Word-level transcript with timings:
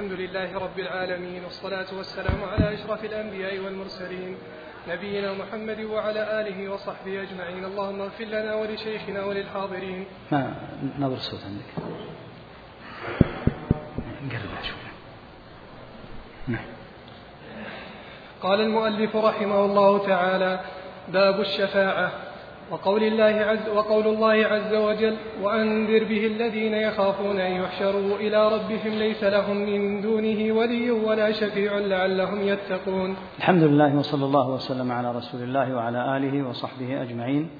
الحمد 0.00 0.20
لله 0.20 0.58
رب 0.58 0.78
العالمين 0.78 1.44
والصلاة 1.44 1.86
والسلام 1.96 2.44
على 2.44 2.74
أشرف 2.74 3.04
الأنبياء 3.04 3.58
والمرسلين 3.58 4.36
نبينا 4.88 5.32
محمد 5.32 5.80
وعلى 5.80 6.40
آله 6.40 6.68
وصحبه 6.72 7.22
أجمعين. 7.22 7.64
اللهم 7.64 8.00
اغفر 8.00 8.24
لنا 8.24 8.54
ولشيخنا 8.54 9.24
وللحاضرين. 9.24 10.04
ما 10.32 10.54
نظر 10.98 11.16
الصوت 11.16 11.40
عندك. 11.44 11.70
شوي. 14.62 14.90
نعم. 16.48 16.64
قال 18.42 18.60
المؤلف 18.60 19.16
رحمه 19.16 19.64
الله 19.64 20.06
تعالى 20.06 20.60
باب 21.08 21.40
الشفاعة. 21.40 22.29
وقول 22.70 23.02
الله 23.02 23.24
عز 23.24 23.68
وقول 23.68 24.06
الله 24.06 24.46
عز 24.46 24.74
وجل 24.74 25.16
وأنذر 25.42 26.04
به 26.04 26.26
الذين 26.26 26.74
يخافون 26.74 27.40
أن 27.40 27.52
يحشروا 27.52 28.16
إلى 28.16 28.48
ربهم 28.48 28.98
ليس 28.98 29.24
لهم 29.24 29.56
من 29.56 30.00
دونه 30.00 30.52
ولي 30.52 30.90
ولا 30.90 31.32
شفيع 31.32 31.78
لعلهم 31.78 32.40
يتقون. 32.42 33.16
الحمد 33.38 33.62
لله 33.62 33.96
وصلى 33.96 34.24
الله 34.24 34.50
وسلم 34.50 34.92
على 34.92 35.12
رسول 35.12 35.42
الله 35.42 35.74
وعلى 35.74 36.16
آله 36.16 36.48
وصحبه 36.48 37.02
أجمعين. 37.02 37.50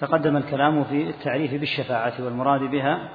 تقدم 0.00 0.36
الكلام 0.36 0.84
في 0.84 1.02
التعريف 1.02 1.54
بالشفاعة 1.54 2.12
والمراد 2.24 2.60
بها 2.60 3.08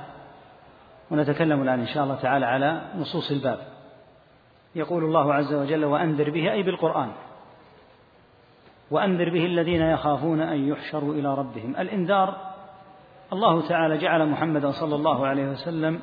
ونتكلم 1.12 1.62
الآن 1.62 1.80
إن 1.80 1.88
شاء 1.88 2.04
الله 2.04 2.16
تعالى 2.16 2.46
على 2.46 2.82
نصوص 2.98 3.32
الباب. 3.32 3.60
يقول 4.76 5.04
الله 5.04 5.34
عز 5.34 5.54
وجل 5.54 5.86
وأنذر 5.86 6.30
به 6.30 6.52
أي 6.52 6.64
بالقرآن 6.64 7.12
وأنذر 8.92 9.30
به 9.30 9.46
الذين 9.46 9.82
يخافون 9.82 10.40
أن 10.40 10.68
يحشروا 10.68 11.14
إلى 11.14 11.36
ربهم. 11.36 11.76
الإنذار 11.80 12.38
الله 13.34 13.68
تعالى 13.68 13.98
جعل 13.98 14.26
محمدا 14.26 14.72
صلى 14.72 14.96
الله 14.96 15.28
عليه 15.28 15.50
وسلم 15.50 16.00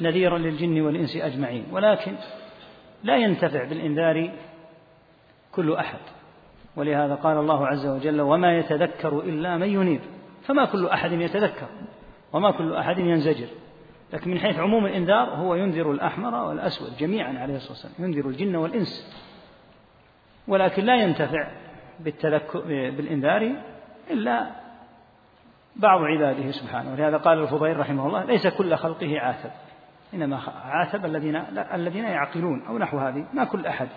نذيرا 0.00 0.38
للجن 0.38 0.80
والإنس 0.80 1.16
أجمعين. 1.16 1.64
ولكن 1.72 2.12
لا 3.02 3.16
ينتفع 3.16 3.64
بالإنذار 3.64 4.30
كل 5.52 5.72
أحد. 5.72 5.98
ولهذا 6.76 7.14
قال 7.14 7.38
الله 7.38 7.66
عز 7.66 7.86
وجل 7.86 8.20
وما 8.20 8.58
يتذكر 8.58 9.18
إلا 9.20 9.56
من 9.56 9.68
ينيب 9.68 10.00
فما 10.42 10.64
كل 10.64 10.86
أحد 10.86 11.12
يتذكر 11.12 11.66
وما 12.32 12.50
كل 12.50 12.74
أحد 12.74 12.98
ينزجر. 12.98 13.48
لكن 14.12 14.30
من 14.30 14.38
حيث 14.38 14.58
عموم 14.58 14.86
الإنذار 14.86 15.28
هو 15.28 15.54
ينذر 15.54 15.92
الأحمر 15.92 16.34
والأسود 16.34 16.96
جميعا 16.96 17.38
عليه 17.38 17.56
الصلاة 17.56 17.72
والسلام 17.72 17.94
ينذر 17.98 18.28
الجن 18.28 18.56
والإنس. 18.56 19.20
ولكن 20.48 20.84
لا 20.84 21.02
ينتفع 21.02 21.50
بالتذكر 22.04 22.60
بالإنذار 22.90 23.52
إلا 24.10 24.50
بعض 25.76 26.00
عباده 26.02 26.50
سبحانه. 26.50 26.92
ولهذا 26.92 27.16
قال 27.16 27.38
الفضيل 27.38 27.76
رحمه 27.76 28.06
الله 28.06 28.24
ليس 28.24 28.46
كل 28.46 28.76
خلقه 28.76 29.20
عاتب 29.20 29.50
إنما 30.14 30.40
عاتب 30.64 31.04
الذين 31.04 31.36
الذين 31.74 32.04
يعقلون 32.04 32.66
أو 32.68 32.78
نحو 32.78 32.98
هذه. 32.98 33.26
ما 33.32 33.44
كل 33.44 33.66
أحد 33.66 33.88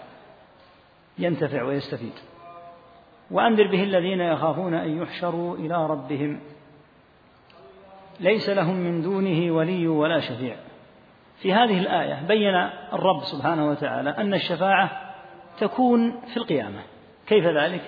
ينتفع 1.18 1.64
ويستفيد. 1.64 2.14
وأنذر 3.32 3.68
به 3.68 3.84
الذين 3.84 4.20
يخافون 4.22 4.74
أن 4.74 5.02
يحشروا 5.02 5.58
إلى 5.58 5.88
ربهم. 5.88 6.40
ليس 8.20 8.50
لهم 8.50 8.76
من 8.76 9.02
دونه 9.02 9.52
ولي 9.52 9.88
ولا 9.88 10.20
شفيع. 10.20 10.56
في 11.38 11.54
هذه 11.54 11.80
الآية 11.80 12.28
بين 12.28 12.56
الرب 12.94 13.24
سبحانه 13.24 13.70
وتعالى 13.70 14.10
أن 14.10 14.34
الشفاعة 14.34 14.92
تكون 15.58 16.22
في 16.22 16.38
القيامة. 16.38 16.80
كيف 17.34 17.46
ذلك؟ 17.46 17.82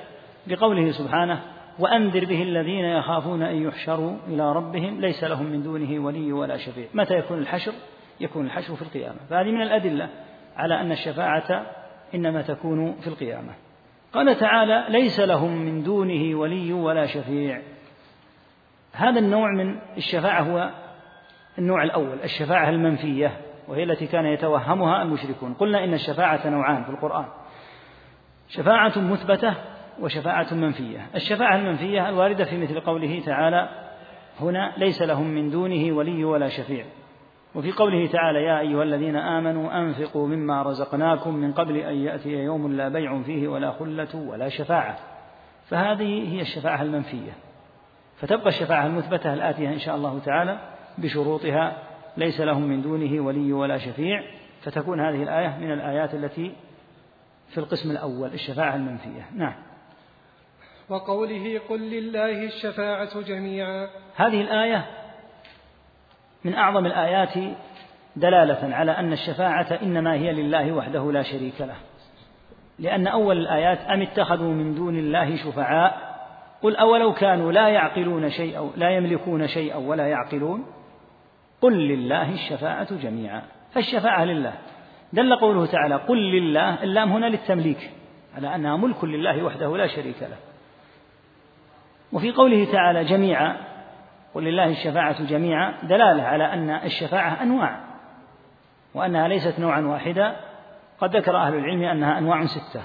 بقوله 0.47 0.91
سبحانه 0.91 1.41
وأنذر 1.79 2.25
به 2.25 2.43
الذين 2.43 2.85
يخافون 2.85 3.43
أن 3.43 3.63
يحشروا 3.63 4.17
إلى 4.27 4.53
ربهم 4.53 5.01
ليس 5.01 5.23
لهم 5.23 5.45
من 5.45 5.63
دونه 5.63 6.05
ولي 6.05 6.31
ولا 6.31 6.57
شفيع. 6.57 6.85
متى 6.93 7.13
يكون 7.13 7.37
الحشر؟ 7.37 7.71
يكون 8.19 8.45
الحشر 8.45 8.75
في 8.75 8.81
القيامة. 8.81 9.17
فهذه 9.29 9.51
من 9.51 9.61
الأدلة 9.61 10.09
على 10.57 10.81
أن 10.81 10.91
الشفاعة 10.91 11.65
إنما 12.15 12.41
تكون 12.41 12.95
في 13.01 13.07
القيامة. 13.07 13.53
قال 14.13 14.35
تعالى 14.35 14.85
ليس 14.89 15.19
لهم 15.19 15.57
من 15.57 15.83
دونه 15.83 16.39
ولي 16.39 16.73
ولا 16.73 17.05
شفيع. 17.05 17.61
هذا 18.93 19.19
النوع 19.19 19.51
من 19.51 19.79
الشفاعة 19.97 20.41
هو 20.41 20.69
النوع 21.57 21.83
الأول 21.83 22.17
الشفاعة 22.23 22.69
المنفية 22.69 23.31
وهي 23.67 23.83
التي 23.83 24.07
كان 24.07 24.25
يتوهمها 24.25 25.01
المشركون. 25.01 25.53
قلنا 25.53 25.83
إن 25.83 25.93
الشفاعة 25.93 26.49
نوعان 26.49 26.83
في 26.83 26.89
القرآن. 26.89 27.25
شفاعة 28.47 28.99
مثبتة 28.99 29.53
وشفاعة 30.01 30.53
منفية. 30.53 31.07
الشفاعة 31.15 31.55
المنفية 31.55 32.09
الواردة 32.09 32.43
في 32.43 32.57
مثل 32.57 32.79
قوله 32.79 33.21
تعالى 33.25 33.69
هنا 34.39 34.73
ليس 34.77 35.01
لهم 35.01 35.27
من 35.27 35.49
دونه 35.49 35.95
ولي 35.95 36.23
ولا 36.23 36.49
شفيع. 36.49 36.85
وفي 37.55 37.71
قوله 37.71 38.07
تعالى 38.07 38.43
يا 38.43 38.59
أيها 38.59 38.83
الذين 38.83 39.15
آمنوا 39.15 39.79
أنفقوا 39.81 40.27
مما 40.27 40.61
رزقناكم 40.63 41.35
من 41.35 41.53
قبل 41.53 41.77
أن 41.77 41.95
يأتي 41.95 42.29
يوم 42.29 42.73
لا 42.73 42.89
بيع 42.89 43.21
فيه 43.21 43.47
ولا 43.47 43.71
خلة 43.71 44.15
ولا 44.15 44.49
شفاعة. 44.49 44.97
فهذه 45.65 46.33
هي 46.33 46.41
الشفاعة 46.41 46.81
المنفية. 46.81 47.31
فتبقى 48.17 48.47
الشفاعة 48.47 48.85
المثبتة 48.85 49.33
الآتية 49.33 49.69
إن 49.69 49.79
شاء 49.79 49.95
الله 49.95 50.19
تعالى 50.19 50.59
بشروطها 50.97 51.77
ليس 52.17 52.41
لهم 52.41 52.61
من 52.61 52.81
دونه 52.81 53.25
ولي 53.25 53.53
ولا 53.53 53.77
شفيع. 53.77 54.23
فتكون 54.61 54.99
هذه 54.99 55.23
الآية 55.23 55.57
من 55.61 55.71
الآيات 55.71 56.13
التي 56.13 56.51
في 57.49 57.57
القسم 57.57 57.91
الأول 57.91 58.33
الشفاعة 58.33 58.75
المنفية. 58.75 59.29
نعم. 59.35 59.55
وقوله 60.89 61.61
قل 61.69 61.79
لله 61.79 62.43
الشفاعة 62.43 63.21
جميعا. 63.21 63.87
هذه 64.15 64.41
الآية 64.41 64.85
من 66.43 66.53
أعظم 66.53 66.85
الآيات 66.85 67.55
دلالة 68.15 68.75
على 68.75 68.91
أن 68.91 69.13
الشفاعة 69.13 69.79
إنما 69.83 70.13
هي 70.13 70.33
لله 70.33 70.71
وحده 70.71 71.11
لا 71.11 71.23
شريك 71.23 71.61
له. 71.61 71.75
لأن 72.79 73.07
أول 73.07 73.37
الآيات 73.37 73.79
أم 73.79 74.01
اتخذوا 74.01 74.53
من 74.53 74.75
دون 74.75 74.99
الله 74.99 75.35
شفعاء؟ 75.35 76.15
قل 76.61 76.75
أولو 76.75 77.13
كانوا 77.13 77.51
لا 77.51 77.69
يعقلون 77.69 78.29
شيئا 78.29 78.71
لا 78.75 78.89
يملكون 78.89 79.47
شيئا 79.47 79.75
ولا 79.75 80.07
يعقلون؟ 80.07 80.65
قل 81.61 81.73
لله 81.73 82.33
الشفاعة 82.33 82.95
جميعا. 82.95 83.41
فالشفاعة 83.73 84.25
لله. 84.25 84.53
دل 85.13 85.35
قوله 85.35 85.65
تعالى 85.65 85.95
قل 85.95 86.17
لله 86.17 86.83
اللام 86.83 87.11
هنا 87.11 87.25
للتمليك 87.25 87.91
على 88.35 88.55
أنها 88.55 88.77
ملك 88.77 89.03
لله 89.03 89.43
وحده 89.43 89.77
لا 89.77 89.87
شريك 89.87 90.21
له. 90.21 90.37
وفي 92.13 92.31
قوله 92.31 92.71
تعالى 92.71 93.03
جميعا 93.03 93.57
قل 94.33 94.43
لله 94.43 94.67
الشفاعة 94.67 95.23
جميعا 95.23 95.73
دلالة 95.83 96.23
على 96.23 96.53
أن 96.53 96.69
الشفاعة 96.69 97.41
أنواع 97.41 97.79
وأنها 98.93 99.27
ليست 99.27 99.59
نوعا 99.59 99.81
واحدا. 99.81 100.35
قد 100.99 101.15
ذكر 101.15 101.37
أهل 101.37 101.53
العلم 101.55 101.83
أنها 101.83 102.17
أنواع 102.17 102.45
ستة. 102.45 102.83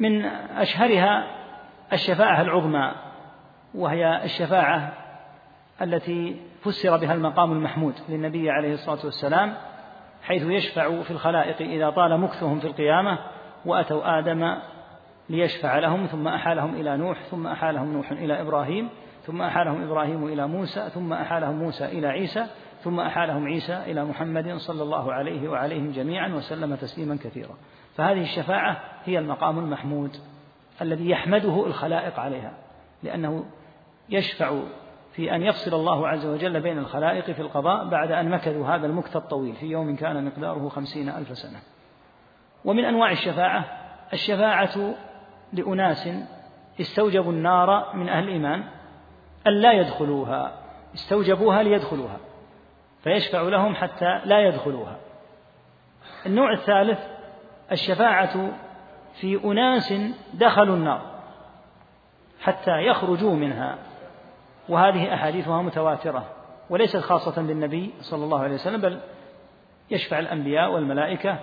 من 0.00 0.24
أشهرها 0.56 1.26
الشفاعة 1.92 2.42
العظمى 2.42 2.92
وهي 3.74 4.24
الشفاعة 4.24 4.92
التي 5.82 6.36
فسر 6.64 6.96
بها 6.96 7.14
المقام 7.14 7.52
المحمود 7.52 7.94
للنبي 8.08 8.50
عليه 8.50 8.74
الصلاة 8.74 9.04
والسلام. 9.04 9.54
حيث 10.26 10.42
يشفع 10.42 11.02
في 11.02 11.10
الخلائق 11.10 11.60
إذا 11.60 11.90
طال 11.90 12.20
مكثهم 12.20 12.60
في 12.60 12.66
القيامة 12.66 13.18
وأتوا 13.64 14.18
آدم 14.18 14.56
ليشفع 15.28 15.78
لهم 15.78 16.06
ثم 16.06 16.28
أحالهم 16.28 16.74
إلى 16.74 16.96
نوح 16.96 17.18
ثم 17.22 17.46
أحالهم 17.46 17.92
نوح 17.92 18.10
إلى 18.10 18.40
إبراهيم 18.40 18.88
ثم 19.22 19.42
أحالهم 19.42 19.82
إبراهيم 19.82 20.26
إلى 20.26 20.46
موسى 20.46 20.90
ثم 20.94 21.12
أحالهم 21.12 21.58
موسى 21.58 21.84
إلى 21.84 22.06
عيسى 22.06 22.46
ثم 22.82 23.00
أحالهم 23.00 23.46
عيسى 23.46 23.76
إلى 23.86 24.04
محمد 24.04 24.56
صلى 24.56 24.82
الله 24.82 25.12
عليه 25.12 25.48
وعليهم 25.48 25.90
جميعا 25.90 26.28
وسلم 26.28 26.74
تسليما 26.74 27.16
كثيرا. 27.24 27.54
فهذه 27.96 28.22
الشفاعة 28.22 28.80
هي 29.04 29.18
المقام 29.18 29.58
المحمود 29.58 30.16
الذي 30.82 31.10
يحمده 31.10 31.66
الخلائق 31.66 32.20
عليها 32.20 32.52
لأنه 33.02 33.44
يشفع 34.08 34.60
في 35.16 35.34
أن 35.34 35.42
يفصل 35.42 35.74
الله 35.74 36.08
عز 36.08 36.26
وجل 36.26 36.60
بين 36.60 36.78
الخلائق 36.78 37.24
في 37.24 37.42
القضاء 37.42 37.88
بعد 37.88 38.12
أن 38.12 38.30
مكثوا 38.30 38.66
هذا 38.66 38.86
المكث 38.86 39.16
الطويل 39.16 39.54
في 39.54 39.66
يوم 39.66 39.96
كان 39.96 40.24
مقداره 40.24 40.68
خمسين 40.68 41.08
ألف 41.08 41.38
سنة. 41.38 41.58
ومن 42.64 42.84
أنواع 42.84 43.10
الشفاعة 43.10 43.64
الشفاعة 44.12 44.94
لأناس 45.52 46.08
استوجبوا 46.80 47.32
النار 47.32 47.96
من 47.96 48.08
أهل 48.08 48.24
الإيمان 48.24 48.64
أن 49.46 49.52
لا 49.52 49.72
يدخلوها 49.72 50.52
استوجبوها 50.94 51.62
ليدخلوها 51.62 52.16
فيشفع 53.02 53.42
لهم 53.42 53.74
حتى 53.74 54.20
لا 54.24 54.40
يدخلوها. 54.40 54.96
النوع 56.26 56.52
الثالث 56.52 56.98
الشفاعة 57.72 58.50
في 59.20 59.44
أناس 59.44 59.94
دخلوا 60.34 60.76
النار 60.76 61.00
حتى 62.40 62.86
يخرجوا 62.86 63.34
منها. 63.34 63.78
وهذه 64.68 65.14
أحاديثها 65.14 65.62
متواترة 65.62 66.24
وليست 66.70 66.96
خاصة 66.96 67.42
بالنبي 67.42 67.94
صلى 68.00 68.24
الله 68.24 68.42
عليه 68.42 68.54
وسلم 68.54 68.80
بل 68.80 69.00
يشفع 69.90 70.18
الأنبياء 70.18 70.72
والملائكة 70.72 71.38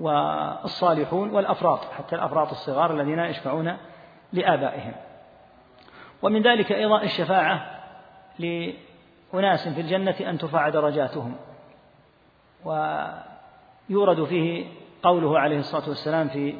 والصالحون 0.00 1.30
والأفراط 1.30 1.84
حتى 1.84 2.16
الأفراط 2.16 2.50
الصغار 2.50 2.94
الذين 2.94 3.18
يشفعون 3.18 3.76
لآبائهم. 4.32 4.92
ومن 6.22 6.42
ذلك 6.42 6.72
أيضا 6.72 7.02
الشفاعة 7.02 7.80
لأناس 8.38 9.68
في 9.68 9.80
الجنة 9.80 10.16
أن 10.20 10.38
ترفع 10.38 10.68
درجاتهم. 10.68 11.36
ويورد 12.64 14.24
فيه 14.24 14.66
قوله 15.02 15.38
عليه 15.38 15.58
الصلاة 15.58 15.88
والسلام 15.88 16.28
في 16.28 16.54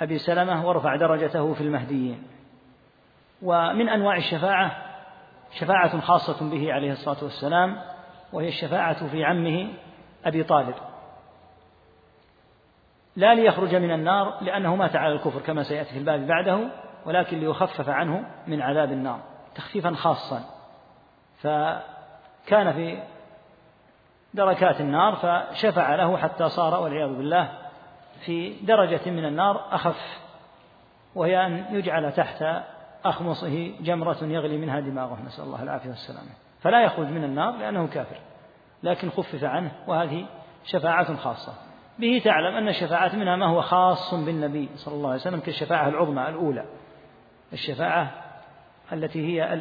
أبي 0.00 0.18
سلمة 0.18 0.66
وارفع 0.66 0.96
درجته 0.96 1.54
في 1.54 1.60
المهديين 1.60 2.22
ومن 3.42 3.88
أنواع 3.88 4.16
الشفاعة 4.16 4.76
شفاعة 5.58 6.00
خاصة 6.00 6.50
به 6.50 6.72
عليه 6.72 6.92
الصلاة 6.92 7.24
والسلام 7.24 7.80
وهي 8.32 8.48
الشفاعة 8.48 9.08
في 9.08 9.24
عمه 9.24 9.68
أبي 10.24 10.42
طالب. 10.42 10.74
لا 13.16 13.34
ليخرج 13.34 13.74
من 13.74 13.90
النار 13.90 14.42
لأنه 14.42 14.76
مات 14.76 14.96
على 14.96 15.12
الكفر 15.12 15.40
كما 15.40 15.62
سيأتي 15.62 15.90
في 15.92 15.98
الباب 15.98 16.26
بعده 16.26 16.58
ولكن 17.06 17.40
ليخفف 17.40 17.88
عنه 17.88 18.24
من 18.46 18.62
عذاب 18.62 18.92
النار 18.92 19.20
تخفيفا 19.54 19.94
خاصا. 19.94 20.40
فكان 21.42 22.72
في 22.72 23.02
دركات 24.34 24.80
النار 24.80 25.16
فشفع 25.16 25.94
له 25.94 26.16
حتى 26.16 26.48
صار 26.48 26.82
والعياذ 26.82 27.08
بالله 27.08 27.48
في 28.24 28.56
درجة 28.62 29.10
من 29.10 29.24
النار 29.24 29.74
أخف 29.74 30.18
وهي 31.14 31.46
أن 31.46 31.66
يجعل 31.70 32.12
تحت 32.12 32.44
أخمصه 33.04 33.72
جمرة 33.80 34.18
يغلي 34.22 34.58
منها 34.58 34.80
دماغه. 34.80 35.18
نسأل 35.26 35.44
الله 35.44 35.62
العافية 35.62 35.88
والسلامة. 35.88 36.30
فلا 36.60 36.82
يخرج 36.82 37.06
من 37.06 37.24
النار 37.24 37.56
لأنه 37.56 37.86
كافر. 37.86 38.16
لكن 38.82 39.10
خفف 39.10 39.44
عنه 39.44 39.72
وهذه 39.86 40.26
شفاعة 40.64 41.16
خاصة. 41.16 41.52
به 41.98 42.22
تعلم 42.24 42.56
أن 42.56 42.68
الشفاعات 42.68 43.14
منها 43.14 43.36
ما 43.36 43.46
هو 43.46 43.62
خاص 43.62 44.14
بالنبي 44.14 44.68
صلى 44.74 44.94
الله 44.94 45.08
عليه 45.08 45.20
وسلم 45.20 45.40
كالشفاعة 45.40 45.88
العظمى 45.88 46.28
الأولى. 46.28 46.64
الشفاعة 47.52 48.10
التي 48.92 49.26
هي 49.26 49.54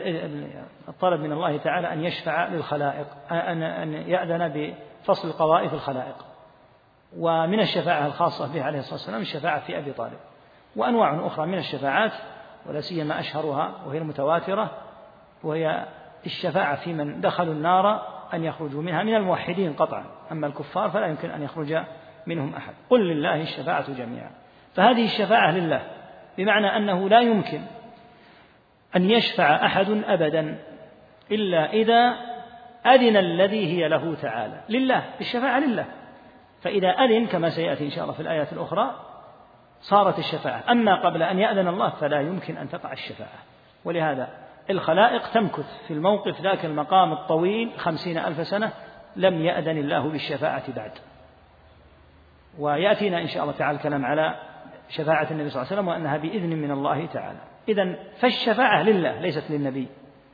الطلب 0.87 1.21
من 1.21 1.31
الله 1.31 1.57
تعالى 1.57 1.93
أن 1.93 2.03
يشفع 2.03 2.47
للخلائق 2.47 3.07
أن 3.31 3.93
يأذن 3.93 4.73
بفصل 5.03 5.33
في 5.69 5.73
الخلائق. 5.73 6.15
ومن 7.17 7.59
الشفاعة 7.59 8.05
الخاصة 8.05 8.53
به 8.53 8.63
عليه 8.63 8.79
الصلاة 8.79 8.93
والسلام 8.93 9.21
الشفاعة 9.21 9.59
في 9.59 9.77
أبي 9.77 9.93
طالب. 9.93 10.19
وأنواع 10.75 11.27
أخرى 11.27 11.45
من 11.45 11.57
الشفاعات 11.57 12.11
ولا 12.69 12.81
سيما 12.81 13.19
أشهرها 13.19 13.71
وهي 13.85 13.97
المتواترة 13.97 14.71
وهي 15.43 15.85
الشفاعة 16.25 16.75
في 16.75 16.93
من 16.93 17.21
دخلوا 17.21 17.53
النار 17.53 18.01
أن 18.33 18.43
يخرجوا 18.43 18.81
منها 18.81 19.03
من 19.03 19.15
الموحدين 19.15 19.73
قطعا. 19.73 20.05
أما 20.31 20.47
الكفار 20.47 20.89
فلا 20.89 21.07
يمكن 21.07 21.31
أن 21.31 21.43
يخرج 21.43 21.83
منهم 22.27 22.55
أحد. 22.55 22.73
قل 22.89 22.99
لله 22.99 23.41
الشفاعة 23.41 23.93
جميعا. 23.93 24.31
فهذه 24.75 25.05
الشفاعة 25.05 25.51
لله 25.51 25.81
بمعنى 26.37 26.77
أنه 26.77 27.09
لا 27.09 27.19
يمكن 27.19 27.61
أن 28.95 29.11
يشفع 29.11 29.65
أحد 29.65 29.89
أبدا 29.89 30.59
إلا 31.31 31.73
إذا 31.73 32.17
أذن 32.85 33.17
الذي 33.17 33.67
هي 33.67 33.87
له 33.87 34.15
تعالى. 34.15 34.61
لله 34.69 35.03
الشفاعة 35.21 35.59
لله. 35.59 35.85
فإذا 36.61 36.89
أذن 36.89 37.27
كما 37.27 37.49
سيأتي 37.49 37.85
إن 37.85 37.89
شاء 37.89 38.03
الله 38.03 38.13
في 38.13 38.21
الآيات 38.21 38.53
الأخرى 38.53 39.12
صارت 39.83 40.19
الشفاعة. 40.19 40.63
أما 40.71 40.95
قبل 41.05 41.23
أن 41.23 41.39
يأذن 41.39 41.67
الله 41.67 41.89
فلا 41.89 42.21
يمكن 42.21 42.57
أن 42.57 42.69
تقع 42.69 42.91
الشفاعة. 42.91 43.39
ولهذا 43.85 44.29
الخلائق 44.69 45.31
تمكث 45.31 45.85
في 45.87 45.93
الموقف 45.93 46.41
ذاك 46.41 46.65
المقام 46.65 47.13
الطويل 47.13 47.71
خمسين 47.77 48.17
ألف 48.17 48.47
سنة 48.47 48.71
لم 49.15 49.41
يأذن 49.41 49.77
الله 49.77 50.09
بالشفاعة 50.09 50.73
بعد. 50.75 50.91
ويأتينا 52.59 53.21
إن 53.21 53.27
شاء 53.27 53.43
الله 53.43 53.53
تعالى 53.53 53.77
الكلام 53.77 54.05
على 54.05 54.35
شفاعة 54.89 55.27
النبي 55.31 55.49
صلى 55.49 55.61
الله 55.61 55.71
عليه 55.71 55.81
وسلم 55.81 55.87
وأنها 55.87 56.17
بإذن 56.17 56.49
من 56.49 56.71
الله 56.71 57.05
تعالى. 57.05 57.39
إذا 57.69 57.95
فالشفاعة 58.19 58.83
لله 58.83 59.19
ليست 59.19 59.51
للنبي 59.51 59.87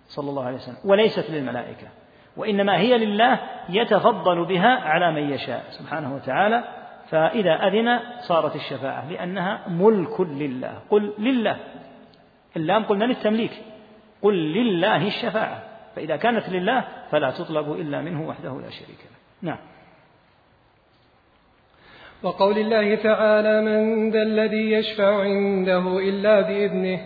صلى 0.07 0.29
الله 0.29 0.45
عليه 0.45 0.55
وسلم 0.55 0.77
وليست 0.85 1.29
للملائكة 1.29 1.87
وإنما 2.37 2.77
هي 2.77 2.97
لله 2.97 3.39
يتفضل 3.69 4.45
بها 4.45 4.79
على 4.79 5.11
من 5.11 5.29
يشاء 5.29 5.63
سبحانه 5.69 6.15
وتعالى. 6.15 6.63
فإذا 7.09 7.67
أذن 7.67 8.00
صارت 8.27 8.56
الشفاعة 8.56 9.11
لأنها 9.11 9.67
ملك 9.67 10.21
لله. 10.21 10.79
قل 10.89 11.13
لله. 11.19 11.57
اللام 12.57 12.83
قلنا 12.83 13.06
للتمليك. 13.06 13.51
قل 14.21 14.33
لله 14.33 15.07
الشفاعة. 15.07 15.63
فإذا 15.95 16.15
كانت 16.15 16.50
لله 16.50 16.83
فلا 17.11 17.31
تطلب 17.31 17.71
إلا 17.71 18.01
منه 18.01 18.27
وحده 18.27 18.50
لا 18.50 18.69
شريك 18.69 19.00
له. 19.00 19.17
نعم. 19.41 19.57
وقول 22.23 22.57
الله 22.57 22.95
تعالى 22.95 23.61
من 23.61 24.11
ذا 24.11 24.21
الذي 24.21 24.71
يشفع 24.71 25.21
عنده 25.21 26.00
إلا 26.00 26.41
بإذنه. 26.41 27.06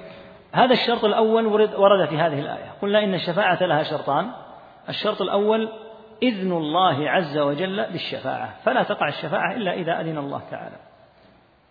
هذا 0.51 0.73
الشرط 0.73 1.05
الأول 1.05 1.45
ورد 1.77 2.05
في 2.05 2.17
هذه 2.17 2.39
الآية. 2.39 2.71
قلنا 2.81 3.03
إن 3.03 3.13
الشفاعة 3.13 3.63
لها 3.63 3.83
شرطان. 3.83 4.31
الشرط 4.89 5.21
الأول 5.21 5.69
إذن 6.21 6.51
الله 6.51 7.09
عز 7.09 7.37
وجل 7.37 7.85
بالشفاعة. 7.91 8.53
فلا 8.63 8.83
تقع 8.83 9.07
الشفاعة 9.07 9.55
إلا 9.55 9.73
إذا 9.73 10.01
أذن 10.01 10.17
الله 10.17 10.41
تعالى. 10.51 10.75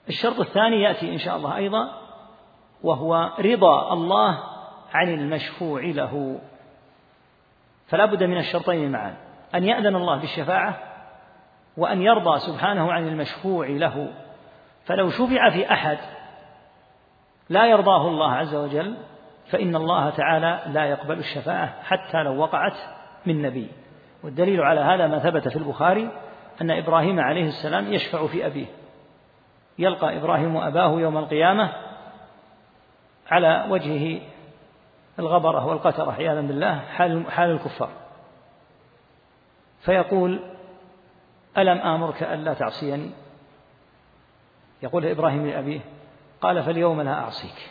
الشرط 0.09 0.41
الثاني 0.41 0.83
يأتي 0.83 1.12
إن 1.12 1.19
شاء 1.19 1.37
الله 1.37 1.56
أيضا 1.56 1.89
وهو 2.83 3.33
رضا 3.39 3.93
الله 3.93 4.39
عن 4.94 5.09
المشفوع 5.09 5.83
له. 5.83 6.41
فلا 7.87 8.06
بد 8.06 8.25
من 8.25 8.39
الشرطين 8.39 8.93
معا. 8.93 9.17
أن 9.55 9.65
يأذن 9.65 9.97
الله 9.97 10.17
بالشفاعة 10.17 10.79
وأن 11.77 12.03
يرضى 12.03 12.39
سبحانه 12.39 12.93
عن 12.93 13.09
المشفوع 13.09 13.67
له. 13.67 14.12
فلو 14.85 15.11
شفع 15.11 15.50
في 15.50 15.73
أحد 15.73 15.99
لا 17.49 17.67
يرضاه 17.67 18.09
الله 18.09 18.33
عز 18.33 18.55
وجل 18.55 18.97
فإن 19.50 19.77
الله 19.77 20.11
تعالى 20.11 20.61
لا 20.67 20.85
يقبل 20.85 21.19
الشفاعة 21.19 21.83
حتى 21.83 22.23
لو 22.23 22.37
وقعت 22.37 22.77
من 23.27 23.43
نبي. 23.43 23.81
والدليل 24.24 24.60
على 24.60 24.80
هذا 24.80 25.06
ما 25.06 25.19
ثبت 25.19 25.48
في 25.48 25.56
البخاري 25.56 26.10
أن 26.60 26.70
إبراهيم 26.70 27.20
عليه 27.20 27.48
السلام 27.48 27.92
يشفع 27.92 28.26
في 28.26 28.46
أبيه. 28.46 28.66
يلقى 29.78 30.16
إبراهيم 30.16 30.56
أباه 30.56 31.00
يوم 31.00 31.19
القيامة 31.19 31.72
على 33.30 33.66
وجهه 33.69 34.20
الغبرة 35.19 35.66
والقترة 35.66 36.12
عياذا 36.12 36.40
بالله 36.40 36.78
حال, 36.78 37.30
حال 37.30 37.50
الكفار. 37.50 37.90
فيقول 39.80 40.40
ألم 41.58 41.78
آمرك 41.78 42.22
ألا 42.22 42.54
تعصيني؟ 42.54 43.10
يقول 44.82 45.06
إبراهيم 45.06 45.46
لأبيه 45.46 45.80
قال 46.40 46.62
فاليوم 46.62 47.00
لا 47.00 47.12
أعصيك. 47.12 47.70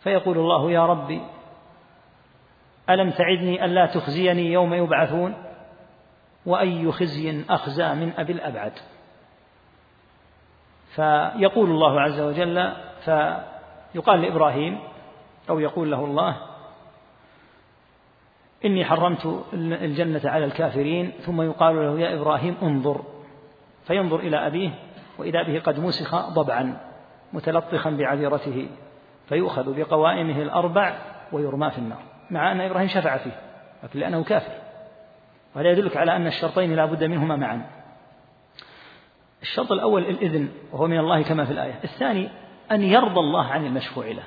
فيقول 0.00 0.38
الله 0.38 0.70
يا 0.70 0.86
ربي 0.86 1.22
ألم 2.90 3.10
تعدني 3.10 3.64
ألا 3.64 3.86
تخزيني 3.86 4.52
يوم 4.52 4.74
يبعثون؟ 4.74 5.34
وأي 6.46 6.92
خزي 6.92 7.44
أخزى 7.50 7.94
من 7.94 8.12
أبي 8.18 8.32
الأبعد. 8.32 8.72
فيقول 10.94 11.70
الله 11.70 12.00
عز 12.00 12.20
وجل 12.20 12.72
فيقال 13.04 14.20
لإبراهيم 14.22 14.78
أو 15.50 15.58
يقول 15.58 15.90
له 15.90 16.04
الله 16.04 16.36
إني 18.64 18.84
حرمت 18.84 19.44
الجنة 19.54 20.20
على 20.24 20.44
الكافرين 20.44 21.10
ثم 21.10 21.42
يقال 21.42 21.76
له 21.76 22.00
يا 22.00 22.14
إبراهيم 22.14 22.56
انظر. 22.62 23.04
فينظر 23.86 24.20
إلى 24.20 24.46
أبيه 24.46 24.70
وإذا 25.18 25.42
به 25.42 25.60
قد 25.60 25.80
مسخ 25.80 26.28
ضبعا 26.28 26.80
متلطخا 27.32 27.90
بعذرته 27.90 28.68
فيؤخذ 29.28 29.76
بقوائمه 29.76 30.42
الأربع 30.42 30.98
ويرمى 31.32 31.70
في 31.70 31.78
النار. 31.78 32.07
مع 32.30 32.52
أن 32.52 32.60
إبراهيم 32.60 32.88
شفع 32.88 33.16
فيه 33.16 33.40
لكن 33.82 33.98
لأنه 33.98 34.24
كافر. 34.24 34.52
وهذا 35.54 35.68
يدلك 35.68 35.96
على 35.96 36.16
أن 36.16 36.26
الشرطين 36.26 36.76
لا 36.76 36.84
بد 36.84 37.04
منهما 37.04 37.36
معا. 37.36 37.62
الشرط 39.42 39.72
الأول 39.72 40.02
الإذن 40.02 40.48
وهو 40.72 40.86
من 40.86 40.98
الله 40.98 41.22
كما 41.22 41.44
في 41.44 41.52
الآية. 41.52 41.74
الثاني 41.84 42.28
أن 42.72 42.82
يرضى 42.82 43.20
الله 43.20 43.44
عن 43.44 43.66
المشفوع 43.66 44.06
له. 44.06 44.22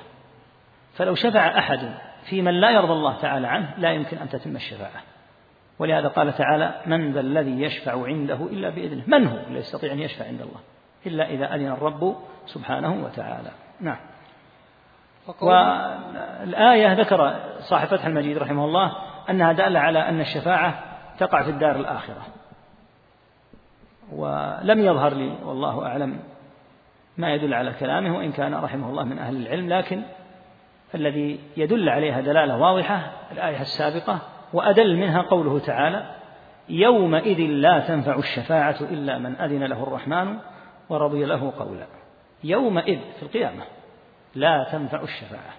فلو 0.94 1.14
شفع 1.14 1.58
أحد 1.58 1.94
في 2.24 2.42
من 2.42 2.60
لا 2.60 2.70
يرضى 2.70 2.92
الله 2.92 3.16
تعالى 3.16 3.46
عنه 3.46 3.74
لا 3.78 3.92
يمكن 3.92 4.16
أن 4.16 4.28
تتم 4.28 4.56
الشفاعة. 4.56 5.02
ولهذا 5.78 6.08
قال 6.08 6.32
تعالى 6.32 6.80
من 6.86 7.12
ذا 7.12 7.20
الذي 7.20 7.62
يشفع 7.62 8.06
عنده 8.06 8.34
إلا 8.34 8.70
بإذنه؟ 8.70 9.02
من 9.06 9.26
هو 9.26 9.36
لا 9.50 9.58
يستطيع 9.58 9.92
أن 9.92 9.98
يشفع 9.98 10.24
عند 10.24 10.40
الله؟ 10.40 10.60
إلا 11.06 11.30
إذا 11.30 11.54
أذن 11.54 11.66
الرب 11.66 12.16
سبحانه 12.46 13.04
وتعالى. 13.04 13.50
نعم. 13.80 14.11
والآية 15.40 16.92
ذكر 16.92 17.34
صاحب 17.58 17.88
فتح 17.88 18.06
المجيد 18.06 18.38
رحمه 18.38 18.64
الله 18.64 18.92
أنها 19.30 19.52
دالة 19.52 19.80
على 19.80 20.08
أن 20.08 20.20
الشفاعة 20.20 20.84
تقع 21.18 21.42
في 21.42 21.50
الدار 21.50 21.76
الآخرة. 21.76 22.22
ولم 24.12 24.78
يظهر 24.78 25.14
لي 25.14 25.36
والله 25.44 25.86
أعلم 25.86 26.18
ما 27.18 27.34
يدل 27.34 27.54
على 27.54 27.72
كلامه 27.80 28.16
وإن 28.16 28.32
كان 28.32 28.54
رحمه 28.54 28.90
الله 28.90 29.04
من 29.04 29.18
أهل 29.18 29.36
العلم 29.36 29.68
لكن 29.68 30.02
الذي 30.94 31.40
يدل 31.56 31.88
عليها 31.88 32.20
دلالة 32.20 32.56
واضحة 32.56 33.12
الآية 33.32 33.60
السابقة 33.60 34.18
وأدل 34.52 34.96
منها 34.96 35.22
قوله 35.22 35.58
تعالى 35.58 36.06
يومئذ 36.68 37.38
لا 37.38 37.80
تنفع 37.80 38.14
الشفاعة 38.14 38.76
إلا 38.80 39.18
من 39.18 39.40
أذن 39.40 39.64
له 39.64 39.82
الرحمن 39.82 40.38
ورضي 40.88 41.24
له 41.24 41.52
قولا. 41.58 41.86
يومئذ 42.44 42.98
في 43.16 43.22
القيامة. 43.22 43.62
لا 44.34 44.68
تنفع 44.72 45.02
الشفاعة 45.02 45.54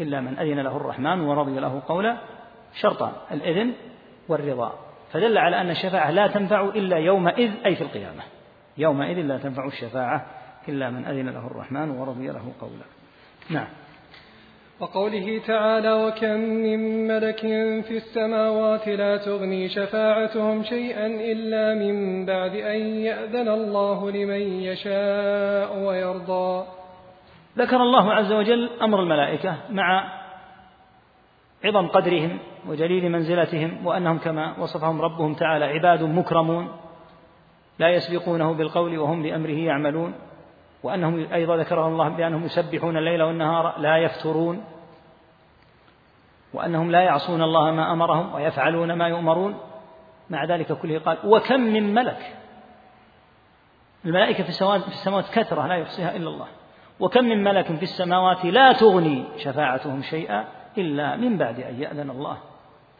إلا 0.00 0.20
من 0.20 0.38
أذن 0.38 0.60
له 0.60 0.76
الرحمن 0.76 1.20
ورضي 1.20 1.60
له 1.60 1.82
قولا 1.88 2.16
شرطان 2.80 3.12
الإذن 3.32 3.72
والرضا. 4.28 4.72
فدل 5.12 5.38
على 5.38 5.60
أن 5.60 5.70
الشفاعة 5.70 6.10
لا 6.10 6.26
تنفع 6.26 6.60
إلا 6.60 6.96
يومئذ 6.96 7.50
أي 7.66 7.76
في 7.76 7.82
القيامة. 7.82 8.22
يومئذ 8.78 9.16
لا 9.16 9.38
تنفع 9.38 9.66
الشفاعة 9.66 10.26
إلا 10.68 10.90
من 10.90 11.04
أذن 11.04 11.28
له 11.28 11.46
الرحمن 11.46 11.90
ورضي 11.90 12.26
له 12.26 12.52
قولا. 12.60 12.84
نعم. 13.50 13.66
وقوله 14.80 15.40
تعالى 15.46 15.92
وكم 15.92 16.40
من 16.40 17.06
ملك 17.08 17.40
في 17.84 17.96
السماوات 17.96 18.88
لا 18.88 19.16
تغني 19.16 19.68
شفاعتهم 19.68 20.62
شيئا 20.62 21.06
إلا 21.06 21.74
من 21.74 22.26
بعد 22.26 22.54
أن 22.54 22.80
يأذن 22.80 23.48
الله 23.48 24.10
لمن 24.10 24.40
يشاء 24.62 25.78
ويرضى. 25.78 26.79
ذكر 27.60 27.82
الله 27.82 28.12
عز 28.12 28.32
وجل 28.32 28.70
أمر 28.82 29.00
الملائكة 29.00 29.56
مع 29.70 30.12
عظم 31.64 31.86
قدرهم 31.86 32.38
وجليل 32.68 33.12
منزلتهم 33.12 33.86
وأنهم 33.86 34.18
كما 34.18 34.58
وصفهم 34.58 35.02
ربهم 35.02 35.34
تعالى 35.34 35.64
عباد 35.64 36.02
مكرمون 36.02 36.68
لا 37.78 37.88
يسبقونه 37.88 38.52
بالقول 38.54 38.98
وهم 38.98 39.22
بأمره 39.22 39.58
يعملون 39.58 40.14
وأنهم 40.82 41.32
أيضا 41.32 41.56
ذكرهم 41.56 41.92
الله 41.92 42.08
بأنهم 42.08 42.44
يسبحون 42.44 42.96
الليل 42.96 43.22
والنهار 43.22 43.78
لا 43.78 43.96
يفترون 43.96 44.64
وأنهم 46.54 46.90
لا 46.90 47.00
يعصون 47.00 47.42
الله 47.42 47.70
ما 47.70 47.92
أمرهم 47.92 48.34
ويفعلون 48.34 48.92
ما 48.92 49.08
يؤمرون 49.08 49.58
مع 50.30 50.44
ذلك 50.44 50.72
كله 50.72 50.98
قال 50.98 51.18
وكم 51.24 51.60
من 51.60 51.94
ملك 51.94 52.36
الملائكة 54.04 54.42
في 54.42 54.48
السماوات, 54.48 55.24
كثرة 55.32 55.66
لا 55.66 55.74
يحصيها 55.74 56.16
إلا 56.16 56.28
الله 56.28 56.46
وكم 57.00 57.24
من 57.24 57.44
ملك 57.44 57.66
في 57.66 57.82
السماوات 57.82 58.44
لا 58.44 58.72
تغني 58.72 59.24
شفاعتهم 59.36 60.02
شيئا 60.02 60.44
إلا 60.78 61.16
من 61.16 61.38
بعد 61.38 61.60
أن 61.60 61.82
يأذن 61.82 62.10
الله. 62.10 62.36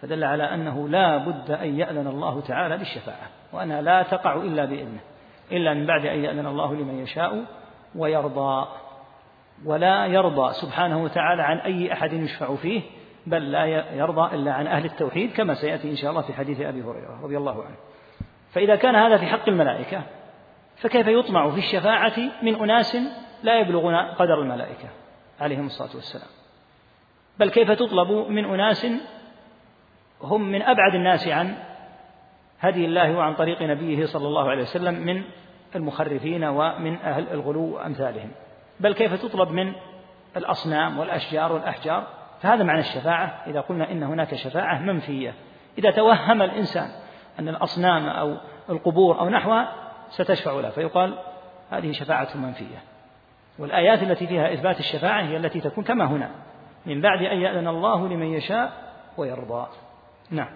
فدل 0.03 0.25
على 0.25 0.55
أنه 0.55 0.89
لا 0.89 1.17
بد 1.17 1.51
أن 1.51 1.79
يأذن 1.79 2.07
الله 2.07 2.41
تعالى 2.41 2.77
بالشفاعة 2.77 3.29
وأنها 3.53 3.83
لا 3.83 4.03
تقع 4.03 4.35
إلا 4.35 4.65
بإذنه 4.65 5.01
إلا 5.53 5.75
من 5.75 5.87
بعد 5.87 6.07
أن 6.07 6.25
يأذن 6.25 6.47
الله 6.47 6.75
لمن 6.75 6.99
يشاء 6.99 7.45
ويرضى. 7.95 8.69
ولا 9.65 10.07
يرضى 10.07 10.53
سبحانه 10.53 11.03
وتعالى 11.03 11.43
عن 11.43 11.59
أي 11.59 11.93
أحد 11.93 12.13
يشفع 12.13 12.55
فيه 12.55 12.83
بل 13.27 13.51
لا 13.51 13.65
يرضى 13.95 14.35
إلا 14.35 14.53
عن 14.53 14.67
أهل 14.67 14.85
التوحيد 14.85 15.33
كما 15.33 15.55
سيأتي 15.55 15.91
إن 15.91 15.97
شاء 15.97 16.11
الله 16.11 16.23
في 16.23 16.33
حديث 16.33 16.61
أبي 16.61 16.83
هريرة 16.83 17.21
رضي 17.23 17.37
الله 17.37 17.65
عنه. 17.65 17.77
فإذا 18.53 18.77
كان 18.77 18.95
هذا 18.95 19.17
في 19.17 19.27
حق 19.27 19.49
الملائكة 19.49 20.03
فكيف 20.77 21.07
يطمع 21.07 21.51
في 21.51 21.59
الشفاعة 21.59 22.19
من 22.43 22.55
أناس 22.55 22.97
لا 23.43 23.61
يبلغون 23.61 23.95
قدر 23.95 24.43
الملائكة 24.43 24.89
عليهم 25.41 25.67
الصلاة 25.67 25.91
والسلام. 25.95 26.29
بل 27.39 27.51
كيف 27.51 27.71
تطلب 27.71 28.11
من 28.11 28.45
أناس 28.45 28.87
هم 30.23 30.43
من 30.43 30.63
أبعد 30.63 30.95
الناس 30.95 31.29
عن 31.29 31.55
هدي 32.61 32.85
الله 32.85 33.17
وعن 33.17 33.35
طريق 33.35 33.63
نبيه 33.63 34.07
صلى 34.07 34.27
الله 34.27 34.51
عليه 34.51 34.63
وسلم 34.63 34.95
من 34.95 35.23
المخرفين 35.77 36.45
ومن 36.45 36.97
أهل 36.97 37.29
الغلو 37.31 37.75
وأمثالهم. 37.75 38.31
بل 38.81 38.95
كيف 38.95 39.23
تطلب 39.23 39.51
من 39.51 39.73
الأصنام 40.37 40.99
والأشجار 40.99 41.53
والأحجار؟ 41.53 42.07
فهذا 42.43 42.63
معنى 42.63 42.81
الشفاعة. 42.81 43.43
إذا 43.47 43.61
قلنا 43.61 43.91
إن 43.93 44.03
هناك 44.03 44.35
شفاعة 44.35 44.79
منفية. 44.79 45.35
إذا 45.79 45.91
توهم 45.91 46.43
الإنسان 46.43 46.91
أن 47.39 47.49
الأصنام 47.49 48.07
أو 48.07 48.37
القبور 48.71 49.21
أو 49.21 49.29
نحوها 49.29 49.73
ستشفع 50.11 50.53
له 50.53 50.71
فيقال 50.71 51.15
هذه 51.71 51.93
شفاعة 51.93 52.29
منفية. 52.37 52.83
والآيات 53.59 54.03
التي 54.03 54.27
فيها 54.27 54.55
إثبات 54.55 54.79
الشفاعة 54.79 55.23
هي 55.23 55.37
التي 55.37 55.61
تكون 55.61 55.85
كما 55.85 56.05
هنا. 56.05 56.31
من 56.87 57.01
بعد 57.01 57.23
أن 57.23 57.39
يأذن 57.39 57.69
الله 57.69 58.09
لمن 58.09 58.27
يشاء 58.27 58.73
ويرضى. 59.17 59.67
نعم. 60.31 60.49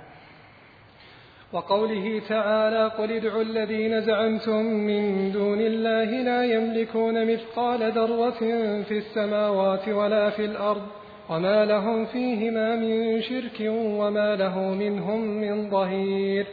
وقوله 1.53 2.23
تعالى 2.29 2.87
قل 2.99 3.13
ادعوا 3.13 3.43
الذين 3.43 4.01
زعمتم 4.01 4.63
من 4.63 5.33
دون 5.33 5.61
الله 5.61 6.05
لا 6.05 6.45
يملكون 6.45 7.33
مثقال 7.33 7.93
ذرة 7.93 8.41
في 8.83 8.99
السماوات 8.99 9.89
ولا 9.89 10.31
في 10.31 10.45
الأرض 10.45 10.83
وما 11.31 11.65
لهم 11.65 12.05
فيهما 12.07 12.77
من 12.77 13.23
شرك 13.23 13.61
وما 13.71 14.37
له 14.37 14.59
منهم 14.59 15.21
من 15.21 15.71
ظهير. 15.71 16.47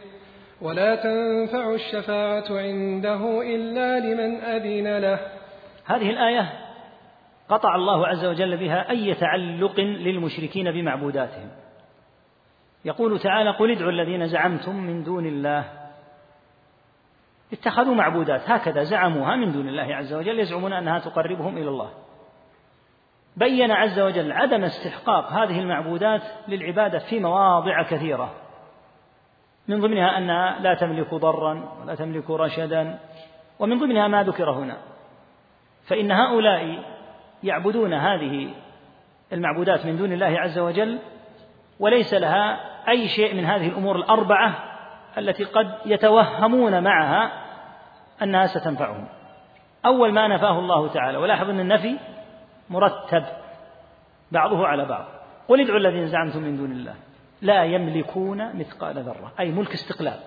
ولا 0.61 0.95
تنفع 0.95 1.73
الشفاعة 1.73 2.45
عنده 2.49 3.41
إلا 3.41 3.99
لمن 3.99 4.35
أذن 4.35 4.97
له 4.97 5.19
هذه 5.95 6.09
الآية 6.09 6.51
قطع 7.49 7.75
الله 7.75 8.07
عز 8.07 8.25
وجل 8.25 8.57
بها 8.57 8.89
أي 8.89 9.13
تعلق 9.13 9.79
للمشركين 9.79 10.71
بمعبوداتهم. 10.71 11.49
يقول 12.85 13.19
تعالى 13.19 13.49
قل 13.49 13.71
ادعوا 13.71 13.91
الذين 13.91 14.27
زعمتم 14.27 14.75
من 14.75 15.03
دون 15.03 15.25
الله. 15.25 15.63
اتخذوا 17.53 17.95
معبودات 17.95 18.49
هكذا 18.49 18.83
زعموها 18.83 19.35
من 19.35 19.51
دون 19.51 19.67
الله 19.67 19.95
عز 19.95 20.13
وجل 20.13 20.39
يزعمون 20.39 20.73
أنها 20.73 20.99
تقربهم 20.99 21.57
إلى 21.57 21.69
الله. 21.69 21.89
بين 23.37 23.71
عز 23.71 23.99
وجل 23.99 24.31
عدم 24.31 24.63
استحقاق 24.63 25.31
هذه 25.31 25.59
المعبودات 25.59 26.21
للعبادة 26.47 26.99
في 26.99 27.19
مواضع 27.19 27.83
كثيرة. 27.83 28.33
من 29.67 29.81
ضمنها 29.81 30.17
أنها 30.17 30.59
لا 30.59 30.73
تملك 30.73 31.13
ضرا 31.13 31.77
ولا 31.81 31.95
تملك 31.95 32.29
رشدا 32.29 32.99
ومن 33.59 33.79
ضمنها 33.79 34.07
ما 34.07 34.23
ذكر 34.23 34.51
هنا. 34.51 34.90
فإن 35.87 36.11
هؤلاء 36.11 36.83
يعبدون 37.43 37.93
هذه 37.93 38.53
المعبودات 39.33 39.85
من 39.85 39.97
دون 39.97 40.13
الله 40.13 40.39
عز 40.39 40.59
وجل 40.59 40.99
وليس 41.79 42.13
لها 42.13 42.59
أي 42.89 43.07
شيء 43.07 43.35
من 43.35 43.45
هذه 43.45 43.67
الأمور 43.67 43.95
الأربعة 43.95 44.53
التي 45.17 45.43
قد 45.43 45.75
يتوهمون 45.85 46.83
معها 46.83 47.31
أنها 48.21 48.47
ستنفعهم 48.47 49.07
أول 49.85 50.11
ما 50.11 50.27
نفاه 50.27 50.59
الله 50.59 50.87
تعالى 50.87 51.17
ولاحظ 51.17 51.49
أن 51.49 51.59
النفي 51.59 51.97
مرتب 52.69 53.23
بعضه 54.31 54.67
على 54.67 54.85
بعض. 54.85 55.05
قل 55.47 55.61
ادعوا 55.61 55.79
الذين 55.79 56.07
زعمتم 56.07 56.41
من 56.41 56.57
دون 56.57 56.71
الله 56.71 56.95
لا 57.41 57.63
يملكون 57.63 58.55
مثقال 58.55 59.03
ذرة 59.03 59.31
أي 59.39 59.51
ملك 59.51 59.73
استقلال. 59.73 60.19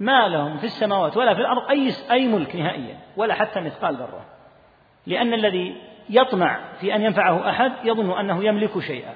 ما 0.00 0.28
لهم 0.28 0.58
في 0.58 0.64
السماوات 0.64 1.16
ولا 1.16 1.34
في 1.34 1.40
الأرض 1.40 1.70
أي 1.70 1.92
أي 2.10 2.28
ملك 2.28 2.56
نهائيا 2.56 2.98
ولا 3.16 3.34
حتى 3.34 3.60
مثقال 3.60 3.94
ذرة. 3.94 4.24
لأن 5.06 5.34
الذي 5.34 5.76
يطمع 6.10 6.60
في 6.80 6.94
أن 6.94 7.02
ينفعه 7.02 7.50
أحد 7.50 7.72
يظن 7.84 8.18
أنه 8.18 8.44
يملك 8.44 8.78
شيئا. 8.78 9.14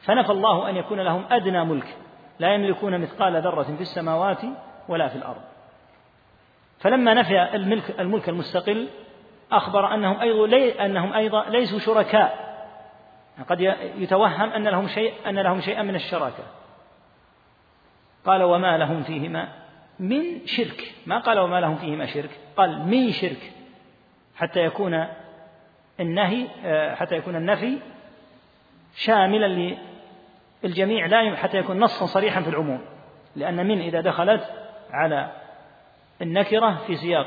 فنفى 0.00 0.32
الله 0.32 0.70
أن 0.70 0.76
يكون 0.76 1.00
لهم 1.00 1.24
أدنى 1.30 1.64
ملك 1.64 1.96
لا 2.38 2.54
يملكون 2.54 3.00
مثقال 3.00 3.42
ذرة 3.42 3.62
في 3.62 3.80
السماوات 3.80 4.40
ولا 4.88 5.08
في 5.08 5.16
الأرض. 5.16 5.42
فلما 6.78 7.14
نفى 7.14 7.54
الملك 7.54 8.00
الملك 8.00 8.28
المستقل 8.28 8.88
أخبر 9.52 9.94
أنهم 9.94 10.20
أيضا 10.20 10.84
أنهم 10.84 11.12
أيضا 11.12 11.44
ليسوا 11.50 11.78
شركاء. 11.78 12.46
قد 13.48 13.60
يتوهم 13.98 14.50
أن 14.50 14.68
لهم 14.68 14.88
شيء 14.88 15.12
أن 15.26 15.38
لهم 15.38 15.60
شيئا 15.60 15.82
من 15.82 15.94
الشراكة. 15.94 16.44
قال 18.26 18.42
وما 18.42 18.78
لهم 18.78 19.02
فيهما 19.02 19.48
من 20.00 20.46
شرك. 20.46 20.94
ما 21.06 21.18
قال 21.18 21.38
وما 21.38 21.60
لهم 21.60 21.76
فيهما 21.76 22.06
شرك. 22.06 22.30
قال 22.56 22.78
من 22.78 23.12
شرك. 23.12 23.52
حتى 24.36 24.60
يكون 24.60 25.06
النهي 26.00 26.46
آه، 26.64 26.94
حتى 26.94 27.16
يكون 27.16 27.36
النفي 27.36 27.78
شاملا 28.94 29.76
للجميع 30.64 31.06
لا 31.06 31.36
حتى 31.36 31.58
يكون 31.58 31.80
نصا 31.80 32.06
صريحا 32.06 32.42
في 32.42 32.48
العموم. 32.48 32.80
لأن 33.36 33.66
من 33.66 33.80
إذا 33.80 34.00
دخلت 34.00 34.44
على 34.90 35.32
النكرة 36.22 36.76
في 36.86 36.96
سياق 36.96 37.26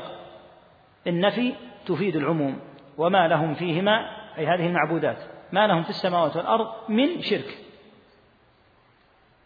النفي 1.06 1.54
تفيد 1.86 2.16
العموم. 2.16 2.60
وما 2.98 3.28
لهم 3.28 3.54
فيهما 3.54 4.10
أي 4.38 4.46
هذه 4.46 4.66
المعبودات 4.66 5.18
ما 5.52 5.66
لهم 5.66 5.82
في 5.82 5.90
السماوات 5.90 6.36
والأرض 6.36 6.68
من 6.88 7.22
شرك. 7.22 7.58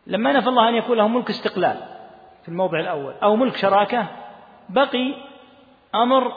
لما 0.06 0.32
نفى 0.32 0.48
الله 0.48 0.68
أن 0.68 0.74
يكون 0.74 0.96
لهم 0.96 1.16
ملك 1.16 1.30
استقلال 1.30 1.76
في 2.42 2.48
الموضع 2.48 2.80
الأول 2.80 3.14
أو 3.22 3.36
ملك 3.36 3.56
شراكة 3.56 4.06
بقي 4.68 5.14
أمر 5.94 6.32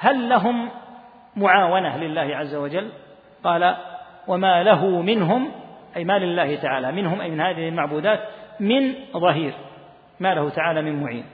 هل 0.00 0.28
لهم 0.28 0.70
معاونة 1.36 1.96
لله 1.96 2.36
عز 2.36 2.54
وجل؟ 2.54 2.92
قال 3.44 3.76
وما 4.26 4.62
له 4.62 4.86
منهم 4.86 5.52
أي 5.96 6.04
ما 6.04 6.18
لله 6.18 6.56
تعالى 6.56 6.92
منهم 6.92 7.20
أي 7.20 7.30
من 7.30 7.40
هذه 7.40 7.68
المعبودات 7.68 8.20
من 8.60 8.94
ظهير 9.12 9.54
ما 10.20 10.34
له 10.34 10.48
تعالى 10.50 10.82
من 10.82 11.02
معين. 11.02 11.24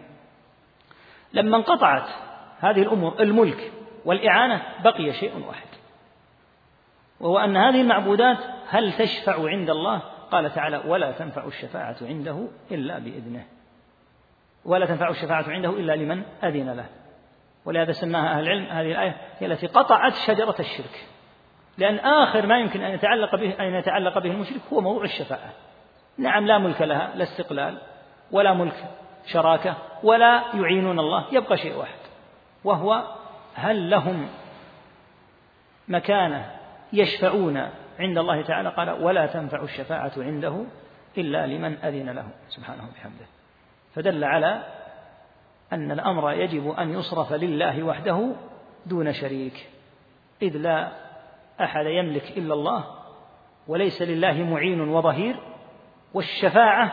لما 1.32 1.56
انقطعت 1.56 2.08
هذه 2.60 2.82
الأمور 2.82 3.20
الملك 3.20 3.72
والإعانة 4.04 4.62
بقي 4.84 5.12
شيء 5.12 5.46
واحد 5.48 5.66
وهو 7.20 7.38
أن 7.38 7.56
هذه 7.56 7.80
المعبودات 7.80 8.38
هل 8.68 8.92
تشفع 8.92 9.48
عند 9.48 9.70
الله؟ 9.70 10.02
قال 10.30 10.54
تعالى 10.54 10.82
ولا 10.86 11.12
تنفع 11.12 11.44
الشفاعة 11.44 11.96
عنده 12.02 12.48
إلا 12.70 12.98
بإذنه. 12.98 13.44
ولا 14.64 14.86
تنفع 14.86 15.08
الشفاعة 15.08 15.44
عنده 15.48 15.70
إلا 15.70 15.96
لمن 15.96 16.22
أذن 16.44 16.70
له. 16.70 16.86
ولهذا 17.66 17.92
سماها 17.92 18.38
أهل 18.38 18.42
العلم. 18.42 18.66
هذه 18.66 18.92
الآية 18.92 19.16
هي 19.38 19.46
التي 19.46 19.66
قطعت 19.66 20.12
شجرة 20.26 20.56
الشرك 20.60 21.06
لأن 21.78 21.98
آخر 21.98 22.46
ما 22.46 22.58
يمكن 22.58 22.82
أن 22.82 22.94
يتعلق 22.94 23.36
به 23.36 23.54
أن 23.60 23.74
يتعلق 23.74 24.18
به 24.18 24.30
المشرك 24.30 24.60
هو 24.72 24.80
موضوع 24.80 25.04
الشفاعة. 25.04 25.52
نعم 26.18 26.46
لا 26.46 26.58
ملك 26.58 26.82
لها 26.82 27.10
لا 27.14 27.22
استقلال 27.22 27.78
ولا 28.30 28.54
ملك 28.54 28.84
شراكة 29.26 29.76
ولا 30.02 30.42
يعينون 30.54 30.98
الله 30.98 31.26
يبقى 31.32 31.56
شيء 31.56 31.76
واحد 31.76 31.98
وهو 32.64 33.02
هل 33.54 33.90
لهم 33.90 34.28
مكانة 35.88 36.50
يشفعون 36.92 37.68
عند 37.98 38.18
الله 38.18 38.42
تعالى؟ 38.42 38.68
قال 38.68 38.90
ولا 38.90 39.26
تنفع 39.26 39.62
الشفاعة 39.62 40.12
عنده 40.16 40.64
إلا 41.18 41.46
لمن 41.46 41.76
أذن 41.84 42.10
له. 42.10 42.24
سبحانه 42.48 42.84
وبحمده. 42.84 43.26
فدل 43.94 44.24
على 44.24 44.62
أن 45.72 45.90
الأمر 45.90 46.32
يجب 46.32 46.70
أن 46.70 46.92
يصرف 46.92 47.32
لله 47.32 47.82
وحده 47.82 48.32
دون 48.86 49.12
شريك 49.12 49.68
إذ 50.42 50.56
لا 50.56 50.92
أحد 51.60 51.86
يملك 51.86 52.38
إلا 52.38 52.54
الله 52.54 52.84
وليس 53.68 54.02
لله 54.02 54.32
معين 54.32 54.80
وظهير 54.80 55.36
والشفاعة 56.14 56.92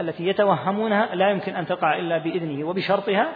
التي 0.00 0.26
يتوهمونها 0.26 1.14
لا 1.14 1.30
يمكن 1.30 1.56
أن 1.56 1.66
تقع 1.66 1.98
إلا 1.98 2.18
بإذنه 2.18 2.68
وبشرطها 2.68 3.32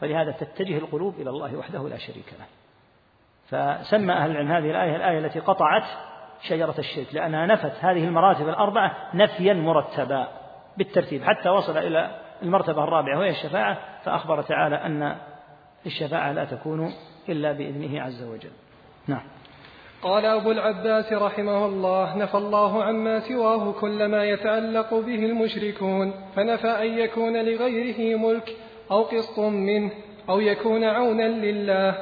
فلهذا 0.00 0.30
تتجه 0.30 0.78
القلوب 0.78 1.14
إلى 1.20 1.30
الله 1.30 1.56
وحده 1.56 1.88
لا 1.88 1.98
شريك 1.98 2.34
له. 2.38 2.46
فسمى 3.46 4.12
أهل 4.12 4.30
العلم 4.30 4.52
هذه 4.52 4.70
الآية 4.70 4.96
الآية 4.96 5.18
التي 5.18 5.40
قطعت 5.40 5.84
شجرة 6.42 6.74
الشرك 6.78 7.14
لأنها 7.14 7.46
نفت 7.46 7.72
هذه 7.80 8.04
المراتب 8.04 8.48
الأربعة 8.48 8.96
نفيا 9.14 9.54
مرتبا 9.54 10.28
بالترتيب 10.76 11.24
حتى 11.24 11.48
وصل 11.48 11.78
إلى 11.78 12.10
المرتبة 12.42 12.84
الرابعة 12.84 13.18
وهي 13.18 13.30
الشفاعة 13.30 13.78
فأخبر 14.06 14.42
تعالى 14.42 14.76
أن 14.76 15.16
الشفاعة 15.86 16.32
لا 16.32 16.44
تكون 16.44 16.92
إلا 17.28 17.52
بإذنه 17.52 18.02
عز 18.02 18.22
وجل. 18.22 18.50
نعم. 19.06 19.22
قال 20.02 20.24
أبو 20.24 20.50
العباس 20.50 21.12
رحمه 21.12 21.66
الله 21.66 22.16
نفى 22.16 22.34
الله 22.34 22.84
عما 22.84 23.20
سواه 23.20 23.72
كل 23.72 24.06
ما 24.06 24.24
يتعلق 24.24 24.94
به 24.94 25.26
المشركون 25.26 26.12
فنفى 26.36 26.68
أن 26.68 26.98
يكون 26.98 27.36
لغيره 27.36 28.18
ملك 28.18 28.56
أو 28.90 29.02
قسط 29.02 29.38
منه 29.38 29.90
أو 30.28 30.40
يكون 30.40 30.84
عونا 30.84 31.28
لله 31.28 31.94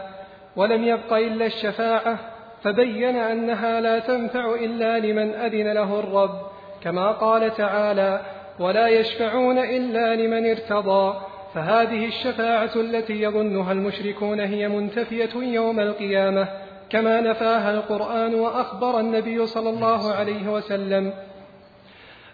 ولم 0.56 0.84
يبق 0.84 1.12
إلا 1.12 1.46
الشفاعة 1.46 2.18
فبين 2.62 3.16
أنها 3.16 3.80
لا 3.80 3.98
تنفع 3.98 4.54
إلا 4.54 4.98
لمن 4.98 5.34
أذن 5.34 5.72
له 5.72 6.00
الرب 6.00 6.40
كما 6.82 7.12
قال 7.12 7.54
تعالى 7.54 8.20
ولا 8.60 8.88
يشفعون 8.88 9.58
إلا 9.58 10.16
لمن 10.16 10.50
ارتضى. 10.50 11.33
فهذه 11.54 12.06
الشفاعة 12.06 12.70
التي 12.76 13.22
يظنها 13.22 13.72
المشركون 13.72 14.40
هي 14.40 14.68
منتفية 14.68 15.34
يوم 15.34 15.80
القيامة 15.80 16.48
كما 16.90 17.20
نفاها 17.20 17.70
القرآن 17.70 18.34
وأخبر 18.34 19.00
النبي 19.00 19.46
صلى 19.46 19.70
الله 19.70 20.12
عليه 20.12 20.48
وسلم 20.48 21.12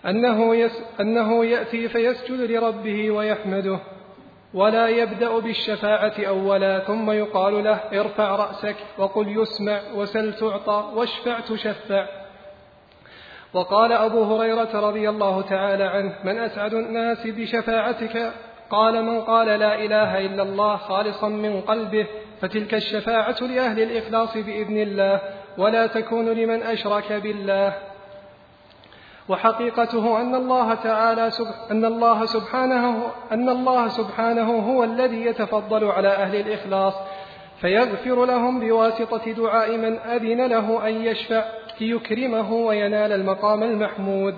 أنه, 0.07 0.57
يس 0.57 0.83
أنه 1.01 1.45
يأتي 1.45 1.89
فيسجد 1.89 2.41
لربه 2.51 3.11
ويحمده 3.11 3.79
ولا 4.55 4.89
يبدأ 4.89 5.39
بالشفاعة 5.39 6.15
أولا 6.19 6.79
ثم 6.79 7.11
يقال 7.11 7.65
له 7.65 7.81
ارفع 8.01 8.37
رأسك 8.37 8.77
وقل 8.99 9.29
يسمع 9.29 9.81
وسل 9.95 10.35
تعطى 10.35 10.91
واشفع 10.95 11.41
تشفع. 11.41 12.07
وقال 13.55 13.93
أبو 13.93 14.25
هريرة 14.25 14.81
رضي 14.81 15.09
الله 15.09 15.43
تعالى 15.43 15.85
عنه 15.85 16.15
من 16.25 16.39
أسعد 16.39 16.75
الناس 16.75 17.27
بشفاعتك 17.27 18.33
قال 18.71 19.05
من 19.05 19.21
قال 19.21 19.47
لا 19.47 19.75
إله 19.75 20.19
إلا 20.19 20.43
الله 20.43 20.77
خالصا 20.77 21.29
من 21.29 21.61
قلبه 21.61 22.07
فتلك 22.41 22.75
الشفاعة 22.75 23.37
لأهل 23.41 23.83
الإخلاص 23.83 24.37
بإذن 24.37 24.79
الله 24.79 25.21
ولا 25.59 25.87
تكون 25.87 26.29
لمن 26.29 26.63
أشرك 26.63 27.13
بالله. 27.13 27.75
وحقيقته 29.29 30.21
أن 30.21 30.35
الله 30.35 30.75
تعالى 30.75 31.31
أن 31.71 31.85
الله 31.85 32.27
سبحانه 32.27 33.07
أن 33.33 33.49
الله 33.49 33.89
سبحانه 33.89 34.59
هو 34.59 34.85
الذي 34.85 35.27
يتفضل 35.27 35.85
على 35.85 36.09
أهل 36.09 36.37
الإخلاص 36.37 36.95
فيغفر 37.61 38.25
لهم 38.25 38.61
بواسطة 38.61 39.33
دعاء 39.33 39.77
من 39.77 39.99
أذن 39.99 40.47
له 40.47 40.89
أن 40.89 41.05
يشفع 41.05 41.45
ليكرمه 41.81 42.53
وينال 42.53 43.13
المقام 43.13 43.63
المحمود. 43.63 44.35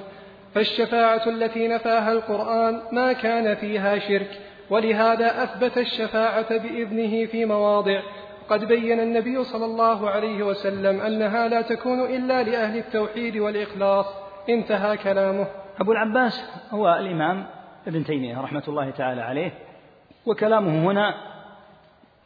فالشفاعة 0.55 1.29
التي 1.29 1.69
نفاها 1.69 2.12
القرآن 2.12 2.83
ما 2.93 3.12
كان 3.12 3.55
فيها 3.55 3.99
شرك 3.99 4.41
ولهذا 4.71 5.43
أثبت 5.43 5.79
الشفاعة 5.79 6.59
بإذنه 6.59 7.27
في 7.27 7.45
مواضع. 7.45 8.01
قد 8.49 8.65
بين 8.65 9.01
النبي 9.01 9.45
صلى 9.45 9.65
الله 9.65 10.11
عليه 10.11 10.43
وسلم 10.43 11.01
أنها 11.01 11.49
لا 11.49 11.62
تكون 11.62 12.01
إلا 12.01 12.43
لأهل 12.43 12.79
التوحيد 12.79 13.37
والإخلاص. 13.37 14.07
انتهى 14.49 14.97
كلامه. 14.97 15.47
أبو 15.81 15.93
العباس 15.93 16.45
هو 16.71 16.95
الإمام 16.95 17.47
ابن 17.87 18.05
تيمية 18.05 18.41
رحمة 18.41 18.62
الله 18.69 18.91
تعالى 18.91 19.21
عليه 19.21 19.53
وكلامه 20.27 20.91
هنا 20.91 21.15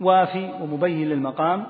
وافي 0.01 0.51
ومبين 0.61 1.09
للمقام. 1.09 1.67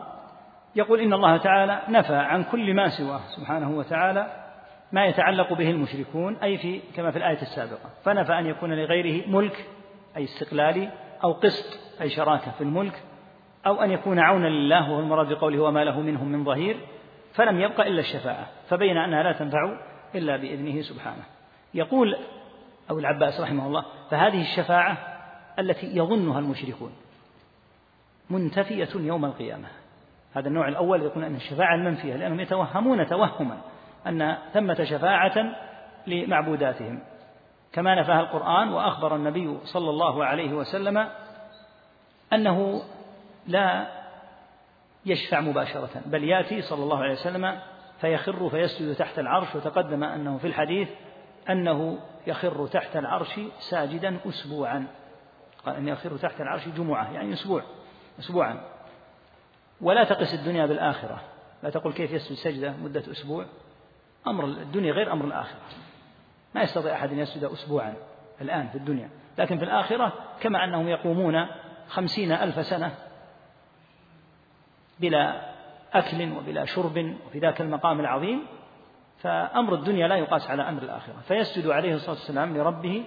يقول 0.77 1.01
إن 1.01 1.13
الله 1.13 1.37
تعالى 1.37 1.81
نفى 1.89 2.15
عن 2.15 2.45
كل 2.45 2.75
ما 2.75 2.89
سواه 2.89 3.21
سبحانه 3.37 3.71
وتعالى 3.79 4.46
ما 4.93 5.07
يتعلق 5.07 5.53
به 5.53 5.71
المشركون 5.71 6.37
أي 6.37 6.59
في 6.59 6.81
كما 6.97 7.11
في 7.11 7.19
الآية 7.19 7.43
السابقة 7.43 7.91
فنفى 8.05 8.33
أن 8.33 8.47
يكون 8.47 8.73
لغيره 8.73 9.29
ملك 9.29 9.67
أي 10.17 10.25
استقلالي 10.25 10.91
أو 11.25 11.33
قسط 11.33 11.79
أي 12.01 12.11
شراكة 12.11 12.51
في 12.51 12.61
الملك 12.61 13.03
أو 13.67 13.83
أن 13.83 13.91
يكون 13.91 14.19
عونا 14.19 14.49
لله 14.49 14.91
وهو 14.91 15.01
المراد 15.01 15.33
بقوله 15.33 15.63
وما 15.63 15.85
له 15.85 16.01
منهم 16.01 16.29
من 16.29 16.45
ظهير 16.45 16.77
فلم 17.35 17.61
يبق 17.61 17.81
إلا 17.81 18.01
الشفاعة 18.01 18.47
فبين 18.69 18.97
أنها 18.97 19.23
لا 19.23 19.33
تنفع 19.33 19.79
إلا 20.15 20.37
بإذنه 20.37 20.83
سبحانه. 20.83 21.25
يقول 21.75 22.17
أبو 22.91 22.99
العباس 22.99 23.41
رحمه 23.41 23.67
الله 23.67 23.85
فهذه 24.11 24.41
الشفاعة 24.41 24.99
التي 25.59 25.97
يظنها 25.97 26.39
المشركون 26.39 26.93
منتفية 28.31 28.89
يوم 28.95 29.25
القيامة. 29.25 29.69
هذا 30.35 30.49
النوع 30.49 30.69
الأول 30.69 31.03
يقول 31.03 31.25
أن 31.25 31.35
الشفاعة 31.35 31.75
المنفية 31.75 32.17
لأنهم 32.17 32.41
يتوهمون 32.41 33.07
توهما. 33.07 33.59
أن 34.07 34.37
ثمة 34.55 34.85
شفاعة 34.85 35.57
لمعبوداتهم 36.07 37.03
كما 37.73 38.01
نفاها 38.01 38.21
القرآن 38.21 38.69
وأخبر 38.69 39.17
النبي 39.17 39.59
صلى 39.65 39.91
الله 39.91 40.25
عليه 40.25 40.53
وسلم 40.53 41.09
أنه 42.33 42.83
لا 43.47 43.87
يشفع 45.07 45.41
مباشرة 45.41 45.91
بل 46.07 46.25
يأتي 46.25 46.63
صلى 46.63 46.83
الله 46.83 46.99
عليه 46.99 47.13
وسلم 47.13 47.61
فيخر 48.01 48.49
فيسجد 48.51 48.95
تحت 48.95 49.19
العرش 49.19 49.55
وتقدم 49.55 50.05
أنه 50.05 50.39
في 50.39 50.47
الحديث 50.47 50.89
أنه 51.51 51.99
يخر 52.27 52.67
تحت 52.67 52.97
العرش 52.97 53.41
ساجدا 53.59 54.19
أسبوعا. 54.29 54.87
قال 55.67 55.77
أن 55.77 55.89
يخر 55.89 56.17
تحت 56.17 56.41
العرش 56.41 56.69
جمعة 56.69 57.13
يعني 57.13 57.33
أسبوع 57.33 57.63
أسبوعا. 58.19 58.61
ولا 59.81 60.05
تقس 60.05 60.35
الدنيا 60.35 60.67
بالآخرة 60.67 61.21
لا 61.63 61.71
تقول 61.71 61.93
كيف 61.93 62.13
يسجد 62.13 62.37
سجدة 62.37 62.75
مدة 62.83 63.11
أسبوع. 63.11 63.47
أمر 64.29 64.45
الدنيا 64.45 64.93
غير 64.93 65.13
أمر 65.13 65.25
الآخرة. 65.25 65.61
ما 66.55 66.63
يستطيع 66.63 66.95
أحد 66.95 67.13
أن 67.13 67.19
يسجد 67.19 67.45
أسبوعا 67.45 67.95
الآن 68.41 68.69
في 68.69 68.79
الدنيا. 68.79 69.11
لكن 69.39 69.59
في 69.59 69.65
الآخرة 69.65 70.13
كما 70.41 70.65
أنهم 70.65 70.89
يقومون 70.89 71.47
خمسين 71.89 72.33
ألف 72.33 72.67
سنة 72.67 72.95
بلا 75.01 75.51
أكل 75.93 76.33
وبلا 76.33 76.65
شرب 76.65 77.17
وفي 77.27 77.39
ذاك 77.39 77.61
المقام 77.61 78.01
العظيم 78.01 78.47
فأمر 79.19 79.75
الدنيا 79.75 80.09
لا 80.09 80.17
يقاس 80.17 80.51
على 80.51 80.69
أمر 80.69 80.83
الآخرة. 80.83 81.15
فيسجد 81.29 81.67
عليه 81.67 81.95
الصلاة 81.95 82.11
والسلام 82.11 82.57
لربه 82.57 83.05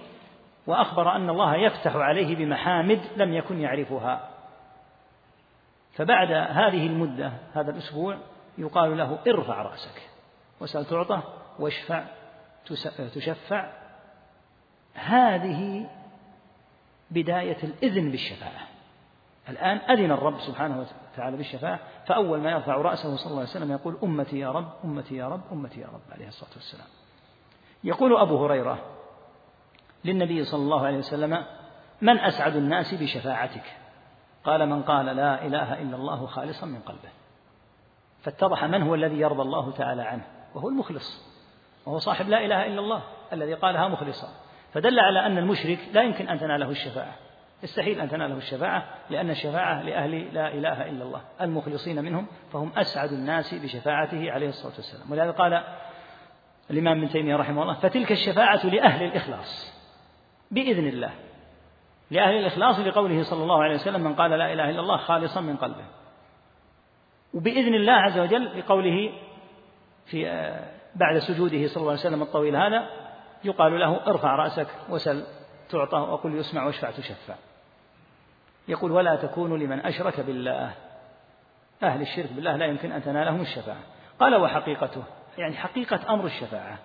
وأخبر 0.66 1.16
أن 1.16 1.30
الله 1.30 1.56
يفتح 1.56 1.96
عليه 1.96 2.36
بمحامد 2.36 3.00
لم 3.16 3.32
يكن 3.32 3.60
يعرفها. 3.60 4.28
فبعد 5.92 6.32
هذه 6.32 6.86
المدة 6.86 7.32
هذا 7.54 7.70
الأسبوع 7.70 8.18
يقال 8.58 8.96
له 8.98 9.18
ارفع 9.26 9.62
رأسك. 9.62 10.09
وسل 10.60 10.84
تعطى 10.84 11.22
واشفع 11.58 12.04
تشفع. 13.14 13.70
هذه 14.94 15.90
بداية 17.10 17.56
الإذن 17.62 18.10
بالشفاعة. 18.10 18.68
الآن 19.48 19.76
أذن 19.76 20.10
الرب 20.10 20.40
سبحانه 20.40 20.86
وتعالى 21.14 21.36
بالشفاعة 21.36 21.80
فأول 22.06 22.40
ما 22.40 22.50
يرفع 22.50 22.74
رأسه 22.74 23.16
صلى 23.16 23.26
الله 23.26 23.40
عليه 23.40 23.50
وسلم 23.50 23.72
يقول 23.72 23.98
أمتي 24.02 24.38
يا 24.38 24.50
رب 24.50 24.72
أمتي 24.84 25.16
يا 25.16 25.28
رب 25.28 25.40
أمتي 25.52 25.80
يا 25.80 25.86
رب. 25.86 26.00
عليه 26.12 26.28
الصلاة 26.28 26.50
والسلام. 26.54 26.86
يقول 27.84 28.16
أبو 28.16 28.44
هريرة 28.44 28.78
للنبي 30.04 30.44
صلى 30.44 30.62
الله 30.62 30.86
عليه 30.86 30.98
وسلم 30.98 31.44
من 32.00 32.18
أسعد 32.18 32.56
الناس 32.56 32.94
بشفاعتك؟ 32.94 33.76
قال 34.44 34.68
من 34.68 34.82
قال 34.82 35.06
لا 35.06 35.46
إله 35.46 35.82
إلا 35.82 35.96
الله 35.96 36.26
خالصا 36.26 36.66
من 36.66 36.80
قلبه. 36.80 37.08
فاتضح 38.22 38.64
من 38.64 38.82
هو 38.82 38.94
الذي 38.94 39.20
يرضى 39.20 39.42
الله 39.42 39.72
تعالى 39.72 40.02
عنه. 40.02 40.24
وهو 40.54 40.68
المخلص 40.68 41.30
وهو 41.86 41.98
صاحب 41.98 42.28
لا 42.28 42.44
إله 42.44 42.66
إلا 42.66 42.80
الله 42.80 43.02
الذي 43.32 43.54
قالها 43.54 43.88
مخلصا 43.88 44.28
فدل 44.72 45.00
على 45.00 45.26
أن 45.26 45.38
المشرك 45.38 45.78
لا 45.92 46.02
يمكن 46.02 46.28
أن 46.28 46.40
تناله 46.40 46.70
الشفاعة. 46.70 47.14
يستحيل 47.62 48.00
أن 48.00 48.08
تناله 48.08 48.36
الشفاعة 48.36 48.84
لأن 49.10 49.30
الشفاعة 49.30 49.82
لأهل 49.82 50.34
لا 50.34 50.48
إله 50.48 50.88
إلا 50.88 51.04
الله. 51.04 51.20
المخلصين 51.40 52.04
منهم 52.04 52.26
فهم 52.52 52.72
أسعد 52.76 53.12
الناس 53.12 53.54
بشفاعته 53.54 54.32
عليه 54.32 54.48
الصلاة 54.48 54.72
والسلام. 54.76 55.12
ولهذا 55.12 55.30
قال 55.30 55.62
الإمام 56.70 56.98
ابن 56.98 57.08
تيمية 57.08 57.36
رحمه 57.36 57.62
الله 57.62 57.74
فتلك 57.74 58.12
الشفاعة 58.12 58.66
لأهل 58.66 59.04
الإخلاص. 59.04 59.80
بإذن 60.50 60.88
الله. 60.88 61.10
لأهل 62.10 62.34
الإخلاص 62.34 62.78
لقوله 62.78 63.22
صلى 63.22 63.42
الله 63.42 63.62
عليه 63.62 63.74
وسلم 63.74 64.00
من 64.00 64.14
قال 64.14 64.30
لا 64.30 64.52
إله 64.52 64.70
إلا 64.70 64.80
الله 64.80 64.96
خالصا 64.96 65.40
من 65.40 65.56
قلبه. 65.56 65.84
وبإذن 67.34 67.74
الله 67.74 67.92
عز 67.92 68.18
وجل 68.18 68.58
لقوله 68.58 69.12
في 70.06 70.28
آه، 70.28 70.64
بعد 70.94 71.18
سجوده 71.18 71.66
صلى 71.66 71.80
الله 71.80 71.90
عليه 71.90 72.00
وسلم 72.00 72.22
الطويل 72.22 72.56
هذا 72.56 72.88
يقال 73.44 73.80
له 73.80 74.06
ارفع 74.06 74.36
رأسك 74.36 74.68
وسل 74.88 75.24
تعطى 75.70 75.96
وقل 75.96 76.34
يسمع 76.34 76.64
واشفع 76.64 76.90
تشفع. 76.90 77.34
يقول 78.68 78.92
ولا 78.92 79.16
تكونوا 79.16 79.58
لمن 79.58 79.80
أشرك 79.80 80.20
بالله. 80.20 80.72
أهل 81.82 82.00
الشرك 82.00 82.32
بالله 82.32 82.56
لا 82.56 82.66
يمكن 82.66 82.92
أن 82.92 83.02
تنالهم 83.02 83.40
الشفاعة. 83.40 83.80
قال 84.20 84.34
وحقيقته 84.34 85.02
يعني 85.38 85.56
حقيقة 85.56 86.14
أمر 86.14 86.24
الشفاعة. 86.24 86.78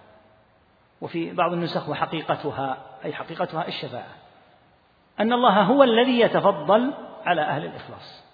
وفي 1.02 1.34
بعض 1.34 1.54
النسخ 1.54 1.90
وحقيقتها 1.90 2.78
أي 3.06 3.14
حقيقتها 3.14 3.68
الشفاعة. 3.68 4.16
أن 5.20 5.34
الله 5.34 5.62
هو 5.62 5.84
الذي 5.84 6.20
يتفضل 6.20 6.94
على 7.26 7.42
أهل 7.42 7.66
الإخلاص. 7.66 8.26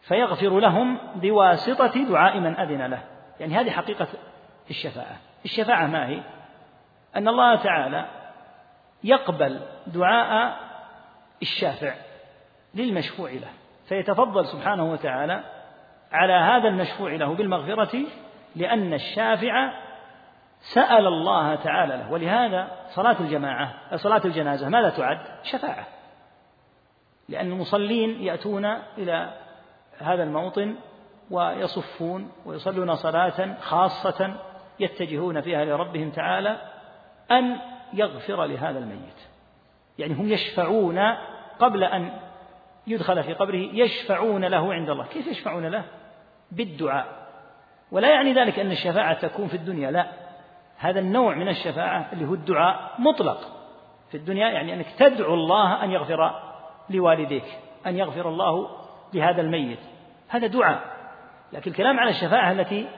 فيغفر 0.00 0.60
لهم 0.60 0.98
بواسطة 1.14 2.04
دعاء 2.04 2.40
من 2.40 2.56
أذن 2.56 2.86
له. 2.86 3.17
يعني 3.40 3.54
هذه 3.54 3.70
حقيقة 3.70 4.06
الشفاعة. 4.70 5.16
الشفاعة 5.44 5.86
ما 5.86 6.08
هي؟ 6.08 6.20
أن 7.16 7.28
الله 7.28 7.56
تعالى 7.56 8.06
يقبل 9.04 9.60
دعاء 9.86 10.56
الشافع 11.42 11.94
للمشفوع 12.74 13.30
له 13.30 13.50
فيتفضل 13.88 14.46
سبحانه 14.46 14.92
وتعالى 14.92 15.42
على 16.12 16.32
هذا 16.32 16.68
المشفوع 16.68 17.12
له 17.12 17.34
بالمغفرة 17.34 18.00
لأن 18.56 18.94
الشافع 18.94 19.72
سأل 20.60 21.06
الله 21.06 21.54
تعالى 21.54 21.96
له. 21.96 22.12
ولهذا 22.12 22.70
صلاة 22.88 23.16
الجماعة 23.20 23.96
صلاة 23.96 24.22
الجنازة 24.24 24.68
ماذا 24.68 24.90
تعد؟ 24.90 25.18
شفاعة. 25.42 25.86
لأن 27.28 27.52
المصلين 27.52 28.22
يأتون 28.22 28.64
إلى 28.98 29.32
هذا 29.98 30.22
الموطن 30.22 30.76
ويصفون 31.30 32.30
ويصلون 32.46 32.94
صلاة 32.94 33.54
خاصة 33.60 34.34
يتجهون 34.80 35.40
فيها 35.40 35.64
لربهم 35.64 36.10
تعالى 36.10 36.56
أن 37.30 37.56
يغفر 37.94 38.44
لهذا 38.44 38.78
الميت. 38.78 39.28
يعني 39.98 40.14
هم 40.14 40.28
يشفعون 40.28 40.98
قبل 41.58 41.84
أن 41.84 42.10
يدخل 42.86 43.22
في 43.22 43.32
قبره 43.32 43.56
يشفعون 43.72 44.44
له 44.44 44.74
عند 44.74 44.90
الله. 44.90 45.06
كيف 45.06 45.26
يشفعون 45.26 45.66
له؟ 45.66 45.84
بالدعاء. 46.52 47.06
ولا 47.92 48.08
يعني 48.08 48.32
ذلك 48.32 48.58
أن 48.58 48.70
الشفاعة 48.70 49.20
تكون 49.20 49.48
في 49.48 49.56
الدنيا 49.56 49.90
لا. 49.90 50.06
هذا 50.76 51.00
النوع 51.00 51.34
من 51.34 51.48
الشفاعة 51.48 52.08
اللي 52.12 52.24
هو 52.24 52.34
الدعاء 52.34 52.94
مطلق. 52.98 53.38
في 54.10 54.16
الدنيا 54.16 54.48
يعني 54.48 54.74
أنك 54.74 54.86
تدعو 54.98 55.34
الله 55.34 55.84
أن 55.84 55.90
يغفر 55.90 56.42
لوالديك 56.90 57.44
أن 57.86 57.96
يغفر 57.96 58.28
الله 58.28 58.68
لهذا 59.14 59.40
الميت. 59.40 59.78
هذا 60.28 60.46
دعاء. 60.46 60.97
لكن 61.52 61.70
الكلام 61.70 62.00
على 62.00 62.10
الشفاعة 62.10 62.52
التي 62.52 62.88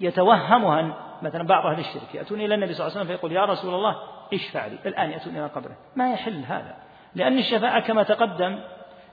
يتوهمها 0.00 0.94
مثلا 1.22 1.46
بعض 1.46 1.66
أهل 1.66 1.78
الشرك 1.78 2.14
يأتون 2.14 2.40
إلى 2.40 2.54
النبي 2.54 2.74
صلى 2.74 2.86
الله 2.86 2.96
عليه 2.96 3.04
وسلم 3.04 3.16
فيقول 3.16 3.32
يا 3.32 3.44
رسول 3.44 3.74
الله 3.74 3.96
اشفع 4.34 4.66
لي 4.66 4.78
الآن 4.86 5.10
يأتون 5.10 5.36
إلى 5.36 5.46
قبره. 5.46 5.76
ما 5.96 6.12
يحل 6.12 6.44
هذا 6.48 6.76
لأن 7.14 7.38
الشفاعة 7.38 7.80
كما 7.80 8.02
تقدم 8.02 8.58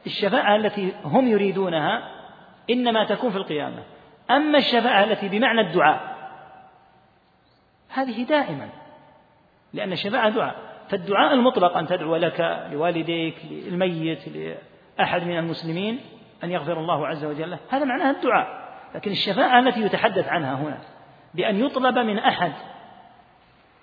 الشفاعة 0.05 0.55
التي 0.55 0.93
هم 1.03 1.27
يريدونها 1.27 2.11
إنما 2.69 3.05
تكون 3.05 3.31
في 3.31 3.37
القيامة. 3.37 3.83
أما 4.31 4.57
الشفاعة 4.57 5.03
التي 5.03 5.29
بمعنى 5.29 5.61
الدعاء 5.61 6.17
هذه 7.89 8.23
دائما 8.23 8.69
لأن 9.73 9.91
الشفاعة 9.91 10.29
دعاء. 10.29 10.55
فالدعاء 10.89 11.33
المطلق 11.33 11.77
أن 11.77 11.87
تدعو 11.87 12.15
لك 12.15 12.67
لوالديك 12.71 13.35
للميت 13.51 14.27
لأحد 14.97 15.23
من 15.23 15.37
المسلمين 15.37 15.99
أن 16.43 16.51
يغفر 16.51 16.79
الله 16.79 17.07
عز 17.07 17.25
وجل 17.25 17.57
هذا 17.69 17.85
معناها 17.85 18.11
الدعاء. 18.11 18.60
لكن 18.95 19.11
الشفاعة 19.11 19.59
التي 19.59 19.81
يتحدث 19.81 20.27
عنها 20.27 20.55
هنا 20.55 20.77
بأن 21.33 21.65
يطلب 21.65 21.97
من 21.97 22.19
أحد 22.19 22.51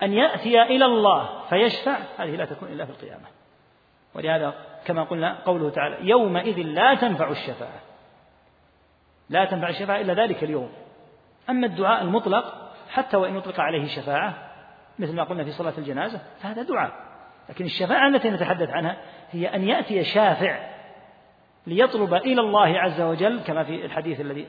أن 0.03 0.13
يأتي 0.13 0.63
إلى 0.63 0.85
الله 0.85 1.29
فيشفع 1.49 1.97
هذه 2.19 2.37
لا 2.37 2.45
تكون 2.45 2.69
إلا 2.69 2.85
في 2.85 2.91
القيامة. 2.91 3.25
ولهذا 4.15 4.55
كما 4.85 5.05
قلنا 5.05 5.39
قوله 5.45 5.71
تعالى 5.71 5.97
يومئذ 6.01 6.59
لا 6.59 6.95
تنفع 6.95 7.31
الشفاعة. 7.31 7.81
لا 9.31 9.45
تنفع 9.45 9.69
الشفاعة 9.69 10.01
إلا 10.01 10.15
ذلك 10.15 10.45
اليوم. 10.45 10.71
أما 11.51 11.67
الدعاء 11.67 12.03
المطلق 12.03 12.73
حتى 12.91 13.17
وإن 13.17 13.37
أطلق 13.37 13.61
عليه 13.61 13.87
شفاعة 13.87 14.35
مثل 14.99 15.15
ما 15.15 15.25
قلنا 15.25 15.45
في 15.45 15.51
صلاة 15.51 15.75
الجنازة 15.79 16.21
فهذا 16.43 16.63
دعاء. 16.63 16.93
لكن 17.49 17.65
الشفاعة 17.65 18.09
التي 18.09 18.31
نتحدث 18.31 18.71
عنها 18.71 18.97
هي 19.31 19.47
أن 19.47 19.69
يأتي 19.69 20.05
شافع 20.05 20.59
ليطلب 21.67 22.15
إلى 22.15 22.41
الله 22.41 22.79
عز 22.79 23.01
وجل 23.01 23.41
كما 23.41 23.65
في 23.65 23.85
الحديث 23.85 24.21
الذي 24.21 24.47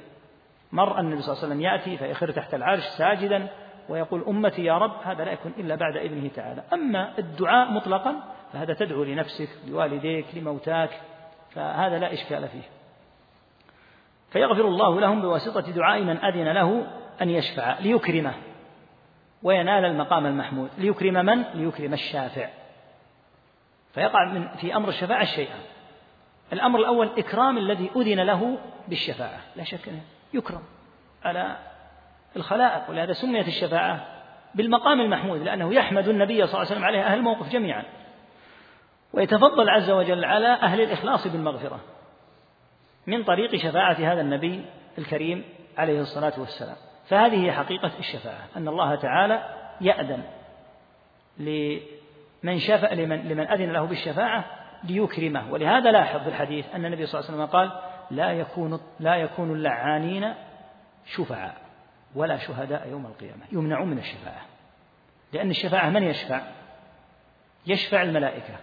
مر 0.71 0.99
النبي 0.99 1.21
صلى 1.21 1.33
الله 1.33 1.43
عليه 1.43 1.53
وسلم 1.53 1.61
يأتي 1.61 1.97
فيخر 1.97 2.31
تحت 2.31 2.53
العرش 2.53 2.83
ساجدا 2.83 3.47
ويقول 3.89 4.23
أمتي 4.27 4.63
يا 4.63 4.77
رب 4.77 4.91
هذا 5.03 5.25
لا 5.25 5.31
يكون 5.31 5.53
إلا 5.57 5.75
بعد 5.75 5.97
إذنه 5.97 6.29
تعالى. 6.35 6.63
أما 6.73 7.19
الدعاء 7.19 7.71
مطلقا 7.71 8.15
فهذا 8.53 8.73
تدعو 8.73 9.03
لنفسك 9.03 9.49
لوالديك 9.67 10.25
لموتاك 10.33 11.01
فهذا 11.51 11.99
لا 11.99 12.13
إشكال 12.13 12.47
فيه. 12.47 12.61
فيغفر 14.31 14.67
الله 14.67 14.99
لهم 14.99 15.21
بواسطة 15.21 15.71
دعاء 15.71 16.01
من 16.01 16.17
أذن 16.17 16.47
له 16.47 16.87
أن 17.21 17.29
يشفع 17.29 17.79
ليكرمه 17.79 18.33
وينال 19.43 19.85
المقام 19.85 20.25
المحمود. 20.25 20.69
ليكرم 20.77 21.25
من؟ 21.25 21.43
ليكرم 21.53 21.93
الشافع. 21.93 22.49
فيقع 23.93 24.25
من 24.25 24.47
في 24.47 24.75
أمر 24.75 24.89
الشفاعة 24.89 25.25
شيئان 25.25 25.59
الأمر 26.53 26.79
الأول 26.79 27.09
إكرام 27.17 27.57
الذي 27.57 27.89
أذن 27.95 28.19
له 28.19 28.57
بالشفاعة 28.87 29.39
لا 29.55 29.63
شك 29.63 29.89
أنه 29.89 30.01
يكرم. 30.33 30.61
على 31.23 31.57
الخلائق 32.35 32.89
ولهذا 32.89 33.13
سميت 33.13 33.47
الشفاعة 33.47 34.05
بالمقام 34.55 35.01
المحمود 35.01 35.41
لأنه 35.41 35.73
يحمد 35.73 36.07
النبي 36.07 36.35
صلى 36.35 36.45
الله 36.45 36.57
عليه 36.59 36.71
وسلم 36.71 36.83
عليه 36.83 37.03
أهل 37.03 37.17
الموقف 37.17 37.49
جميعا. 37.49 37.83
ويتفضل 39.13 39.69
عز 39.69 39.89
وجل 39.89 40.25
على 40.25 40.47
أهل 40.47 40.81
الإخلاص 40.81 41.27
بالمغفرة 41.27 41.79
من 43.07 43.23
طريق 43.23 43.55
شفاعة 43.55 43.93
هذا 43.93 44.21
النبي 44.21 44.65
الكريم 44.97 45.43
عليه 45.77 46.01
الصلاة 46.01 46.33
والسلام. 46.39 46.75
فهذه 47.07 47.45
هي 47.45 47.51
حقيقة 47.51 47.91
الشفاعة 47.99 48.47
أن 48.55 48.67
الله 48.67 48.95
تعالى 48.95 49.43
يأذن 49.81 50.23
لمن 51.37 52.59
شفع 52.59 52.93
لمن, 52.93 53.27
لمن 53.27 53.47
أذن 53.47 53.71
له 53.71 53.81
بالشفاعة 53.81 54.45
ليكرمه. 54.83 55.51
ولهذا 55.51 55.91
لاحظ 55.91 56.21
في 56.23 56.29
الحديث 56.29 56.65
أن 56.75 56.85
النبي 56.85 57.05
صلى 57.05 57.19
الله 57.19 57.31
عليه 57.31 57.43
وسلم 57.43 57.51
قال 57.51 57.88
لا 58.11 58.31
يكون 58.31 58.79
لا 58.99 59.15
يكون 59.15 59.51
اللعانين 59.51 60.33
شفعاء 61.05 61.55
ولا 62.15 62.37
شهداء 62.37 62.87
يوم 62.89 63.05
القيامة 63.05 63.45
يمنعون 63.51 63.87
من 63.87 63.97
الشفاعة. 63.97 64.45
لأن 65.33 65.49
الشفاعة 65.49 65.89
من 65.89 66.03
يشفع؟ 66.03 66.41
يشفع 67.67 68.01
الملائكة 68.01 68.55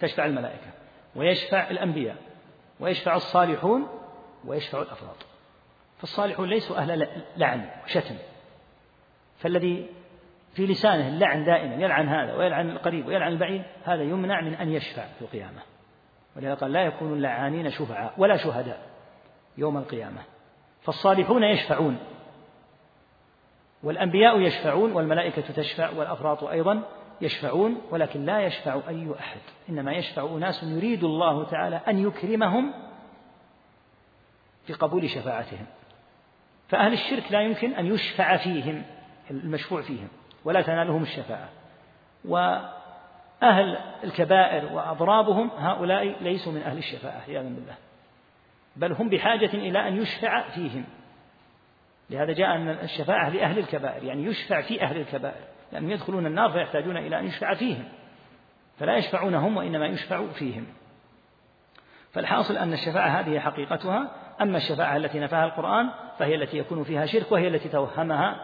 تشفع 0.00 0.24
الملائكة 0.24 0.70
ويشفع 1.16 1.70
الأنبياء 1.70 2.16
ويشفع 2.80 3.16
الصالحون 3.16 3.88
ويشفع 4.44 4.82
الأفراد. 4.82 5.16
فالصالحون 5.98 6.48
ليسوا 6.48 6.78
أهل 6.78 7.08
لعن 7.36 7.70
وشتم. 7.84 8.16
فالذي 9.38 9.86
في 10.54 10.66
لسانه 10.66 11.08
اللعن 11.08 11.44
دائما 11.44 11.74
يلعن 11.74 12.08
هذا 12.08 12.34
ويلعن 12.34 12.70
القريب 12.70 13.06
ويلعن 13.06 13.32
البعيد 13.32 13.62
هذا 13.84 14.02
يمنع 14.02 14.40
من 14.40 14.54
أن 14.54 14.72
يشفع 14.72 15.06
في 15.06 15.22
القيامة. 15.22 15.62
ولهذا 16.40 16.54
قال 16.54 16.72
لا 16.72 16.82
يكون 16.82 17.12
اللعانين 17.12 17.70
شفعاء 17.70 18.14
ولا 18.18 18.36
شهداء 18.36 18.80
يوم 19.58 19.76
القيامة. 19.76 20.20
فالصالحون 20.82 21.42
يشفعون 21.42 21.98
والأنبياء 23.82 24.40
يشفعون 24.40 24.92
والملائكة 24.92 25.42
تشفع 25.42 25.90
والأفراط 25.90 26.44
أيضا 26.44 26.82
يشفعون 27.20 27.80
ولكن 27.90 28.24
لا 28.24 28.40
يشفع 28.40 28.80
أي 28.88 29.14
أحد. 29.20 29.40
إنما 29.68 29.92
يشفع 29.92 30.22
أناس 30.22 30.62
يريد 30.62 31.04
الله 31.04 31.44
تعالى 31.44 31.80
أن 31.88 31.98
يكرمهم 32.06 32.72
في 34.66 34.72
قبول 34.72 35.10
شفاعتهم. 35.10 35.66
فأهل 36.68 36.92
الشرك 36.92 37.32
لا 37.32 37.40
يمكن 37.40 37.74
أن 37.74 37.86
يشفع 37.86 38.36
فيهم 38.36 38.82
المشفوع 39.30 39.82
فيهم 39.82 40.08
ولا 40.44 40.62
تنالهم 40.62 41.02
الشفاعة. 41.02 41.48
وأهل 43.42 43.78
الكبائر 44.04 44.72
وأضرابهم 44.72 45.50
هؤلاء 45.58 46.16
ليسوا 46.20 46.52
من 46.52 46.62
أهل 46.62 46.78
الشفاعة 46.78 47.22
عياذا 47.28 47.48
بالله. 47.48 47.74
بل 48.76 48.92
هم 48.92 49.08
بحاجة 49.08 49.50
إلى 49.54 49.88
أن 49.88 50.02
يشفع 50.02 50.48
فيهم. 50.48 50.84
لهذا 52.10 52.32
جاء 52.32 52.56
أن 52.56 52.68
الشفاعة 52.68 53.28
لأهل 53.28 53.58
الكبائر 53.58 54.04
يعني 54.04 54.24
يشفع 54.24 54.60
في 54.60 54.82
أهل 54.82 54.96
الكبائر. 54.96 55.44
لأنهم 55.72 55.90
يدخلون 55.90 56.26
النار 56.26 56.50
فيحتاجون 56.50 56.96
إلى 56.96 57.18
أن 57.18 57.26
يشفع 57.26 57.54
فيهم. 57.54 57.84
فلا 58.78 58.96
يشفعون 58.96 59.34
هم 59.34 59.56
وإنما 59.56 59.86
يشفع 59.86 60.26
فيهم. 60.26 60.66
فالحاصل 62.12 62.56
أن 62.56 62.72
الشفاعة 62.72 63.08
هذه 63.08 63.38
حقيقتها 63.38 64.10
أما 64.40 64.56
الشفاعة 64.56 64.96
التي 64.96 65.20
نفاها 65.20 65.44
القرآن 65.44 65.90
فهي 66.18 66.34
التي 66.34 66.58
يكون 66.58 66.84
فيها 66.84 67.06
شرك 67.06 67.32
وهي 67.32 67.48
التي 67.48 67.68
توهمها 67.68 68.36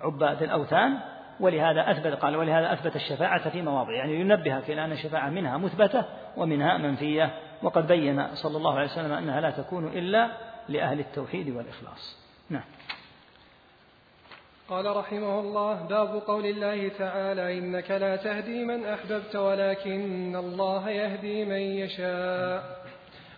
عباد 0.00 0.42
الأوثان 0.42 0.98
ولهذا 1.40 1.90
أثبت 1.90 2.12
قال 2.20 2.36
ولهذا 2.36 2.72
أثبت 2.72 2.96
الشفاعة 2.96 3.48
في 3.48 3.62
مواضع 3.62 3.92
يعني 3.92 4.20
ينبهك 4.20 4.70
إلى 4.70 4.84
أن 4.84 4.92
الشفاعة 4.92 5.30
منها 5.30 5.56
مثبتة 5.56 6.04
ومنها 6.36 6.78
منفية 6.78 7.34
وقد 7.62 7.86
بين 7.86 8.34
صلى 8.34 8.56
الله 8.56 8.74
عليه 8.74 8.86
وسلم 8.86 9.12
أنها 9.12 9.40
لا 9.40 9.50
تكون 9.50 9.88
إلا 9.88 10.30
لأهل 10.68 11.00
التوحيد 11.00 11.56
والإخلاص. 11.56 12.18
نعم. 12.50 12.64
قال 14.68 14.96
رحمه 14.96 15.40
الله 15.40 15.82
باب 15.82 16.22
قول 16.26 16.46
الله 16.46 16.88
تعالى 16.88 17.58
إنك 17.58 17.90
لا 17.90 18.16
تهدي 18.16 18.64
من 18.64 18.86
أحببت 18.86 19.36
ولكن 19.36 20.36
الله 20.36 20.90
يهدي 20.90 21.44
من 21.44 21.60
يشاء 21.60 22.86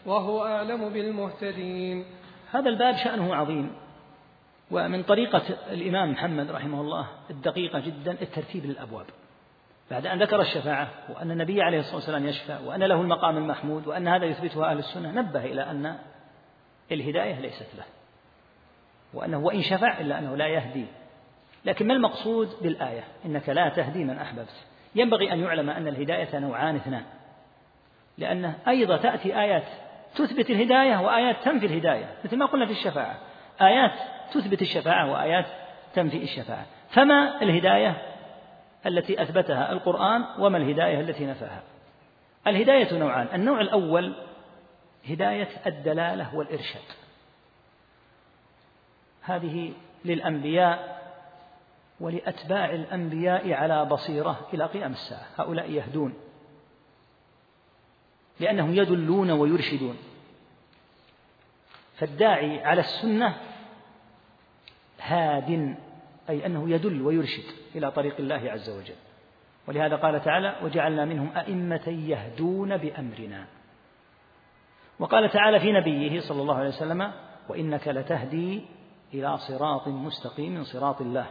وهو 0.07 0.47
أعلم 0.47 0.89
بالمهتدين. 0.89 2.05
هذا 2.51 2.69
الباب 2.69 2.97
شأنه 2.97 3.35
عظيم. 3.35 3.88
ومن 4.71 5.03
طريقة 5.03 5.43
الإمام 5.71 6.13
محمد 6.13 6.51
رحمه 6.51 6.81
الله 6.81 7.07
الدقيقة 7.31 7.79
جدا 7.79 8.13
الترتيب 8.23 8.67
للأبواب. 8.67 9.07
بعد 9.91 10.07
أن 10.07 10.23
ذكر 10.23 10.41
الشفاعة 10.41 10.89
وأن 11.09 11.31
النبي 11.31 11.63
عليه 11.63 11.79
الصلاة 11.79 11.97
والسلام 11.97 12.27
يشفع 12.27 12.61
وأن 12.61 12.83
له 12.83 13.01
المقام 13.01 13.37
المحمود 13.37 13.87
وأن 13.87 14.09
هذا 14.09 14.25
يثبته 14.25 14.71
أهل 14.71 14.79
السنة 14.79 15.13
نبه 15.13 15.45
إلى 15.45 15.63
أن 15.63 15.99
الهداية 16.93 17.41
ليست 17.41 17.67
له. 17.79 17.85
وأنه 19.15 19.39
وإن 19.39 19.63
شفع 19.63 20.01
إلا 20.01 20.19
أنه 20.19 20.37
لا 20.37 20.47
يهدي. 20.47 20.85
لكن 21.65 21.87
ما 21.87 21.95
المقصود 21.95 22.49
بالآية؟ 22.63 23.05
إنك 23.27 23.49
لا 23.49 23.69
تهدي 23.69 24.05
من 24.05 24.19
أحببت. 24.19 24.65
ينبغي 24.95 25.33
أن 25.33 25.41
يعلم 25.41 25.71
أن 25.71 25.89
الهداية 25.89 26.39
نوعان 26.39 26.77
اثنان. 26.77 27.05
لأنه 28.19 28.55
أيضا 28.69 28.97
تأتي 28.97 29.41
آيات 29.41 29.65
تثبت 30.15 30.51
الهداية 30.51 31.01
وآيات 31.01 31.37
تنفي 31.45 31.67
الهداية 31.67 32.15
مثل 32.25 32.37
ما 32.37 32.47
قلنا 32.47 32.67
في 32.67 32.73
الشفاعة. 32.73 33.19
آيات 33.63 33.93
تثبت 34.33 34.63
الشفاعة 34.63 35.13
وآيات 35.13 35.47
تنفي 35.95 36.23
الشفاعة. 36.23 36.67
فما 36.91 37.43
الهداية 37.43 38.03
التي 38.87 39.23
أثبتها 39.23 39.73
القرآن 39.73 40.25
وما 40.39 40.59
الهداية 40.59 41.01
التي 41.01 41.27
نفاها؟ 41.27 41.63
الهداية 42.47 42.99
نوعان. 42.99 43.29
النوع 43.35 43.61
الأول 43.61 44.15
هداية 45.09 45.49
الدلالة 45.67 46.37
والإرشاد. 46.37 46.83
هذه 49.23 49.73
للأنبياء 50.05 50.99
ولأتباع 52.01 52.71
الأنبياء 52.71 53.53
على 53.53 53.85
بصيرة 53.85 54.49
إلى 54.55 54.65
قيام 54.65 54.93
الساعة. 54.93 55.27
هؤلاء 55.39 55.71
يهدون 55.71 56.15
لأنهم 58.41 58.75
يدلون 58.75 59.31
ويرشدون. 59.31 59.97
فالداعي 61.97 62.65
على 62.65 62.81
السنة 62.81 63.37
هاد 65.09 65.77
أي 66.31 66.47
أنه 66.47 66.71
يدل 66.71 67.03
ويرشد 67.03 67.45
إلى 67.75 67.91
طريق 67.91 68.17
الله 68.19 68.51
عز 68.51 68.71
وجل. 68.71 68.95
ولهذا 69.69 69.97
قال 69.97 70.25
تعالى 70.25 70.57
وجعلنا 70.63 71.05
منهم 71.05 71.31
أئمة 71.37 71.89
يهدون 71.89 72.77
بأمرنا. 72.77 73.45
وقال 74.99 75.31
تعالى 75.31 75.61
في 75.61 75.73
نبيه 75.73 76.21
صلى 76.21 76.43
الله 76.43 76.55
عليه 76.55 76.69
وسلم 76.69 77.13
وإنك 77.49 77.89
لتهدي 77.89 78.63
إلى 79.15 79.39
صراط 79.39 79.89
مستقيم 79.89 80.65
صراط 80.65 81.01
الله. 81.01 81.27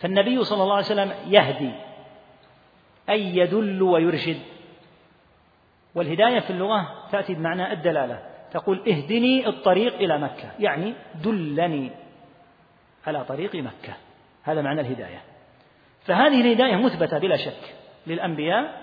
فالنبي 0.00 0.44
صلى 0.44 0.62
الله 0.62 0.74
عليه 0.74 0.86
وسلم 0.86 1.12
يهدي 1.26 1.72
أي 3.10 3.36
يدل 3.36 3.82
ويرشد. 3.82 4.38
والهداية 5.94 6.40
في 6.40 6.50
اللغة 6.50 7.08
تأتي 7.12 7.34
بمعنى 7.34 7.72
الدلالة. 7.72 8.31
تقول 8.52 8.88
اهدني 8.88 9.48
الطريق 9.48 9.94
إلى 9.94 10.18
مكة 10.18 10.50
يعني 10.58 10.94
دلني 11.24 11.90
على 13.06 13.24
طريق 13.24 13.54
مكة. 13.54 13.94
هذا 14.42 14.62
معنى 14.62 14.80
الهداية. 14.80 15.22
فهذه 16.04 16.40
الهداية 16.40 16.76
مثبتة 16.76 17.18
بلا 17.18 17.36
شك 17.36 17.74
للأنبياء 18.06 18.82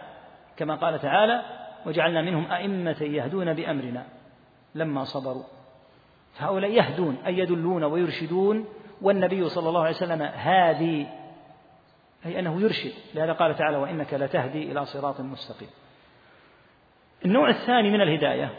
كما 0.57 0.75
قال 0.75 0.99
تعالى 0.99 1.41
وجعلنا 1.85 2.21
منهم 2.21 2.51
أئمة 2.51 2.97
يهدون 3.01 3.53
بأمرنا 3.53 4.05
لما 4.75 5.03
صبروا 5.03 5.43
فهؤلاء 6.33 6.71
يهدون 6.71 7.17
أي 7.25 7.37
يدلون 7.37 7.83
ويرشدون 7.83 8.65
والنبي 9.01 9.49
صلى 9.49 9.69
الله 9.69 9.81
عليه 9.81 9.95
وسلم 9.95 10.21
هادي 10.21 11.07
أي 12.25 12.39
أنه 12.39 12.61
يرشد. 12.61 12.93
لهذا 13.15 13.33
قال 13.33 13.55
تعالى 13.55 13.77
وإنك 13.77 14.13
لتهدي 14.13 14.71
إلى 14.71 14.85
صراط 14.85 15.21
مستقيم 15.21 15.69
النوع 17.25 17.49
الثاني 17.49 17.89
من 17.91 18.01
الهداية 18.01 18.49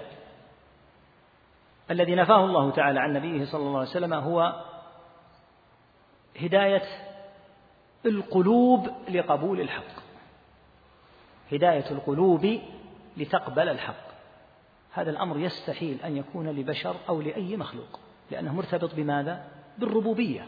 الذي 1.91 2.15
نفاه 2.15 2.45
الله 2.45 2.71
تعالى 2.71 3.01
عن 3.01 3.13
نبيه 3.13 3.45
صلى 3.45 3.61
الله 3.61 3.79
عليه 3.79 3.91
وسلم 3.91 4.15
هو 4.15 4.65
هداية 6.41 6.83
القلوب 8.07 8.89
لقبول 9.09 9.61
الحق. 9.61 10.01
هداية 11.53 11.91
القلوب 11.91 12.59
لتقبل 13.17 13.69
الحق. 13.69 14.11
هذا 14.93 15.11
الأمر 15.11 15.39
يستحيل 15.39 15.99
أن 16.05 16.17
يكون 16.17 16.49
لبشر 16.49 16.97
أو 17.09 17.21
لأي 17.21 17.57
مخلوق 17.57 18.01
لأنه 18.31 18.55
مرتبط 18.55 18.95
بماذا؟ 18.95 19.45
بالربوبية. 19.79 20.47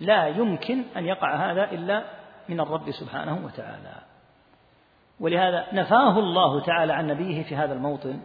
لا 0.00 0.26
يمكن 0.26 0.82
أن 0.96 1.06
يقع 1.06 1.50
هذا 1.50 1.70
إلا 1.70 2.04
من 2.48 2.60
الرب 2.60 2.90
سبحانه 2.90 3.44
وتعالى. 3.44 3.94
ولهذا 5.20 5.66
نفاه 5.72 6.18
الله 6.18 6.60
تعالى 6.60 6.92
عن 6.92 7.06
نبيه 7.06 7.42
في 7.42 7.56
هذا 7.56 7.74
الموطن 7.74 8.20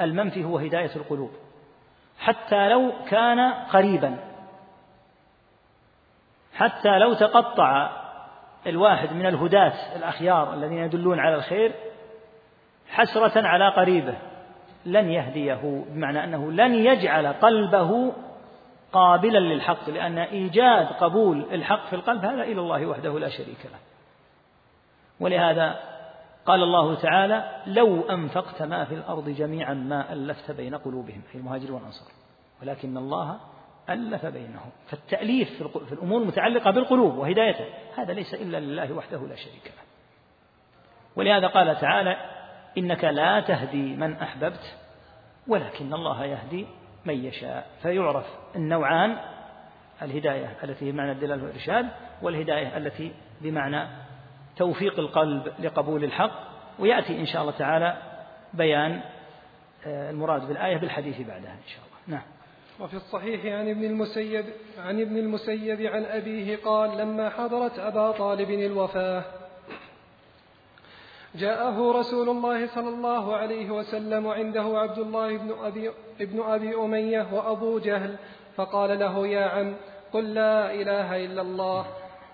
المنفي 0.00 0.44
هو 0.44 0.58
هداية 0.58 0.96
القلوب. 0.96 1.30
حتى 2.18 2.68
لو 2.68 2.92
كان 3.10 3.52
قريبا. 3.52 4.16
حتى 6.54 6.98
لو 6.98 7.14
تقطع 7.14 7.90
الواحد 8.66 9.12
من 9.12 9.26
الهداة 9.26 9.96
الأخيار 9.96 10.54
الذين 10.54 10.78
يدلون 10.78 11.20
على 11.20 11.34
الخير 11.34 11.72
حسرة 12.88 13.46
على 13.46 13.68
قريبه 13.68 14.14
لن 14.86 15.10
يهديه 15.10 15.84
بمعنى 15.88 16.24
أنه 16.24 16.52
لن 16.52 16.74
يجعل 16.74 17.26
قلبه 17.26 18.12
قابلا 18.92 19.38
للحق 19.38 19.90
لأن 19.90 20.18
إيجاد 20.18 20.86
قبول 20.86 21.46
الحق 21.52 21.86
في 21.86 21.96
القلب 21.96 22.24
هذا 22.24 22.42
إلى 22.42 22.60
الله 22.60 22.86
وحده 22.86 23.18
لا 23.18 23.28
شريك 23.28 23.64
له. 23.64 23.78
ولهذا 25.20 25.78
قال 26.48 26.62
الله 26.62 26.94
تعالى 26.94 27.62
لو 27.66 28.02
أنفقت 28.02 28.62
ما 28.62 28.84
في 28.84 28.94
الأرض 28.94 29.28
جميعا 29.28 29.74
ما 29.74 30.12
ألفت 30.12 30.50
بين 30.50 30.74
قلوبهم 30.74 31.22
أي 31.34 31.40
المهاجر 31.40 31.72
والأنصار 31.72 32.08
ولكن 32.62 32.96
الله 32.96 33.40
ألف 33.90 34.26
بينهم. 34.26 34.70
فالتأليف 34.88 35.62
في 35.62 35.92
الأمور 35.92 36.22
المتعلقة 36.22 36.70
بالقلوب 36.70 37.18
وهدايته 37.18 37.64
هذا 37.96 38.12
ليس 38.12 38.34
إلا 38.34 38.60
لله 38.60 38.92
وحده 38.92 39.18
لا 39.18 39.36
شريك 39.36 39.66
له. 39.66 39.82
ولهذا 41.16 41.46
قال 41.46 41.80
تعالى 41.80 42.16
إنك 42.78 43.04
لا 43.04 43.40
تهدي 43.40 43.96
من 43.96 44.12
أحببت 44.16 44.76
ولكن 45.48 45.94
الله 45.94 46.24
يهدي 46.24 46.66
من 47.04 47.24
يشاء. 47.24 47.66
فيعرف 47.82 48.26
النوعان 48.56 49.16
الهداية 50.02 50.56
التي 50.64 50.92
بمعنى 50.92 51.12
الدلالة 51.12 51.42
والإرشاد 51.42 51.88
والهداية 52.22 52.76
التي 52.76 53.12
بمعنى 53.40 54.07
توفيق 54.58 54.98
القلب 54.98 55.52
لقبول 55.58 56.04
الحق 56.04 56.48
ويأتي 56.78 57.20
إن 57.20 57.26
شاء 57.26 57.42
الله 57.42 57.52
تعالى 57.52 57.96
بيان 58.54 59.00
آه، 59.86 60.10
المراد 60.10 60.48
بالآية 60.48 60.76
بالحديث 60.76 61.20
بعدها 61.20 61.52
إن 61.52 61.68
شاء 61.68 61.82
الله. 61.84 62.18
نعم. 62.18 62.26
وفي 62.80 62.94
الصحيح 62.94 63.46
عن 63.46 63.68
ابن 63.68 63.84
المسيب 63.84 64.44
عن 64.78 65.00
ابن 65.00 65.16
المسيب 65.16 65.80
عن 65.82 66.04
أبيه 66.04 66.56
قال 66.56 66.98
لما 66.98 67.30
حضرت 67.30 67.78
أبا 67.78 68.10
طالب 68.10 68.50
الوفاة 68.50 69.24
جاءه 71.34 71.92
رسول 71.92 72.28
الله 72.28 72.66
صلى 72.66 72.88
الله 72.88 73.36
عليه 73.36 73.70
وسلم 73.70 74.26
وعنده 74.26 74.78
عبد 74.78 74.98
الله 74.98 75.36
بن 75.36 75.52
أبي, 75.64 75.90
ابن 76.20 76.40
أبي 76.42 76.74
أمية 76.74 77.26
وأبو 77.32 77.78
جهل 77.78 78.16
فقال 78.56 78.98
له 78.98 79.26
يا 79.26 79.44
عم 79.44 79.74
قل 80.12 80.34
لا 80.34 80.74
إله 80.74 81.24
إلا 81.24 81.42
الله 81.42 81.86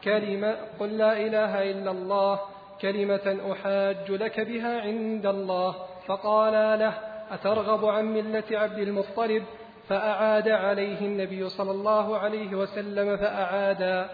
كلمة 0.05 0.57
قل 0.81 0.99
لا 0.99 1.13
إله 1.13 1.71
إلا 1.71 1.91
الله 1.91 2.41
كلمة 2.81 3.39
أحاج 3.53 4.11
لك 4.11 4.41
بها 4.41 4.81
عند 4.81 5.27
الله 5.27 5.75
فقال 6.07 6.79
له 6.79 6.95
أترغب 7.31 7.85
عن 7.85 8.05
ملة 8.05 8.45
عبد 8.51 8.79
المطلب 8.79 9.45
فأعاد 9.89 10.49
عليه 10.49 11.01
النبي 11.01 11.49
صلى 11.49 11.71
الله 11.71 12.19
عليه 12.19 12.55
وسلم 12.55 13.17
فأعادا 13.17 14.09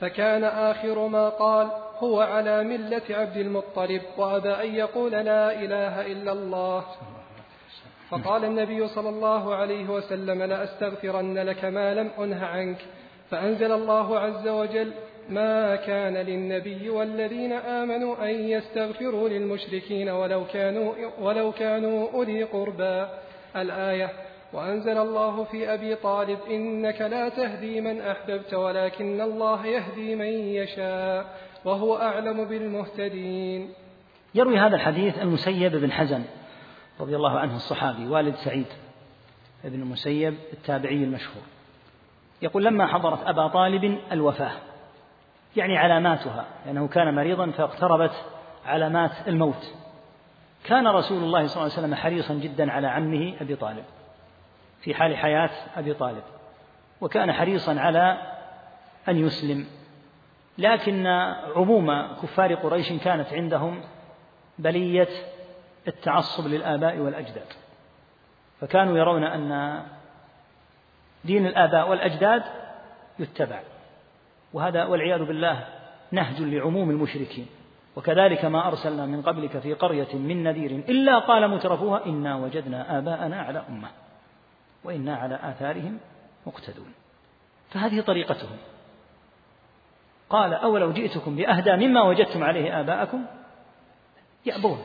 فكان 0.00 0.44
آخر 0.44 1.06
ما 1.06 1.28
قال 1.28 1.68
هو 1.98 2.20
على 2.20 2.64
ملة 2.64 3.02
عبد 3.10 3.36
المطلب 3.36 4.02
وأبى 4.16 4.50
أن 4.50 4.74
يقول 4.74 5.12
لا 5.12 5.52
إله 5.62 6.06
إلا 6.06 6.32
الله 6.32 6.84
فقال 8.10 8.44
النبي 8.44 8.88
صلى 8.88 9.08
الله 9.08 9.54
عليه 9.54 9.90
وسلم 9.90 10.42
لأستغفرن 10.42 11.38
لك 11.38 11.64
ما 11.64 11.94
لم 11.94 12.10
أنه 12.18 12.46
عنك 12.46 12.78
فأنزل 13.30 13.72
الله 13.72 14.18
عز 14.18 14.48
وجل 14.48 14.92
ما 15.28 15.76
كان 15.76 16.14
للنبي 16.14 16.90
والذين 16.90 17.52
آمنوا 17.52 18.24
أن 18.24 18.34
يستغفروا 18.48 19.28
للمشركين 19.28 20.08
ولو 20.08 20.44
كانوا, 20.46 20.94
ولو 21.20 21.52
كانوا 21.52 22.12
أولي 22.12 22.42
قربى. 22.42 23.06
الآية 23.56 24.10
وأنزل 24.52 24.98
الله 24.98 25.44
في 25.44 25.74
أبي 25.74 25.94
طالب 25.94 26.38
إنك 26.50 27.00
لا 27.00 27.28
تهدي 27.28 27.80
من 27.80 28.00
أحببت 28.00 28.54
ولكن 28.54 29.20
الله 29.20 29.66
يهدي 29.66 30.14
من 30.14 30.26
يشاء 30.26 31.26
وهو 31.64 31.96
أعلم 31.96 32.44
بالمهتدين. 32.44 33.72
يروي 34.34 34.58
هذا 34.58 34.76
الحديث 34.76 35.18
المسيب 35.18 35.76
بن 35.76 35.92
حزن 35.92 36.24
رضي 37.00 37.16
الله 37.16 37.38
عنه 37.38 37.56
الصحابي 37.56 38.06
والد 38.06 38.34
سعيد 38.34 38.66
بن 39.64 39.82
المسيب 39.82 40.34
التابعي 40.52 41.04
المشهور. 41.04 41.42
يقول 42.42 42.64
لما 42.64 42.86
حضرت 42.86 43.18
أبا 43.26 43.48
طالب 43.48 43.98
الوفاة 44.12 44.52
يعني 45.56 45.78
علاماتها 45.78 46.44
لأنه 46.66 46.88
كان 46.88 47.14
مريضا 47.14 47.50
فاقتربت 47.50 48.24
علامات 48.66 49.28
الموت. 49.28 49.74
كان 50.64 50.86
رسول 50.88 51.22
الله 51.22 51.46
صلى 51.46 51.62
الله 51.62 51.72
عليه 51.76 51.86
وسلم 51.86 51.94
حريصا 51.94 52.34
جدا 52.34 52.72
على 52.72 52.86
عمه 52.86 53.34
أبي 53.40 53.56
طالب 53.56 53.84
في 54.80 54.94
حال 54.94 55.16
حياة 55.16 55.50
أبي 55.76 55.94
طالب 55.94 56.22
وكان 57.00 57.32
حريصا 57.32 57.80
على 57.80 58.18
أن 59.08 59.16
يسلم. 59.16 59.66
لكن 60.58 61.06
عموم 61.56 62.14
كفار 62.22 62.54
قريش 62.54 62.92
كانت 62.92 63.32
عندهم 63.32 63.80
بلية 64.58 65.08
التعصب 65.88 66.46
للآباء 66.46 66.98
والأجداد. 66.98 67.52
فكانوا 68.60 68.98
يرون 68.98 69.24
أن 69.24 69.82
دين 71.24 71.46
الآباء 71.46 71.90
والأجداد 71.90 72.42
يتبع. 73.18 73.60
وهذا 74.54 74.84
والعياذ 74.84 75.24
بالله 75.24 75.66
نهج 76.12 76.42
لعموم 76.42 76.90
المشركين. 76.90 77.46
وكذلك 77.96 78.44
ما 78.44 78.68
أرسلنا 78.68 79.06
من 79.06 79.22
قبلك 79.22 79.58
في 79.58 79.74
قرية 79.74 80.14
من 80.14 80.42
نذير 80.42 80.70
إلا 80.70 81.18
قال 81.18 81.50
مترفوها 81.50 82.06
إنا 82.06 82.36
وجدنا 82.36 82.98
آباءنا 82.98 83.42
على 83.42 83.64
أمة 83.68 83.88
وإنا 84.84 85.16
على 85.16 85.34
آثارهم 85.42 85.98
مقتدون. 86.46 86.92
فهذه 87.70 88.00
طريقتهم. 88.00 88.56
قال 90.30 90.54
أولو 90.54 90.92
جئتكم 90.92 91.36
بأهدى 91.36 91.76
مما 91.86 92.02
وجدتم 92.02 92.44
عليه 92.44 92.80
آباءكم 92.80 93.24
يأبون. 94.46 94.84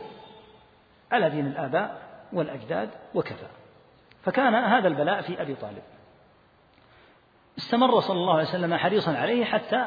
على 1.12 1.30
دين 1.30 1.48
الآباء 1.48 2.02
والأجداد 2.34 2.90
وكفى. 3.16 3.48
فكان 4.24 4.56
هذا 4.56 4.88
البلاء 4.88 5.22
في 5.22 5.42
أبي 5.42 5.56
طالب. 5.56 5.84
استمر 7.58 8.00
صلى 8.00 8.18
الله 8.18 8.34
عليه 8.34 8.48
وسلم 8.48 8.76
حريصا 8.76 9.18
عليه 9.18 9.46
حتى 9.46 9.86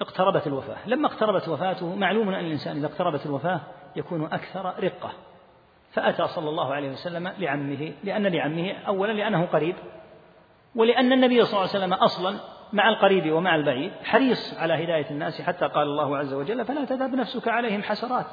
اقتربت 0.00 0.46
الوفاة. 0.46 0.76
لما 0.86 1.06
اقتربت 1.06 1.48
وفاته 1.48 1.94
معلوم 1.94 2.28
أن 2.28 2.44
الإنسان 2.44 2.76
إذا 2.76 2.86
اقتربت 2.86 3.26
الوفاة 3.26 3.60
يكون 3.96 4.24
أكثر 4.24 4.74
رقة. 4.84 5.12
فأتى 5.92 6.28
صلى 6.28 6.48
الله 6.48 6.74
عليه 6.74 6.90
وسلم 6.90 7.28
لعمه 7.38 7.92
لأن 8.04 8.26
لعمه 8.26 8.72
أولا 8.86 9.12
لأنه 9.12 9.46
قريب 9.46 9.76
ولأن 10.74 11.12
النبي 11.12 11.44
صلى 11.44 11.50
الله 11.50 11.68
عليه 11.68 11.84
وسلم 11.84 11.92
أصلا 11.92 12.38
مع 12.72 12.88
القريب 12.88 13.32
ومع 13.32 13.54
البعيد 13.54 13.92
حريص 14.04 14.58
على 14.58 14.84
هداية 14.84 15.10
الناس 15.10 15.42
حتى 15.42 15.66
قال 15.66 15.82
الله 15.82 16.18
عز 16.18 16.34
وجل 16.34 16.64
فلا 16.64 16.84
تذهب 16.84 17.14
نفسك 17.14 17.48
عليهم 17.48 17.82
حسرات. 17.82 18.26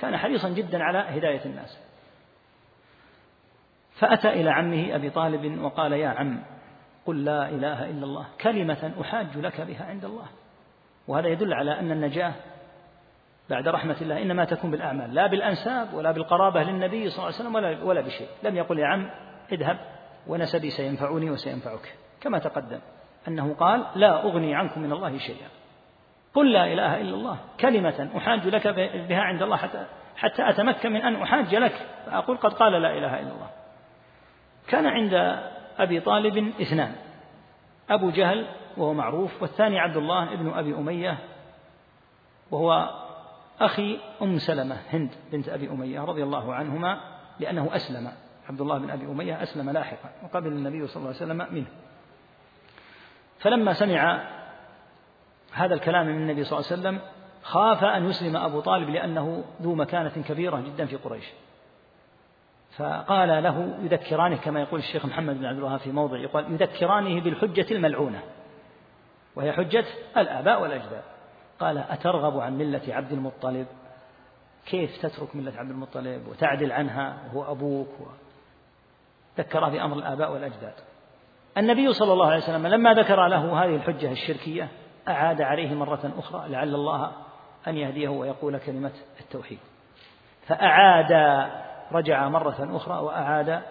كان 0.00 0.16
حريصا 0.16 0.48
جدا 0.48 0.82
على 0.82 0.98
هداية 0.98 1.44
الناس. 1.44 1.78
فأتى 3.94 4.28
إلى 4.28 4.50
عمه 4.50 4.94
أبي 4.94 5.10
طالب 5.10 5.62
وقال 5.62 5.92
يا 5.92 6.08
عم 6.08 6.42
قل 7.06 7.24
لا 7.24 7.48
إله 7.48 7.90
إلا 7.90 8.04
الله. 8.04 8.26
كلمة 8.40 8.92
أحاج 9.00 9.36
لك 9.36 9.60
بها 9.60 9.84
عند 9.84 10.04
الله. 10.04 10.26
وهذا 11.08 11.28
يدل 11.28 11.54
على 11.54 11.78
أن 11.78 11.90
النجاة 11.90 12.32
بعد 13.50 13.68
رحمة 13.68 13.96
الله 14.00 14.22
إنما 14.22 14.44
تكون 14.44 14.70
بالأعمال. 14.70 15.14
لا 15.14 15.26
بالأنساب 15.26 15.94
ولا 15.94 16.12
بالقرابة 16.12 16.62
للنبي 16.62 17.10
صلى 17.10 17.16
الله 17.16 17.26
عليه 17.26 17.36
وسلم 17.36 17.54
ولا, 17.54 17.84
ولا 17.84 18.00
بشيء. 18.00 18.28
لم 18.42 18.56
يقل 18.56 18.78
يا 18.78 18.86
عم 18.86 19.10
اذهب 19.52 19.78
ونسبي 20.26 20.70
سينفعني 20.70 21.30
وسينفعك. 21.30 21.94
كما 22.20 22.38
تقدم 22.38 22.80
أنه 23.28 23.54
قال 23.54 23.84
لا 23.94 24.22
أغني 24.22 24.54
عنكم 24.54 24.80
من 24.80 24.92
الله 24.92 25.18
شيئا. 25.18 25.48
قل 26.34 26.52
لا 26.52 26.64
إله 26.72 27.00
إلا 27.00 27.14
الله. 27.14 27.38
كلمة 27.60 28.08
أحاج 28.16 28.46
لك 28.48 28.68
بها 29.08 29.20
عند 29.20 29.42
الله 29.42 29.56
حتى 29.56 29.86
حتى 30.16 30.48
أتمكن 30.50 30.92
من 30.92 31.02
أن 31.02 31.22
أحاج 31.22 31.54
لك. 31.54 31.86
فأقول 32.06 32.36
قد 32.36 32.52
قال 32.52 32.72
لا 32.72 32.98
إله 32.98 33.20
إلا 33.20 33.32
الله. 33.32 33.50
كان 34.68 34.86
عند 34.86 35.40
أبي 35.78 36.00
طالب 36.00 36.52
إثنان 36.60 36.94
أبو 37.90 38.10
جهل 38.10 38.46
وهو 38.76 38.94
معروف 38.94 39.42
والثاني 39.42 39.78
عبد 39.78 39.96
الله 39.96 40.32
ابن 40.32 40.48
أبي 40.48 40.74
أمية 40.74 41.18
وهو 42.50 42.90
أخي 43.60 43.98
أم 44.22 44.38
سلمة 44.38 44.76
هند 44.92 45.10
بنت 45.32 45.48
أبي 45.48 45.70
أمية 45.70 46.00
رضي 46.00 46.22
الله 46.22 46.54
عنهما 46.54 47.00
لأنه 47.40 47.70
أسلم. 47.72 48.12
عبد 48.48 48.60
الله 48.60 48.78
بن 48.78 48.90
أبي 48.90 49.06
أمية 49.06 49.42
أسلم 49.42 49.70
لاحقا 49.70 50.10
وقبل 50.22 50.48
النبي 50.48 50.86
صلى 50.86 50.96
الله 50.96 51.06
عليه 51.08 51.16
وسلم 51.16 51.54
منه. 51.54 51.66
فلما 53.38 53.72
سمع 53.72 54.20
هذا 55.52 55.74
الكلام 55.74 56.06
من 56.06 56.16
النبي 56.16 56.44
صلى 56.44 56.58
الله 56.58 56.70
عليه 56.70 56.80
وسلم 56.80 57.00
خاف 57.42 57.84
أن 57.84 58.08
يسلم 58.10 58.36
أبو 58.36 58.60
طالب 58.60 58.88
لأنه 58.88 59.44
ذو 59.62 59.74
مكانة 59.74 60.22
كبيرة 60.28 60.60
جدا 60.60 60.86
في 60.86 60.96
قريش. 60.96 61.24
فقال 62.76 63.42
له 63.42 63.78
يذكرانه 63.82 64.36
كما 64.36 64.60
يقول 64.60 64.80
الشيخ 64.80 65.06
محمد 65.06 65.38
بن 65.38 65.44
عبد 65.44 65.58
الوهاب 65.58 65.80
في 65.80 65.92
موضع 65.92 66.18
يقال 66.18 66.52
يذكرانه 66.52 67.20
بالحجة 67.20 67.66
الملعونة 67.70 68.22
وهي 69.36 69.52
حجة 69.52 69.84
الآباء 70.16 70.62
والأجداد. 70.62 71.02
قال 71.60 71.78
أترغب 71.78 72.38
عن 72.38 72.58
ملة 72.58 72.82
عبد 72.88 73.12
المطلب؟ 73.12 73.66
كيف 74.66 75.02
تترك 75.02 75.36
ملة 75.36 75.52
عبد 75.56 75.70
المطلب 75.70 76.28
وتعدل 76.28 76.72
عنها؟ 76.72 77.16
وهو 77.32 77.52
أبوك 77.52 77.88
و... 78.00 78.04
ذكره 79.38 79.68
بأمر 79.68 79.96
الآباء 79.96 80.32
والأجداد. 80.32 80.74
النبي 81.58 81.92
صلى 81.92 82.12
الله 82.12 82.26
عليه 82.26 82.36
وسلم 82.42 82.66
لما 82.66 82.94
ذكر 82.94 83.26
له 83.26 83.64
هذه 83.64 83.76
الحجة 83.76 84.12
الشركية 84.12 84.68
أعاد 85.08 85.42
عليه 85.42 85.74
مرة 85.74 86.12
أخرى 86.18 86.48
لعل 86.48 86.74
الله 86.74 87.12
أن 87.66 87.76
يهديه 87.76 88.08
ويقول 88.08 88.58
كلمة 88.58 88.92
التوحيد. 89.20 89.58
فأعاد 90.46 91.12
رجع 91.94 92.28
مرة 92.28 92.68
أخرى 92.76 92.98
وأعاد 92.98 93.62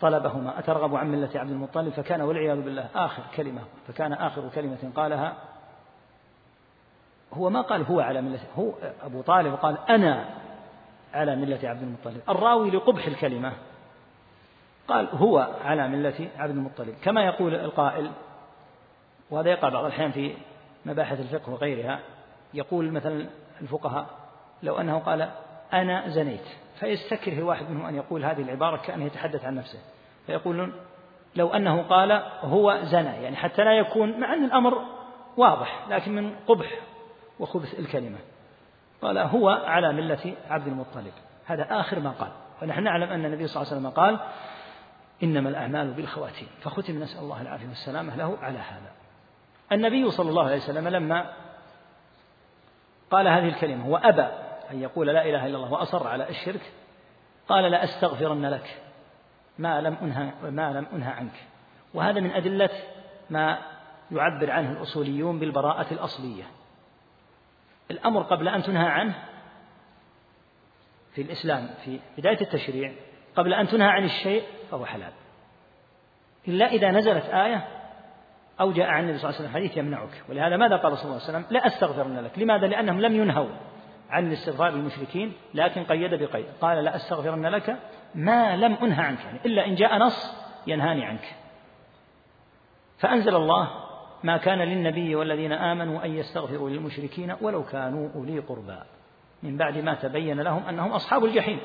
طلبهما. 0.00 0.58
أترغب 0.58 0.96
عن 0.96 1.12
ملة 1.12 1.30
عبد 1.34 1.50
المطلب؟ 1.50 1.92
فكان 1.92 2.20
والعياذ 2.20 2.60
بالله 2.62 2.88
آخر 2.94 3.22
كلمة 3.36 3.62
فكان 3.88 4.12
آخر 4.12 4.48
كلمة 4.54 4.92
قالها 4.96 5.34
هو 7.32 7.50
ما 7.50 7.60
قال 7.60 7.86
هو 7.86 8.00
على 8.00 8.20
ملة 8.20 8.40
هو 8.58 8.72
أبو 9.02 9.22
طالب 9.22 9.54
قال 9.54 9.78
أنا 9.90 10.24
على 11.14 11.36
ملة 11.36 11.68
عبد 11.68 11.82
المطلب. 11.82 12.20
الراوي 12.28 12.70
لقبح 12.70 13.06
الكلمة 13.06 13.52
قال 14.88 15.08
هو 15.12 15.48
على 15.64 15.88
ملة 15.88 16.28
عبد 16.38 16.56
المطلب. 16.56 16.94
كما 17.02 17.24
يقول 17.24 17.54
القائل 17.54 18.10
وهذا 19.30 19.50
يقع 19.50 19.68
بعض 19.68 19.84
الأحيان 19.84 20.10
في 20.10 20.34
مباحث 20.86 21.20
الفقه 21.20 21.52
وغيرها 21.52 22.00
يقول 22.54 22.92
مثلا 22.92 23.26
الفقهاء 23.60 24.06
لو 24.62 24.78
أنه 24.78 24.98
قال 24.98 25.30
أنا 25.72 26.08
زنيت. 26.08 26.48
فيستكره 26.80 27.38
الواحد 27.38 27.70
منهم 27.70 27.86
أن 27.86 27.94
يقول 27.94 28.24
هذه 28.24 28.42
العبارة 28.42 28.76
كأنه 28.76 29.04
يتحدث 29.04 29.44
عن 29.44 29.54
نفسه. 29.54 29.78
فيقولون 30.26 30.72
لو 31.36 31.48
أنه 31.48 31.82
قال 31.82 32.12
هو 32.40 32.80
زنى 32.82 33.22
يعني 33.22 33.36
حتى 33.36 33.64
لا 33.64 33.72
يكون 33.72 34.20
مع 34.20 34.34
أن 34.34 34.44
الأمر 34.44 34.82
واضح 35.36 35.86
لكن 35.88 36.14
من 36.14 36.34
قبح 36.46 36.80
وخبث 37.40 37.78
الكلمة. 37.78 38.18
قال 39.02 39.18
هو 39.18 39.48
على 39.48 39.92
ملة 39.92 40.34
عبد 40.50 40.66
المطلب. 40.66 41.12
هذا 41.46 41.66
آخر 41.70 42.00
ما 42.00 42.10
قال. 42.10 42.30
ونحن 42.62 42.82
نعلم 42.82 43.10
أن 43.10 43.24
النبي 43.24 43.46
صلى 43.46 43.62
الله 43.62 43.72
عليه 43.72 43.80
وسلم 43.80 43.90
قال 43.90 44.18
إنما 45.22 45.48
الأعمال 45.48 45.92
بالخواتيم. 45.92 46.48
فختم 46.60 47.02
نسأل 47.02 47.20
الله 47.20 47.42
العافية 47.42 47.68
والسلامة 47.68 48.16
له 48.16 48.38
على 48.42 48.58
هذا. 48.58 48.92
النبي 49.72 50.10
صلى 50.10 50.30
الله 50.30 50.44
عليه 50.44 50.56
وسلم 50.56 50.88
لما 50.88 51.32
قال 53.10 53.28
هذه 53.28 53.48
الكلمة 53.48 53.88
وأبى 53.88 54.41
أن 54.72 54.82
يقول 54.82 55.06
لا 55.06 55.24
إله 55.24 55.46
إلا 55.46 55.56
الله 55.56 55.72
وأصر 55.72 56.06
على 56.06 56.28
الشرك 56.28 56.72
قال 57.48 57.70
لأستغفرن 57.70 58.46
لك 58.46 58.82
ما 59.58 59.80
لم 59.80 59.96
أنهى 60.02 60.32
ما 60.50 60.72
لم 60.72 60.86
أنهى 60.92 61.12
عنك. 61.12 61.34
وهذا 61.94 62.20
من 62.20 62.30
أدلة 62.30 62.70
ما 63.30 63.58
يعبر 64.10 64.50
عنه 64.50 64.72
الأصوليون 64.72 65.38
بالبراءة 65.38 65.94
الأصلية. 65.94 66.44
الأمر 67.90 68.22
قبل 68.22 68.48
أن 68.48 68.62
تنهى 68.62 68.88
عنه 68.88 69.14
في 71.14 71.22
الإسلام 71.22 71.70
في 71.84 72.00
بداية 72.18 72.40
التشريع 72.40 72.92
قبل 73.36 73.54
أن 73.54 73.68
تنهى 73.68 73.88
عن 73.88 74.04
الشيء 74.04 74.42
فهو 74.70 74.86
حلال. 74.86 75.12
إلا 76.48 76.66
إذا 76.66 76.90
نزلت 76.90 77.24
آية 77.24 77.68
أو 78.60 78.72
جاء 78.72 78.86
عن 78.86 79.02
النبي 79.02 79.18
صلى 79.18 79.30
الله 79.30 79.38
عليه 79.38 79.48
وسلم 79.48 79.62
حديث 79.62 79.76
يمنعك. 79.76 80.22
ولهذا 80.28 80.56
ماذا 80.56 80.76
قال 80.76 80.98
صلى 80.98 81.04
الله 81.04 81.22
عليه 81.22 81.24
وسلم؟ 81.24 81.44
لا 81.50 81.66
أستغفرن 81.66 82.18
لك. 82.18 82.38
لماذا؟ 82.38 82.66
لأنهم 82.66 83.00
لم 83.00 83.16
ينهوا. 83.16 83.48
عن 84.12 84.26
الاستغفار 84.26 84.70
للمشركين 84.70 85.32
لكن 85.54 85.84
قيد 85.84 86.14
بقيد. 86.14 86.46
قال 86.60 86.84
لا 86.84 86.96
أستغفرن 86.96 87.46
لك 87.46 87.76
ما 88.14 88.56
لم 88.56 88.74
أنهى 88.74 89.04
عنك 89.04 89.24
يعني 89.24 89.38
إلا 89.46 89.66
إن 89.66 89.74
جاء 89.74 89.98
نص 89.98 90.34
ينهاني 90.66 91.04
عنك. 91.04 91.34
فأنزل 92.98 93.36
الله 93.36 93.70
ما 94.22 94.36
كان 94.36 94.58
للنبي 94.58 95.14
والذين 95.14 95.52
آمنوا 95.52 96.04
أن 96.04 96.10
يستغفروا 96.10 96.70
للمشركين 96.70 97.36
ولو 97.40 97.64
كانوا 97.64 98.08
أولي 98.14 98.38
قربى. 98.38 98.78
من 99.42 99.56
بعد 99.56 99.78
ما 99.78 99.94
تبين 99.94 100.40
لهم 100.40 100.66
أنهم 100.66 100.92
أصحاب 100.92 101.24
الجحيم. 101.24 101.60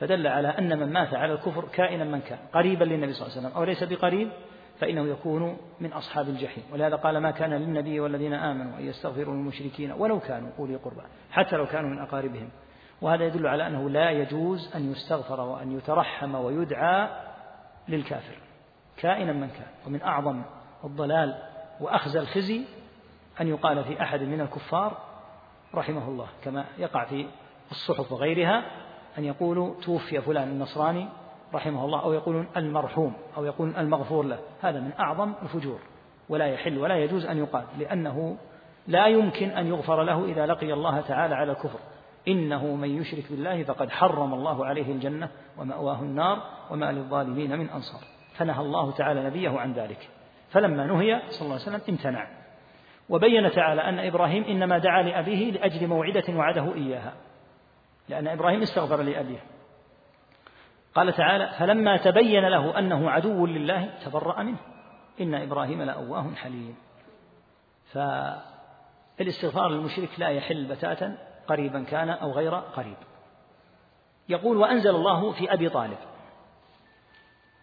فدل 0.00 0.26
على 0.26 0.48
أن 0.48 0.78
من 0.78 0.92
مات 0.92 1.14
على 1.14 1.32
الكفر 1.32 1.64
كائنا 1.72 2.04
من 2.04 2.20
كان 2.20 2.38
قريبا 2.52 2.84
للنبي 2.84 3.12
صلى 3.12 3.26
الله 3.26 3.38
عليه 3.38 3.48
وسلم 3.48 3.56
أو 3.56 3.64
ليس 3.64 3.84
بقريب؟ 3.84 4.30
فإنه 4.80 5.08
يكون 5.08 5.56
من 5.80 5.92
أصحاب 5.92 6.28
الجحيم. 6.28 6.64
ولهذا 6.72 6.96
قال 6.96 7.18
ما 7.18 7.30
كان 7.30 7.54
للنبي 7.54 8.00
والذين 8.00 8.34
آمنوا 8.34 8.78
أن 8.78 8.86
يستغفروا 8.86 9.34
للمشركين 9.34 9.92
ولو 9.92 10.20
كانوا 10.20 10.50
أولي 10.58 10.76
قربى 10.76 11.02
حتى 11.30 11.56
لو 11.56 11.66
كانوا 11.66 11.90
من 11.90 11.98
أقاربهم. 11.98 12.48
وهذا 13.02 13.24
يدل 13.24 13.46
على 13.46 13.66
أنه 13.66 13.90
لا 13.90 14.10
يجوز 14.10 14.76
أن 14.76 14.92
يستغفر 14.92 15.40
وأن 15.40 15.72
يترحم 15.72 16.34
ويدعى 16.34 17.08
للكافر 17.88 18.38
كائنا 18.96 19.32
من 19.32 19.48
كان. 19.48 19.68
ومن 19.86 20.02
أعظم 20.02 20.42
الضلال 20.84 21.42
وأخزى 21.80 22.18
الخزي 22.18 22.64
أن 23.40 23.48
يقال 23.48 23.84
في 23.84 24.02
أحد 24.02 24.22
من 24.22 24.40
الكفار 24.40 24.98
رحمه 25.74 26.08
الله 26.08 26.26
كما 26.44 26.64
يقع 26.78 27.04
في 27.04 27.26
الصحف 27.70 28.12
وغيرها 28.12 28.64
أن 29.18 29.24
يقولوا 29.24 29.74
توفي 29.80 30.20
فلان 30.20 30.48
النصراني 30.48 31.08
رحمه 31.54 31.84
الله 31.84 32.02
أو 32.02 32.12
يقولون 32.12 32.46
المرحوم 32.56 33.12
أو 33.36 33.44
يقولون 33.44 33.76
المغفور 33.76 34.24
له. 34.24 34.38
هذا 34.60 34.80
من 34.80 34.90
أعظم 35.00 35.32
الفجور. 35.42 35.78
ولا 36.28 36.46
يحل 36.46 36.78
ولا 36.78 36.96
يجوز 36.96 37.26
أن 37.26 37.38
يقال 37.38 37.64
لأنه 37.78 38.36
لا 38.86 39.06
يمكن 39.06 39.48
أن 39.48 39.66
يغفر 39.66 40.02
له 40.02 40.24
إذا 40.24 40.46
لقي 40.46 40.72
الله 40.72 41.00
تعالى 41.00 41.34
على 41.34 41.52
الكفر. 41.52 41.78
إنه 42.28 42.66
من 42.66 43.00
يشرك 43.00 43.24
بالله 43.30 43.62
فقد 43.62 43.90
حرم 43.90 44.34
الله 44.34 44.66
عليه 44.66 44.92
الجنة 44.92 45.28
ومأواه 45.58 46.00
النار 46.02 46.42
وما 46.70 46.92
للظالمين 46.92 47.58
من 47.58 47.70
أنصار. 47.70 48.00
فنهى 48.34 48.60
الله 48.60 48.90
تعالى 48.90 49.22
نبيه 49.24 49.58
عن 49.58 49.72
ذلك. 49.72 50.08
فلما 50.50 50.86
نهي 50.86 51.22
صلى 51.28 51.42
الله 51.42 51.52
عليه 51.52 51.76
وسلم 51.76 51.80
امتنع. 51.88 52.28
وبين 53.08 53.50
تعالى 53.50 53.80
أن 53.80 53.98
إبراهيم 53.98 54.44
إنما 54.44 54.78
دعا 54.78 55.02
لأبيه 55.02 55.50
لأجل 55.50 55.86
موعدة 55.86 56.24
وعده 56.34 56.74
إياها. 56.74 57.12
لأن 58.08 58.28
إبراهيم 58.28 58.62
استغفر 58.62 59.02
لأبيه. 59.02 59.38
قال 60.98 61.14
تعالى 61.14 61.50
فلما 61.58 61.96
تبين 61.96 62.48
له 62.48 62.78
أنه 62.78 63.10
عدو 63.10 63.46
لله 63.46 63.90
تبرأ 64.04 64.42
منه. 64.42 64.58
إن 65.20 65.34
إبراهيم 65.34 65.82
لأواه 65.82 66.34
حليم. 66.34 66.76
فالإستغفار 67.92 69.68
للمشرك 69.68 70.08
لا 70.18 70.28
يحل 70.28 70.64
بتاتا 70.64 71.18
قريبا 71.48 71.82
كان 71.82 72.08
أو 72.08 72.32
غير 72.32 72.54
قريب. 72.54 72.96
يقول 74.28 74.56
وأنزل 74.56 74.90
الله 74.90 75.32
في 75.32 75.52
أبي 75.52 75.68
طالب. 75.68 75.98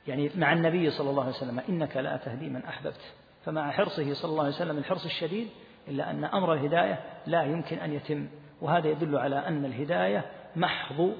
يعني 0.07 0.31
مع 0.35 0.53
النبي 0.53 0.89
صلى 0.89 1.09
الله 1.09 1.23
عليه 1.23 1.33
وسلم 1.33 1.59
إنك 1.69 1.97
لا 1.97 2.17
تهدي 2.17 2.49
من 2.49 2.65
أحببت. 2.65 3.13
فمع 3.45 3.71
حرصه 3.71 4.13
صلى 4.13 4.31
الله 4.31 4.43
عليه 4.43 4.55
وسلم 4.55 4.77
الحرص 4.77 5.05
الشديد 5.05 5.47
إلا 5.87 6.11
أن 6.11 6.23
أمر 6.23 6.53
الهداية 6.53 6.99
لا 7.27 7.43
يمكن 7.43 7.77
أن 7.77 7.93
يتم. 7.93 8.27
وهذا 8.61 8.87
يدل 8.87 9.17
على 9.17 9.47
أن 9.47 9.65
الهداية 9.65 10.25
محض 10.55 11.15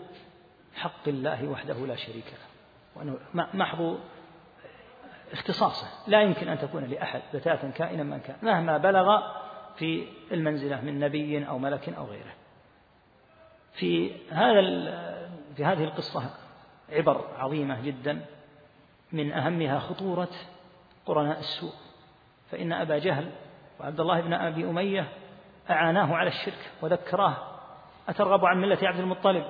حق 0.76 1.08
الله 1.08 1.48
وحده 1.48 1.74
لا 1.74 1.96
شريك 1.96 2.26
له 2.26 2.48
وأنه 2.96 3.18
محض 3.54 3.98
اختصاصه. 5.32 5.88
لا 6.08 6.22
يمكن 6.22 6.48
أن 6.48 6.60
تكون 6.60 6.84
لأحد 6.84 7.22
بتاتا 7.34 7.70
كائنا 7.70 8.04
من 8.04 8.20
كان 8.20 8.36
مهما 8.42 8.78
بلغ 8.78 9.22
في 9.76 10.08
المنزلة 10.32 10.82
من 10.82 11.00
نبي 11.00 11.48
أو 11.48 11.58
ملك 11.58 11.90
أو 11.90 12.06
غيره. 12.06 12.34
في 13.74 14.12
هذا 14.32 14.62
في 15.56 15.66
هذه 15.66 15.84
القصة 15.84 16.30
عبر 16.90 17.26
عظيمة 17.38 17.82
جدا 17.82 18.26
من 19.12 19.34
أهمها 19.34 19.80
خطورة 19.80 20.32
قرناء 21.06 21.40
السوء. 21.40 21.74
فإن 22.52 22.74
أبا 22.74 22.98
جهل 22.98 23.32
وعبد 23.80 24.00
الله 24.00 24.22
بن 24.22 24.34
أبي 24.34 24.64
أمية 24.70 25.08
أعاناه 25.70 26.16
على 26.16 26.30
الشرك 26.30 26.72
وذكراه 26.82 27.36
أترغب 28.10 28.46
عن 28.46 28.62
ملة 28.62 28.78
عبد 28.84 29.00
المطلب. 29.00 29.46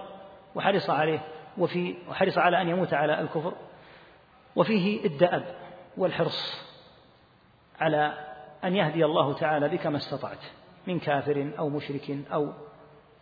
وحرص 0.56 0.89
عليه 0.89 1.20
وفي 1.58 1.95
وحرص 2.10 2.38
على 2.38 2.62
أن 2.62 2.70
يموت 2.70 2.93
على 2.93 3.22
الكفر. 3.22 3.53
وفيه 4.56 5.06
الدأب 5.06 5.43
والحرص 5.97 6.66
على 7.80 8.14
أن 8.64 8.76
يهدي 8.76 9.06
الله 9.06 9.34
تعالى 9.34 9.70
بك 9.70 9.88
ما 9.88 9.97
استطعت 9.97 10.43
من 10.88 10.99
كافر 10.99 11.51
أو 11.60 11.70
مشرك 11.70 12.18
أو 12.34 12.53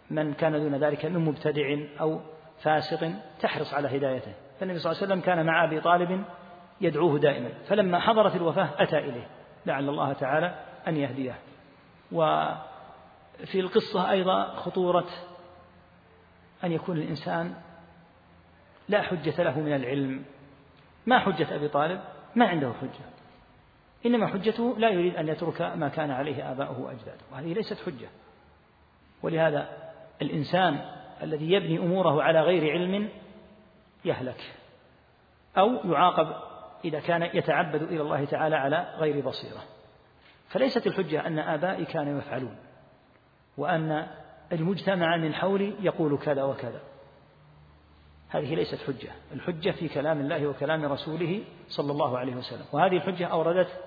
من 0.09 0.34
كان 0.34 0.51
دون 0.51 0.75
ذلك 0.75 1.05
من 1.05 1.19
مبتدع 1.25 1.77
أو 2.01 2.19
فاسق 2.59 3.11
تحرص 3.39 3.73
على 3.73 3.97
هدايته. 3.97 4.34
فالنبي 4.59 4.79
صلى 4.79 4.91
الله 4.91 5.03
عليه 5.03 5.13
وسلم 5.13 5.25
كان 5.25 5.45
مع 5.45 5.63
أبي 5.63 5.81
طالب 5.81 6.23
يدعوه 6.81 7.19
دائما. 7.19 7.49
فلما 7.67 7.99
حضرت 7.99 8.36
الوفاة 8.36 8.69
أتى 8.77 8.97
إليه 8.97 9.27
لعل 9.65 9.89
الله 9.89 10.13
تعالى 10.13 10.55
أن 10.88 10.97
يهديه. 10.97 11.36
وفي 12.11 13.59
القصة 13.59 14.11
أيضا 14.11 14.55
خطورة 14.55 15.05
أن 16.64 16.72
يكون 16.72 16.97
الإنسان 16.97 17.53
لا 18.89 19.01
حجة 19.01 19.43
له 19.43 19.59
من 19.59 19.76
العلم. 19.76 20.26
ما 21.05 21.20
حجة 21.20 21.55
أبي 21.55 21.68
طالب؟ 21.68 22.01
ما 22.36 22.47
عنده 22.47 22.74
حجة. 22.82 23.05
إنما 24.05 24.28
حجته 24.28 24.76
لا 24.78 24.89
يريد 24.89 25.16
أن 25.16 25.28
يترك 25.28 25.61
ما 25.61 25.89
كان 25.89 26.11
عليه 26.11 26.51
آباؤه 26.51 26.80
وأجداده. 26.80 27.22
وهذه 27.32 27.53
ليست 27.53 27.78
حجة. 27.86 28.07
ولهذا 29.24 29.91
الإنسان 30.22 30.86
الذي 31.24 31.51
يبني 31.51 31.78
أموره 31.78 32.24
على 32.24 32.41
غير 32.41 32.72
علم 32.72 33.09
يهلك. 34.05 34.53
أو 35.57 35.91
يعاقب 35.91 36.36
إذا 36.86 36.99
كان 36.99 37.22
يتعبد 37.22 37.82
إلى 37.82 38.01
الله 38.01 38.26
تعالى 38.26 38.55
على 38.55 38.93
غير 38.97 39.26
بصيرة. 39.26 39.64
فليست 40.47 40.88
الحجة 40.88 41.28
أن 41.28 41.39
آبائي 41.39 41.86
كانوا 41.86 42.20
يفعلون. 42.20 42.57
وأن 43.57 44.07
المجتمع 44.51 45.17
من 45.17 45.33
حولي 45.33 45.73
يقول 45.79 46.17
كذا 46.17 46.43
وكذا. 46.43 46.79
هذه 48.29 48.55
ليست 48.55 48.79
حجة. 48.87 49.11
الحجة 49.31 49.71
في 49.71 49.87
كلام 49.87 50.19
الله 50.19 50.47
وكلام 50.47 50.85
رسوله 50.85 51.43
صلى 51.67 51.91
الله 51.91 52.17
عليه 52.17 52.35
وسلم. 52.35 52.65
وهذه 52.71 52.95
الحجة 52.97 53.27
أوردت 53.27 53.79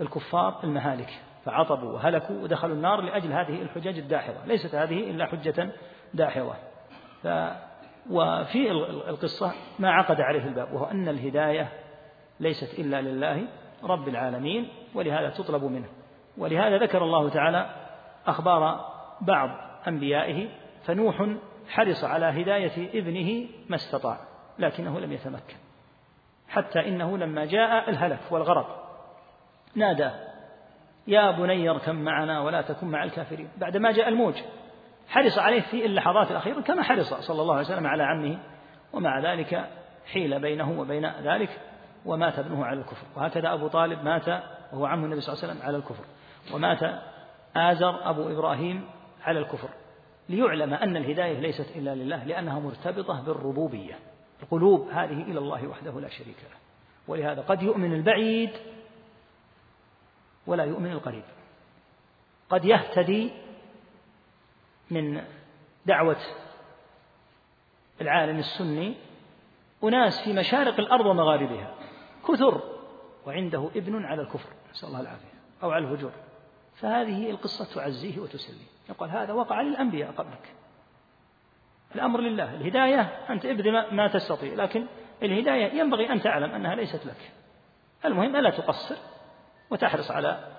الكفار 0.00 0.60
المهالك 0.64 1.20
فعطبوا 1.44 1.92
وهلكوا 1.92 2.42
ودخلوا 2.42 2.74
النار 2.74 3.00
لأجل 3.00 3.32
هذه 3.32 3.62
الحجج 3.62 3.98
الداحضة 3.98 4.44
ليست 4.46 4.74
هذه 4.74 5.10
إلا 5.10 5.26
حجة 5.26 5.70
داحضة 6.14 6.54
ف 7.22 7.28
وفي 8.10 8.70
القصة 9.08 9.52
ما 9.78 9.90
عقد 9.90 10.20
عليه 10.20 10.44
الباب 10.44 10.72
وهو 10.72 10.84
أن 10.84 11.08
الهداية 11.08 11.68
ليست 12.40 12.78
إلا 12.78 13.02
لله 13.02 13.46
رب 13.84 14.08
العالمين 14.08 14.68
ولهذا 14.94 15.30
تطلب 15.30 15.64
منه. 15.64 15.88
ولهذا 16.38 16.78
ذكر 16.78 17.04
الله 17.04 17.28
تعالى 17.28 17.70
أخبار 18.26 18.91
بعض 19.22 19.50
أنبيائه 19.88 20.48
فنوح 20.84 21.26
حرص 21.68 22.04
على 22.04 22.26
هداية 22.26 22.98
ابنه 23.00 23.48
ما 23.68 23.76
استطاع 23.76 24.18
لكنه 24.58 25.00
لم 25.00 25.12
يتمكن 25.12 25.56
حتى 26.48 26.88
إنه 26.88 27.18
لما 27.18 27.44
جاء 27.44 27.90
الهلك 27.90 28.20
والغرق 28.30 28.82
نادى 29.74 30.10
يا 31.06 31.30
بني 31.30 31.70
اركب 31.70 31.94
معنا 31.94 32.40
ولا 32.40 32.62
تكن 32.62 32.86
مع 32.86 33.04
الكافرين. 33.04 33.48
بعدما 33.56 33.92
جاء 33.92 34.08
الموج 34.08 34.34
حرص 35.08 35.38
عليه 35.38 35.60
في 35.60 35.86
اللحظات 35.86 36.30
الأخيرة 36.30 36.60
كما 36.60 36.82
حرص 36.82 37.14
صلى 37.14 37.42
الله 37.42 37.54
عليه 37.54 37.64
وسلم 37.64 37.86
على 37.86 38.02
عمه 38.02 38.38
ومع 38.92 39.20
ذلك 39.20 39.68
حيل 40.12 40.40
بينه 40.40 40.80
وبين 40.80 41.06
ذلك 41.06 41.60
ومات 42.06 42.38
ابنه 42.38 42.64
على 42.64 42.80
الكفر. 42.80 43.06
وهكذا 43.16 43.52
أبو 43.52 43.68
طالب 43.68 44.04
مات 44.04 44.28
وهو 44.72 44.86
عم 44.86 45.04
النبي 45.04 45.20
صلى 45.20 45.32
الله 45.32 45.44
عليه 45.44 45.52
وسلم 45.52 45.66
على 45.66 45.76
الكفر. 45.76 46.04
ومات 46.54 47.00
آزر 47.56 48.10
أبو 48.10 48.28
إبراهيم 48.28 48.84
على 49.24 49.38
الكفر 49.38 49.68
ليعلم 50.28 50.74
أن 50.74 50.96
الهداية 50.96 51.40
ليست 51.40 51.76
إلا 51.76 51.94
لله 51.94 52.24
لأنها 52.24 52.60
مرتبطة 52.60 53.20
بالربوبية. 53.20 53.98
القلوب 54.42 54.88
هذه 54.88 55.22
إلى 55.22 55.38
الله 55.38 55.66
وحده 55.66 56.00
لا 56.00 56.08
شريك 56.08 56.36
له. 56.50 56.56
ولهذا 57.08 57.42
قد 57.42 57.62
يؤمن 57.62 57.92
البعيد 57.92 58.50
ولا 60.46 60.64
يؤمن 60.64 60.92
القريب. 60.92 61.24
قد 62.50 62.64
يهتدي 62.64 63.30
من 64.90 65.24
دعوة 65.86 66.20
العالم 68.00 68.38
السني 68.38 68.94
أناس 69.84 70.20
في 70.20 70.32
مشارق 70.32 70.80
الأرض 70.80 71.06
ومغاربها. 71.06 71.74
كثر 72.28 72.62
وعنده 73.26 73.70
ابن 73.76 74.04
على 74.04 74.22
الكفر 74.22 74.48
نسأل 74.70 74.88
الله 74.88 75.00
العافية 75.00 75.32
أو 75.62 75.70
على 75.70 75.84
الهجور 75.84 76.12
فهذه 76.74 77.30
القصة 77.30 77.74
تعزيه 77.74 78.20
وتسليه. 78.20 78.71
يقول 78.92 79.08
هذا 79.08 79.32
وقع 79.32 79.60
للأنبياء 79.60 80.10
قبلك. 80.12 80.54
الأمر 81.94 82.20
لله 82.20 82.54
الهداية 82.54 83.00
أنت 83.30 83.46
ابذل 83.46 83.94
ما 83.94 84.08
تستطيع 84.08 84.54
لكن 84.54 84.86
الهداية 85.22 85.80
ينبغي 85.80 86.12
أن 86.12 86.20
تعلم 86.20 86.50
أنها 86.50 86.74
ليست 86.74 87.06
لك. 87.06 87.32
المهم 88.04 88.36
ألا 88.36 88.50
تقصر 88.50 88.96
وتحرص 89.70 90.10
على 90.10 90.52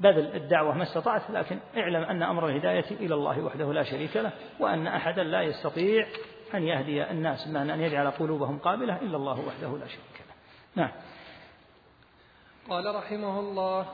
بذل 0.00 0.36
الدعوة 0.36 0.74
ما 0.74 0.82
استطعت 0.82 1.30
لكن 1.30 1.58
اعلم 1.76 2.02
أن 2.02 2.22
أمر 2.22 2.48
الهداية 2.48 2.90
إلى 2.90 3.14
الله 3.14 3.40
وحده 3.40 3.72
لا 3.72 3.82
شريك 3.82 4.16
له 4.16 4.32
وأن 4.60 4.86
أحدا 4.86 5.24
لا 5.24 5.42
يستطيع 5.42 6.06
أن 6.54 6.62
يهدي 6.62 7.10
الناس 7.10 7.48
بمعنى 7.48 7.74
أن 7.74 7.80
يجعل 7.80 8.10
قلوبهم 8.10 8.58
قابلة 8.58 8.96
إلا 8.96 9.16
الله 9.16 9.40
وحده 9.40 9.78
لا 9.78 9.86
شريك 9.86 10.22
له. 10.28 10.34
نعم. 10.82 10.90
قال 12.68 12.94
رحمه 12.94 13.40
الله 13.40 13.86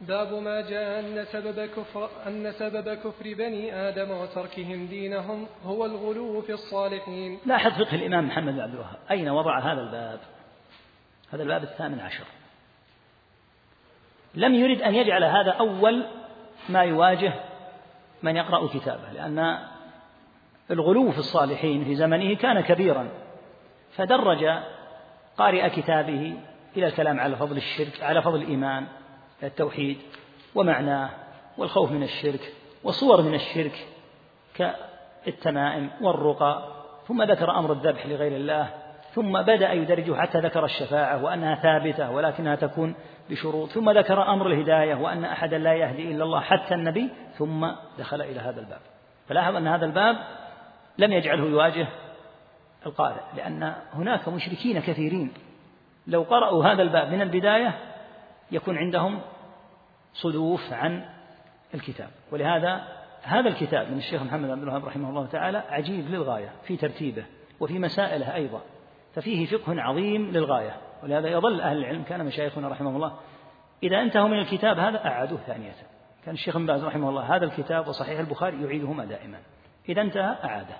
باب 0.00 0.34
ما 0.34 0.60
جاء 0.60 1.00
أن 1.00 1.24
سبب 1.24 1.66
كفر 1.66 2.10
أن 2.26 2.52
سبب 2.52 2.94
كفر 2.94 3.34
بني 3.34 3.74
آدم 3.74 4.10
وتركهم 4.10 4.86
دينهم 4.86 5.46
هو 5.64 5.84
الغلو 5.84 6.42
في 6.42 6.52
الصالحين. 6.52 7.38
لاحظ 7.46 7.82
فقه 7.82 7.94
الإمام 7.94 8.26
محمد 8.26 8.52
بن 8.52 8.60
عبد 8.60 8.74
الوهاب، 8.74 8.98
أين 9.10 9.28
وضع 9.28 9.58
هذا 9.58 9.80
الباب؟ 9.80 10.20
هذا 11.32 11.42
الباب 11.42 11.62
الثامن 11.62 12.00
عشر. 12.00 12.24
لم 14.34 14.54
يرد 14.54 14.82
أن 14.82 14.94
يجعل 14.94 15.24
هذا 15.24 15.50
أول 15.50 16.06
ما 16.68 16.82
يواجه 16.82 17.32
من 18.22 18.36
يقرأ 18.36 18.68
كتابه، 18.68 19.12
لأن 19.12 19.58
الغلو 20.70 21.12
في 21.12 21.18
الصالحين 21.18 21.84
في 21.84 21.94
زمنه 21.94 22.34
كان 22.34 22.60
كبيرا، 22.60 23.08
فدرج 23.96 24.48
قارئ 25.38 25.70
كتابه 25.70 26.36
إلى 26.76 26.86
الكلام 26.86 27.20
على 27.20 27.36
فضل 27.36 27.56
الشرك 27.56 28.02
على 28.02 28.22
فضل 28.22 28.42
الإيمان 28.42 28.86
التوحيد 29.42 29.98
ومعناه 30.54 31.10
والخوف 31.58 31.92
من 31.92 32.02
الشرك 32.02 32.52
وصور 32.84 33.22
من 33.22 33.34
الشرك 33.34 33.86
كالتمائم 34.54 35.90
والرقى 36.00 36.76
ثم 37.08 37.22
ذكر 37.22 37.50
أمر 37.58 37.72
الذبح 37.72 38.06
لغير 38.06 38.36
الله 38.36 38.68
ثم 39.14 39.42
بدأ 39.42 39.72
يدرجه 39.72 40.16
حتى 40.16 40.38
ذكر 40.38 40.64
الشفاعة 40.64 41.24
وأنها 41.24 41.54
ثابتة 41.54 42.10
ولكنها 42.10 42.54
تكون 42.54 42.94
بشروط 43.30 43.68
ثم 43.68 43.90
ذكر 43.90 44.32
أمر 44.32 44.46
الهداية 44.46 44.94
وأن 44.94 45.24
أحدا 45.24 45.58
لا 45.58 45.74
يهدي 45.74 46.10
إلا 46.10 46.24
الله 46.24 46.40
حتى 46.40 46.74
النبي 46.74 47.08
ثم 47.38 47.66
دخل 47.98 48.22
إلى 48.22 48.40
هذا 48.40 48.60
الباب. 48.60 48.80
فلاحظ 49.28 49.56
أن 49.56 49.68
هذا 49.68 49.84
الباب 49.84 50.16
لم 50.98 51.12
يجعله 51.12 51.44
يواجه 51.44 51.86
القارئ 52.86 53.20
لأن 53.36 53.74
هناك 53.94 54.28
مشركين 54.28 54.80
كثيرين. 54.80 55.32
لو 56.06 56.22
قرأوا 56.22 56.64
هذا 56.64 56.82
الباب 56.82 57.12
من 57.12 57.22
البداية 57.22 57.74
يكون 58.50 58.78
عندهم 58.78 59.20
صدوف 60.14 60.72
عن 60.72 61.04
الكتاب. 61.74 62.08
ولهذا 62.32 62.88
هذا 63.22 63.48
الكتاب 63.48 63.90
من 63.90 63.98
الشيخ 63.98 64.22
محمد 64.22 64.50
عبد 64.50 64.62
الوهاب 64.62 64.84
رحمه 64.84 65.10
الله 65.10 65.26
تعالى 65.26 65.58
عجيب 65.58 66.10
للغاية 66.10 66.52
في 66.66 66.76
ترتيبه 66.76 67.24
وفي 67.60 67.78
مسائله 67.78 68.34
أيضا 68.34 68.60
ففيه 69.14 69.46
فقه 69.46 69.80
عظيم 69.80 70.30
للغاية. 70.30 70.76
ولهذا 71.02 71.28
يظل 71.28 71.60
أهل 71.60 71.76
العلم 71.76 72.02
كان 72.02 72.26
مشايخنا 72.26 72.68
رحمه 72.68 72.90
الله 72.90 73.12
إذا 73.82 74.00
انتهوا 74.00 74.28
من 74.28 74.38
الكتاب 74.38 74.78
هذا 74.78 75.06
أعادوه 75.06 75.38
ثانية. 75.38 75.72
كان 76.24 76.34
الشيخ 76.34 76.56
باز 76.56 76.84
رحمه 76.84 77.08
الله 77.08 77.36
هذا 77.36 77.44
الكتاب 77.44 77.88
وصحيح 77.88 78.18
البخاري 78.18 78.62
يعيدهما 78.62 79.04
دائما. 79.04 79.38
إذا 79.88 80.02
انتهى 80.02 80.36
أعاده. 80.44 80.76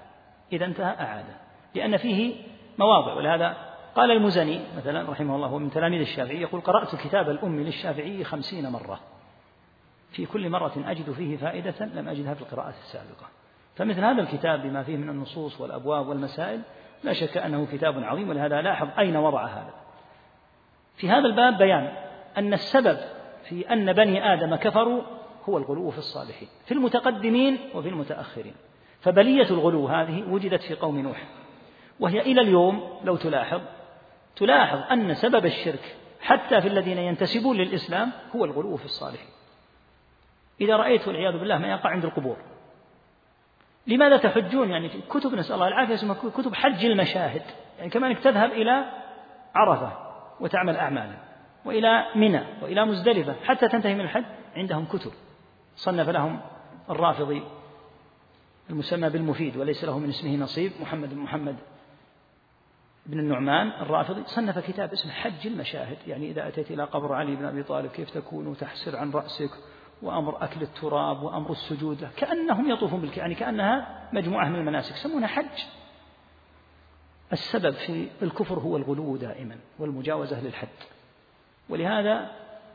إذا 0.52 0.64
انتهى 0.64 0.94
أعاده. 1.00 1.36
لأن 1.74 1.96
فيه 1.96 2.34
مواضع 2.78 3.14
ولهذا 3.14 3.56
قال 3.96 4.10
المزني 4.10 4.60
مثلا 4.76 5.10
رحمه 5.10 5.36
الله 5.36 5.58
من 5.58 5.70
تلاميذ 5.70 6.00
الشافعي 6.00 6.40
يقول 6.40 6.60
قرأت 6.60 6.96
كتاب 6.96 7.30
الأم 7.30 7.60
للشافعي 7.60 8.24
خمسين 8.24 8.68
مرة. 8.68 9.00
في 10.12 10.26
كل 10.26 10.50
مرة 10.50 10.72
أجد 10.86 11.12
فيه 11.12 11.36
فائدة 11.36 11.74
لم 11.94 12.08
أجدها 12.08 12.34
في 12.34 12.42
القراءات 12.42 12.74
السابقة. 12.74 13.26
فمثل 13.76 14.04
هذا 14.04 14.22
الكتاب 14.22 14.62
بما 14.62 14.82
فيه 14.82 14.96
من 14.96 15.08
النصوص 15.08 15.60
والأبواب 15.60 16.08
والمسائل 16.08 16.60
لا 17.04 17.12
شك 17.12 17.36
أنه 17.36 17.66
كتاب 17.72 18.04
عظيم 18.04 18.28
ولهذا 18.28 18.62
لاحظ 18.62 18.88
أين 18.98 19.16
وضع 19.16 19.46
هذا. 19.46 19.74
في 20.96 21.10
هذا 21.10 21.26
الباب 21.26 21.58
بيان 21.58 21.92
أن 22.38 22.52
السبب 22.52 22.98
في 23.44 23.72
أن 23.72 23.92
بني 23.92 24.32
آدم 24.32 24.54
كفروا 24.54 25.02
هو 25.48 25.58
الغلو 25.58 25.90
في 25.90 25.98
الصالحين 25.98 26.48
في 26.66 26.74
المتقدمين 26.74 27.58
وفي 27.74 27.88
المتأخرين. 27.88 28.54
فبلية 29.00 29.50
الغلو 29.50 29.86
هذه 29.86 30.24
وجدت 30.30 30.62
في 30.62 30.74
قوم 30.74 30.98
نوح 30.98 31.24
وهي 32.00 32.20
إلى 32.20 32.40
اليوم 32.40 32.98
لو 33.04 33.16
تلاحظ 33.16 33.60
تلاحظ 34.36 34.92
أن 34.92 35.14
سبب 35.14 35.46
الشرك 35.46 35.96
حتى 36.20 36.60
في 36.60 36.68
الذين 36.68 36.98
ينتسبون 36.98 37.56
للإسلام 37.56 38.12
هو 38.36 38.44
الغلو 38.44 38.76
في 38.76 38.84
الصالحين. 38.84 39.28
إذا 40.60 40.76
رأيت 40.76 41.08
والعياذ 41.08 41.38
بالله 41.38 41.58
ما 41.58 41.68
يقع 41.68 41.90
عند 41.90 42.04
القبور. 42.04 42.36
لماذا 43.86 44.16
تحجون؟ 44.16 44.70
يعني 44.70 44.88
في 44.88 45.00
كتب 45.10 45.34
نسأل 45.34 45.54
الله 45.54 45.68
العافية 45.68 45.94
اسمها 45.94 46.14
كتب 46.14 46.54
حج 46.54 46.84
المشاهد. 46.84 47.42
يعني 47.78 47.90
كما 47.90 48.06
أنك 48.06 48.18
تذهب 48.18 48.52
إلى 48.52 48.84
عرفة 49.54 49.92
وتعمل 50.40 50.76
أعمالا 50.76 51.16
وإلى 51.64 52.06
منى 52.14 52.42
وإلى 52.62 52.84
مزدلفة 52.84 53.36
حتى 53.44 53.68
تنتهي 53.68 53.94
من 53.94 54.00
الحج 54.00 54.24
عندهم 54.56 54.84
كتب. 54.84 55.12
صنف 55.76 56.08
لهم 56.08 56.40
الرافضي 56.90 57.42
المسمى 58.70 59.10
بالمفيد 59.10 59.56
وليس 59.56 59.84
له 59.84 59.98
من 59.98 60.08
اسمه 60.08 60.36
نصيب 60.36 60.72
محمد 60.80 61.14
بن 61.14 61.20
محمد 61.20 61.56
بن 63.06 63.18
النعمان 63.18 63.68
الرافضي 63.68 64.22
صنف 64.26 64.58
كتاب 64.58 64.92
اسمه 64.92 65.12
حج 65.12 65.46
المشاهد. 65.46 65.96
يعني 66.06 66.30
إذا 66.30 66.48
أتيت 66.48 66.70
إلى 66.70 66.84
قبر 66.84 67.12
علي 67.14 67.36
بن 67.36 67.44
أبي 67.44 67.62
طالب 67.62 67.90
كيف 67.90 68.10
تكون 68.10 68.46
وتحسر 68.46 68.96
عن 68.96 69.10
رأسك 69.10 69.50
وأمر 70.02 70.44
أكل 70.44 70.62
التراب 70.62 71.22
وأمر 71.22 71.50
السجود 71.50 72.08
كأنهم 72.16 72.70
يطوفون 72.70 73.00
بالك 73.00 73.16
يعني 73.16 73.34
كأنها 73.34 74.08
مجموعة 74.12 74.48
من 74.48 74.54
المناسك 74.54 74.94
يسمونها 74.94 75.26
حج. 75.26 75.64
السبب 77.32 77.70
في 77.70 78.08
الكفر 78.22 78.58
هو 78.58 78.76
الغلو 78.76 79.16
دائما 79.16 79.56
والمجاوزة 79.78 80.40
للحد. 80.40 80.68
ولهذا 81.68 82.30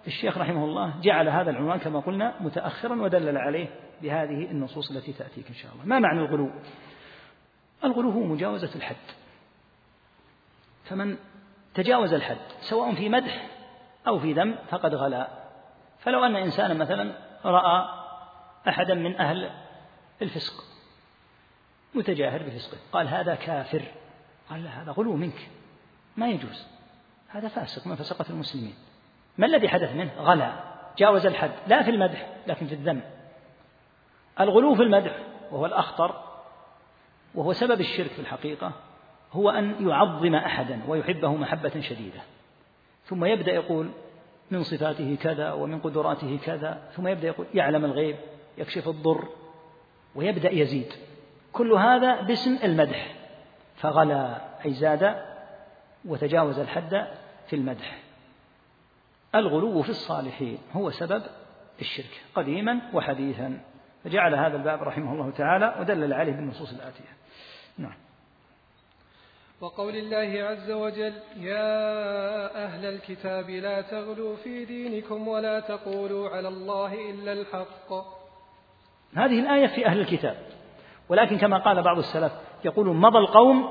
الشيخ 0.07 0.38
رحمه 0.38 0.65
الله 0.65 1.01
جعل 1.01 1.29
هذا 1.29 1.49
العنوان 1.49 1.79
كما 1.79 1.99
قلنا 1.99 2.34
متأخرا 2.39 3.01
ودلل 3.01 3.38
عليه 3.38 3.67
بهذه 4.01 4.51
النصوص 4.51 4.91
التي 4.91 5.13
تأتيك 5.13 5.47
إن 5.47 5.55
شاء 5.55 5.71
الله. 5.73 5.86
ما 5.86 5.99
معنى 5.99 6.19
الغلو؟ 6.19 6.49
الغلو 7.84 8.09
هو 8.09 8.23
مجاوزة 8.23 8.75
الحد. 8.75 9.20
فمن 10.84 11.17
تجاوز 11.73 12.13
الحد 12.13 12.38
سواء 12.61 12.95
في 12.95 13.09
مدح 13.09 13.47
أو 14.07 14.19
في 14.19 14.34
ذم 14.34 14.55
فقد 14.69 14.95
غلا. 14.95 15.27
فلو 15.99 16.25
أن 16.25 16.36
إنسانا 16.36 16.73
مثلا 16.73 17.13
رأى 17.45 17.86
أحدا 18.67 18.93
من 18.93 19.19
أهل 19.19 19.51
الفسق 20.21 20.63
متجاهر 21.93 22.43
بفسقه 22.43 22.77
قال 22.91 23.07
هذا 23.07 23.36
كافر. 23.36 23.84
قال 24.49 24.63
لا 24.63 24.69
هذا 24.69 24.91
غلو 24.91 25.15
منك. 25.15 25.49
ما 26.17 26.29
يجوز. 26.29 26.67
هذا 27.27 27.47
فاسق 27.47 27.88
من 27.88 27.95
فسقة 27.95 28.25
المسلمين. 28.29 28.75
ما 29.38 29.45
الذي 29.45 29.69
حدث 29.69 29.91
منه؟ 29.93 30.11
غلا. 30.17 30.63
جاوز 30.97 31.25
الحد 31.25 31.51
لا 31.67 31.84
في 31.84 31.89
المدح 31.89 32.27
لكن 32.47 32.67
في 32.67 32.73
الذم. 32.73 33.01
الغلو 34.39 34.75
في 34.75 34.82
المدح 34.82 35.19
وهو 35.51 35.65
الأخطر 35.65 36.23
وهو 37.36 37.53
سبب 37.53 37.82
الشرك 37.82 38.11
في 38.11 38.19
الحقيقة. 38.19 38.71
هو 39.34 39.49
أن 39.49 39.89
يعظم 39.89 40.36
أحدا 40.36 40.79
ويحبه 40.88 41.36
محبة 41.36 41.82
شديدة. 41.82 42.21
ثم 43.05 43.25
يبدأ 43.25 43.51
يقول 43.51 43.89
من 44.51 44.63
صفاته 44.63 45.17
كذا 45.21 45.51
ومن 45.51 45.79
قدراته 45.79 46.39
كذا. 46.43 46.82
ثم 46.95 47.07
يبدأ 47.07 47.27
يقول 47.27 47.45
يعلم 47.53 47.86
الغيب 47.86 48.15
يكشف 48.57 48.88
الضر 48.88 49.27
ويبدأ 50.15 50.51
يزيد. 50.51 50.93
كل 51.51 51.71
هذا 51.71 52.21
باسم 52.21 52.59
المدح. 52.63 53.15
فغلا 53.75 54.41
أي 54.65 54.73
زاد 54.73 55.15
وتجاوز 56.05 56.59
الحد 56.59 57.07
في 57.47 57.55
المدح. 57.55 57.99
الغلو 59.36 59.82
في 59.82 59.89
الصالحين 59.89 60.57
هو 60.73 60.89
سبب 60.89 61.23
الشرك 61.82 62.21
قديما 62.36 62.79
وحديثا. 62.93 63.59
فجعل 64.03 64.36
هذا 64.36 64.57
الباب 64.57 64.84
رحمه 64.84 65.13
الله 65.13 65.32
تعالى 65.32 65.75
ودلل 65.79 66.13
عليه 66.13 66.32
بالنصوص 66.32 66.73
الآتية. 66.73 67.09
نعم. 67.77 67.95
وقول 69.62 69.95
الله 69.95 70.43
عز 70.43 70.72
وجل 70.72 71.14
يا 71.38 72.66
أهل 72.66 72.86
الكتاب 72.86 73.49
لا 73.49 73.82
تغلوا 73.82 74.36
في 74.36 74.66
دينكم 74.66 75.28
ولا 75.28 75.59
تقولوا 75.59 76.30
على 76.30 76.47
الله 76.47 77.09
إلا 77.12 77.34
الحق. 77.34 77.93
هذه 79.16 79.39
الآية 79.39 79.68
في 79.68 79.86
أهل 79.86 79.99
الكتاب. 79.99 80.38
ولكن 81.09 81.38
كما 81.38 81.57
قال 81.57 81.84
بعض 81.84 81.97
السلف 81.97 82.32
يقول 82.66 82.88
مضى 82.88 83.18
القوم 83.18 83.70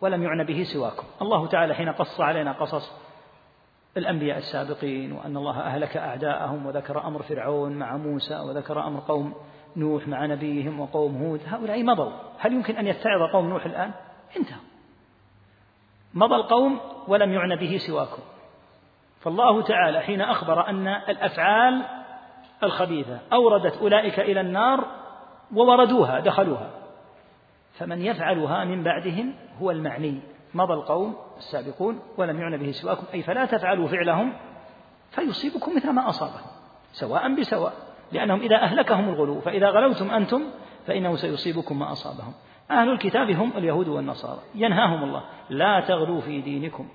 ولم 0.00 0.22
يعنى 0.22 0.44
به 0.44 0.64
سواكم. 0.64 1.04
الله 1.22 1.46
تعالى 1.46 1.74
حين 1.74 1.88
قص 1.88 2.20
علينا 2.20 2.52
قصص 2.52 2.92
الأنبياء 3.96 4.38
السابقين 4.38 5.12
وأن 5.12 5.36
الله 5.36 5.60
أهلك 5.60 5.96
أعداءهم 5.96 6.66
وذكر 6.66 7.06
أمر 7.06 7.22
فرعون 7.22 7.72
مع 7.72 7.96
موسى 7.96 8.34
وذكر 8.34 8.86
أمر 8.86 9.00
قوم 9.08 9.34
نوح 9.76 10.08
مع 10.08 10.26
نبيهم 10.26 10.80
وقوم 10.80 11.22
هود. 11.22 11.40
هؤلاء 11.46 11.82
مضوا. 11.82 12.12
هل 12.38 12.52
يمكن 12.52 12.76
أن 12.76 12.86
يتعظ 12.86 13.32
قوم 13.32 13.48
نوح 13.48 13.66
الآن؟ 13.66 13.90
انتهوا. 14.36 14.73
مضى 16.14 16.34
القوم 16.34 16.80
ولم 17.08 17.32
يعن 17.32 17.56
به 17.56 17.76
سواكم. 17.76 18.22
فالله 19.20 19.62
تعالى 19.62 20.00
حين 20.00 20.20
أخبر 20.20 20.68
أن 20.68 20.88
الأفعال 20.88 21.82
الخبيثة 22.62 23.18
أوردت 23.32 23.76
أولئك 23.76 24.20
إلى 24.20 24.40
النار 24.40 24.84
ووردوها 25.54 26.20
دخلوها. 26.20 26.70
فمن 27.72 28.02
يفعلها 28.02 28.64
من 28.64 28.82
بعدهم 28.82 29.34
هو 29.60 29.70
المعني. 29.70 30.20
مضى 30.54 30.74
القوم 30.74 31.16
السابقون 31.36 32.00
ولم 32.16 32.40
يعن 32.40 32.56
به 32.56 32.70
سواكم 32.70 33.04
أي 33.14 33.22
فلا 33.22 33.44
تفعلوا 33.44 33.88
فعلهم 33.88 34.32
فيصيبكم 35.10 35.76
مثل 35.76 35.90
ما 35.90 36.08
أصابهم 36.08 36.46
سواء 36.92 37.34
بسواء 37.34 37.72
لأنهم 38.12 38.40
إذا 38.40 38.56
أهلكهم 38.56 39.08
الغلو 39.08 39.40
فإذا 39.40 39.70
غلوتم 39.70 40.10
أنتم 40.10 40.42
فإنه 40.86 41.16
سيصيبكم 41.16 41.78
ما 41.78 41.92
أصابهم. 41.92 42.32
أهل 42.70 42.90
الكتاب 42.90 43.30
هم 43.30 43.52
اليهود 43.56 43.88
والنصارى. 43.88 44.40
ينهاهم 44.54 45.04
الله. 45.04 45.22
لا 45.50 45.80
تغلوا 45.80 46.20
في 46.20 46.40
دينكم. 46.40 46.88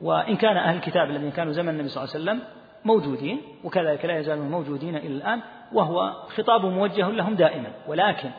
وإن 0.00 0.36
كان 0.36 0.56
أهل 0.56 0.76
الكتاب 0.76 1.10
الذين 1.10 1.30
كانوا 1.30 1.52
زمن 1.52 1.68
النبي 1.68 1.88
صلى 1.88 2.04
الله 2.04 2.14
عليه 2.14 2.24
وسلم 2.24 2.48
موجودين 2.84 3.40
وكذلك 3.64 4.04
لا 4.04 4.18
يزالون 4.18 4.50
موجودين 4.50 4.96
إلى 4.96 5.06
الآن 5.06 5.40
وهو 5.72 6.12
خطاب 6.28 6.66
موجه 6.66 7.08
لهم 7.08 7.34
دائما. 7.34 7.72
ولكن 7.86 8.30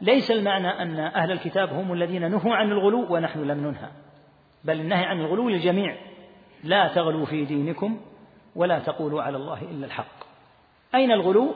ليس 0.00 0.30
المعنى 0.30 0.68
أن 0.68 0.98
أهل 0.98 1.32
الكتاب 1.32 1.72
هم 1.72 1.92
الذين 1.92 2.30
نهوا 2.30 2.54
عن 2.54 2.72
الغلو 2.72 3.14
ونحن 3.14 3.40
لم 3.40 3.66
ننهى. 3.66 3.88
بل 4.64 4.80
النهي 4.80 5.04
عن 5.04 5.20
الغلو 5.20 5.48
للجميع. 5.48 5.96
لا 6.64 6.88
تغلوا 6.88 7.26
في 7.26 7.44
دينكم 7.44 8.00
ولا 8.56 8.78
تقولوا 8.78 9.22
على 9.22 9.36
الله 9.36 9.62
إلا 9.62 9.86
الحق. 9.86 10.26
أين 10.94 11.12
الغلو؟ 11.12 11.54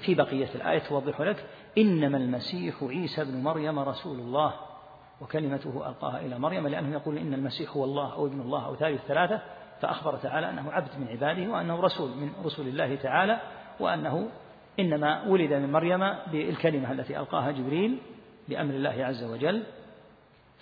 في 0.00 0.14
بقية 0.14 0.48
الآية 0.54 0.78
توضح 0.78 1.20
لك. 1.20 1.44
إنما 1.78 2.16
المسيح 2.16 2.82
عيسى 2.82 3.24
بن 3.24 3.42
مريم 3.42 3.78
رسول 3.78 4.18
الله 4.18 4.54
وكلمته 5.20 5.88
ألقاها 5.88 6.20
إلى 6.20 6.38
مريم 6.38 6.68
لأنه 6.68 6.92
يقول 6.92 7.18
إن 7.18 7.34
المسيح 7.34 7.76
هو 7.76 7.84
الله 7.84 8.12
أو 8.12 8.26
ابن 8.26 8.40
الله 8.40 8.66
أو 8.66 8.76
ثالث 8.76 9.06
ثلاثة 9.06 9.40
فأخبر 9.80 10.16
تعالى 10.16 10.50
أنه 10.50 10.72
عبد 10.72 10.88
من 10.98 11.08
عباده 11.08 11.52
وأنه 11.52 11.80
رسول 11.80 12.10
من 12.10 12.32
رسل 12.44 12.68
الله 12.68 12.96
تعالى 12.96 13.40
وأنه 13.80 14.28
إنما 14.80 15.22
ولد 15.26 15.52
من 15.52 15.72
مريم 15.72 16.14
بالكلمة 16.32 16.92
التي 16.92 17.18
ألقاها 17.18 17.50
جبريل 17.50 17.98
بأمر 18.48 18.74
الله 18.74 19.04
عز 19.04 19.24
وجل 19.24 19.62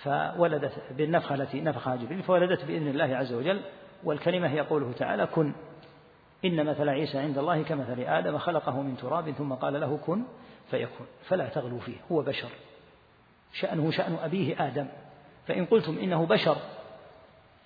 فولدت 0.02 0.72
بالنفخة 0.96 1.34
التي 1.34 1.60
نفخها 1.60 1.96
جبريل 1.96 2.22
فولدت 2.22 2.64
بإذن 2.64 2.88
الله 2.88 3.16
عز 3.16 3.32
وجل 3.32 3.60
والكلمة 4.04 4.48
هي 4.48 4.60
قوله 4.60 4.92
تعالى 4.92 5.26
كن. 5.26 5.52
إن 6.44 6.66
مثل 6.66 6.88
عيسى 6.88 7.18
عند 7.18 7.38
الله 7.38 7.62
كمثل 7.62 8.00
آدم 8.00 8.38
خلقه 8.38 8.82
من 8.82 8.96
تراب 8.96 9.30
ثم 9.30 9.52
قال 9.52 9.80
له 9.80 9.98
كن. 10.06 10.22
فيكون 10.70 11.06
فلا 11.22 11.48
تغلوا 11.48 11.80
فيه 11.80 11.96
هو 12.12 12.22
بشر. 12.22 12.48
شأنه 13.52 13.90
شأن 13.90 14.14
أبيه 14.22 14.66
آدم. 14.66 14.86
فإن 15.46 15.64
قلتم 15.66 15.98
إنه 15.98 16.26
بشر 16.26 16.56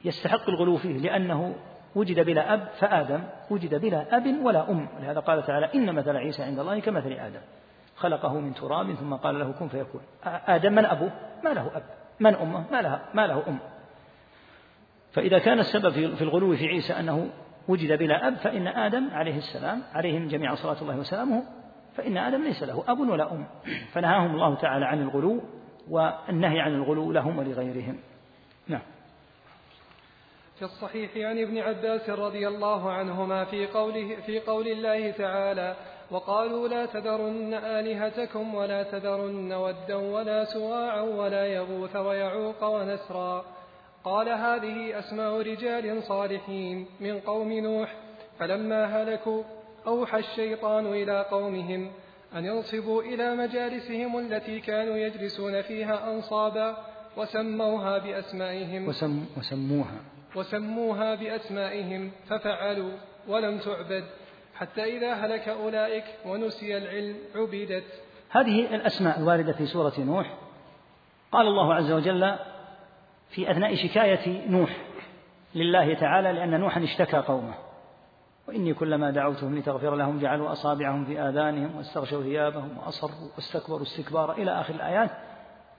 يستحق 0.05 0.49
الغلو 0.49 0.77
فيه 0.77 0.99
لأنه 0.99 1.55
وجد 1.95 2.21
بلا 2.21 2.55
أب 2.55 2.69
فآدم 2.79 3.23
وجد 3.51 3.75
بلا 3.75 4.17
أب 4.17 4.45
ولا 4.45 4.71
أم. 4.71 4.89
لهذا 5.01 5.21
قال 5.21 5.47
تعالى 5.47 5.75
إن 5.75 5.95
مثل 5.95 6.17
عيسى 6.17 6.43
عند 6.43 6.59
الله 6.59 6.81
كمثل 6.81 7.13
آدم. 7.13 7.41
خلقه 7.97 8.41
من 8.41 8.55
تراب 8.55 8.95
ثم 8.95 9.15
قال 9.15 9.39
له 9.39 9.53
كن 9.53 9.69
فيكون. 9.69 10.01
آدم 10.25 10.73
من 10.73 10.85
أبوه؟ 10.85 11.11
ما 11.45 11.49
له 11.49 11.77
أب. 11.77 11.83
من 12.21 12.35
أمه؟ 12.35 12.65
ما, 12.73 12.83
لها 12.83 13.03
ما 13.15 13.27
له 13.27 13.43
أم. 13.49 13.59
فإذا 15.13 15.39
كان 15.39 15.59
السبب 15.59 16.15
في 16.15 16.23
الغلو 16.23 16.57
في 16.57 16.67
عيسى 16.67 16.93
أنه 16.93 17.31
وجد 17.69 17.99
بلا 17.99 18.29
أب 18.29 18.35
فإن 18.35 18.67
آدم 18.67 19.11
عليه 19.11 19.37
السلام 19.37 19.83
عليهم 19.95 20.29
جميعا 20.29 20.55
صلاة 20.55 20.83
الله 20.83 20.97
وسلامه 20.97 21.45
فإن 21.95 22.17
آدم 22.17 22.43
ليس 22.43 22.63
له 22.63 22.85
أب 22.89 23.01
ولا 23.01 23.33
أم. 23.33 23.47
فنهاهم 23.93 24.35
الله 24.35 24.55
تعالى 24.55 24.87
عن 24.87 25.03
الغلو 25.03 25.41
والنهي 25.91 26.61
عن 26.61 26.75
الغلو 26.75 27.13
لهم 27.13 27.39
ولغيرهم. 27.39 27.97
نعم. 28.69 28.83
في 30.59 30.63
الصحيح 30.63 31.11
عن 31.17 31.39
ابن 31.39 31.59
عباس 31.59 32.11
رضي 32.11 32.49
الله 32.49 32.91
عنهما 32.93 33.45
في 33.45 33.67
قوله 33.67 34.17
في 34.27 34.41
قول 34.41 34.69
الله 34.69 35.11
تعالى 35.11 35.77
وقالوا 36.11 36.69
لا 36.69 36.87
تذرن 36.87 37.55
آلهتكم 37.55 38.55
ولا 38.55 38.83
تذرن 38.83 39.53
ودا 39.53 39.97
ولا 39.97 40.45
سواعا 40.45 41.01
ولا 41.01 41.47
يغوث 41.47 41.97
ويعوق 41.97 42.65
ونسرا. 42.65 43.45
قال 44.05 44.29
هذه 44.29 44.99
أسماء 44.99 45.41
رجال 45.41 46.03
صالحين 46.03 46.87
من 47.01 47.21
قوم 47.21 47.53
نوح. 47.53 47.95
فلما 48.39 48.85
هلكوا 48.85 49.43
أوحى 49.87 50.19
الشيطان 50.19 50.87
إلى 50.87 51.27
قومهم 51.31 51.91
أن 52.37 52.45
ينصبوا 52.45 53.03
إلى 53.03 53.37
مجالسهم 53.37 54.19
التي 54.19 54.61
كانوا 54.61 54.97
يجلسون 54.97 55.63
فيها 55.63 56.13
أنصابا 56.13 56.77
وسموها 57.17 57.99
بأسمائهم. 57.99 58.89
وسم 58.89 59.27
وسموها. 59.39 60.01
وسموها 60.37 61.15
بأسمائهم 61.15 62.11
ففعلوا 62.29 62.93
ولم 63.29 63.59
تعبد 63.59 64.05
حتى 64.55 64.85
إذا 64.85 65.13
هلك 65.15 65.49
أولئك 65.49 66.05
ونسي 66.27 66.77
العلم 66.77 67.17
عبدت. 67.35 67.85
هذه 68.31 68.75
الأسماء 68.75 69.19
الواردة 69.19 69.53
في 69.53 69.67
سورة 69.67 69.93
نوح. 69.99 70.39
قال 71.33 71.47
الله 71.47 71.75
عز 71.75 71.93
وجل 71.93 72.37
في 73.31 73.51
أثناء 73.51 73.75
شكاية 73.75 74.51
نوح 74.51 74.77
لله 75.55 75.95
تعالى 75.95 76.33
لأن 76.33 76.61
نوحا 76.61 76.85
اشتكى 76.85 77.17
قومه. 77.17 77.55
وإني 78.53 78.75
كلما 78.75 79.11
دعوتهم 79.11 79.59
لتغفر 79.59 79.95
لهم 79.95 80.19
جعلوا 80.19 80.53
أصابعهم 80.53 81.05
في 81.05 81.21
آذانهم 81.21 81.77
واستغشوا 81.77 82.23
ثيابهم 82.23 82.79
وأصروا 82.79 83.29
واستكبروا 83.37 83.83
استكبارا 83.83 84.33
إلى 84.33 84.61
آخر 84.61 84.75
الآيات. 84.75 85.11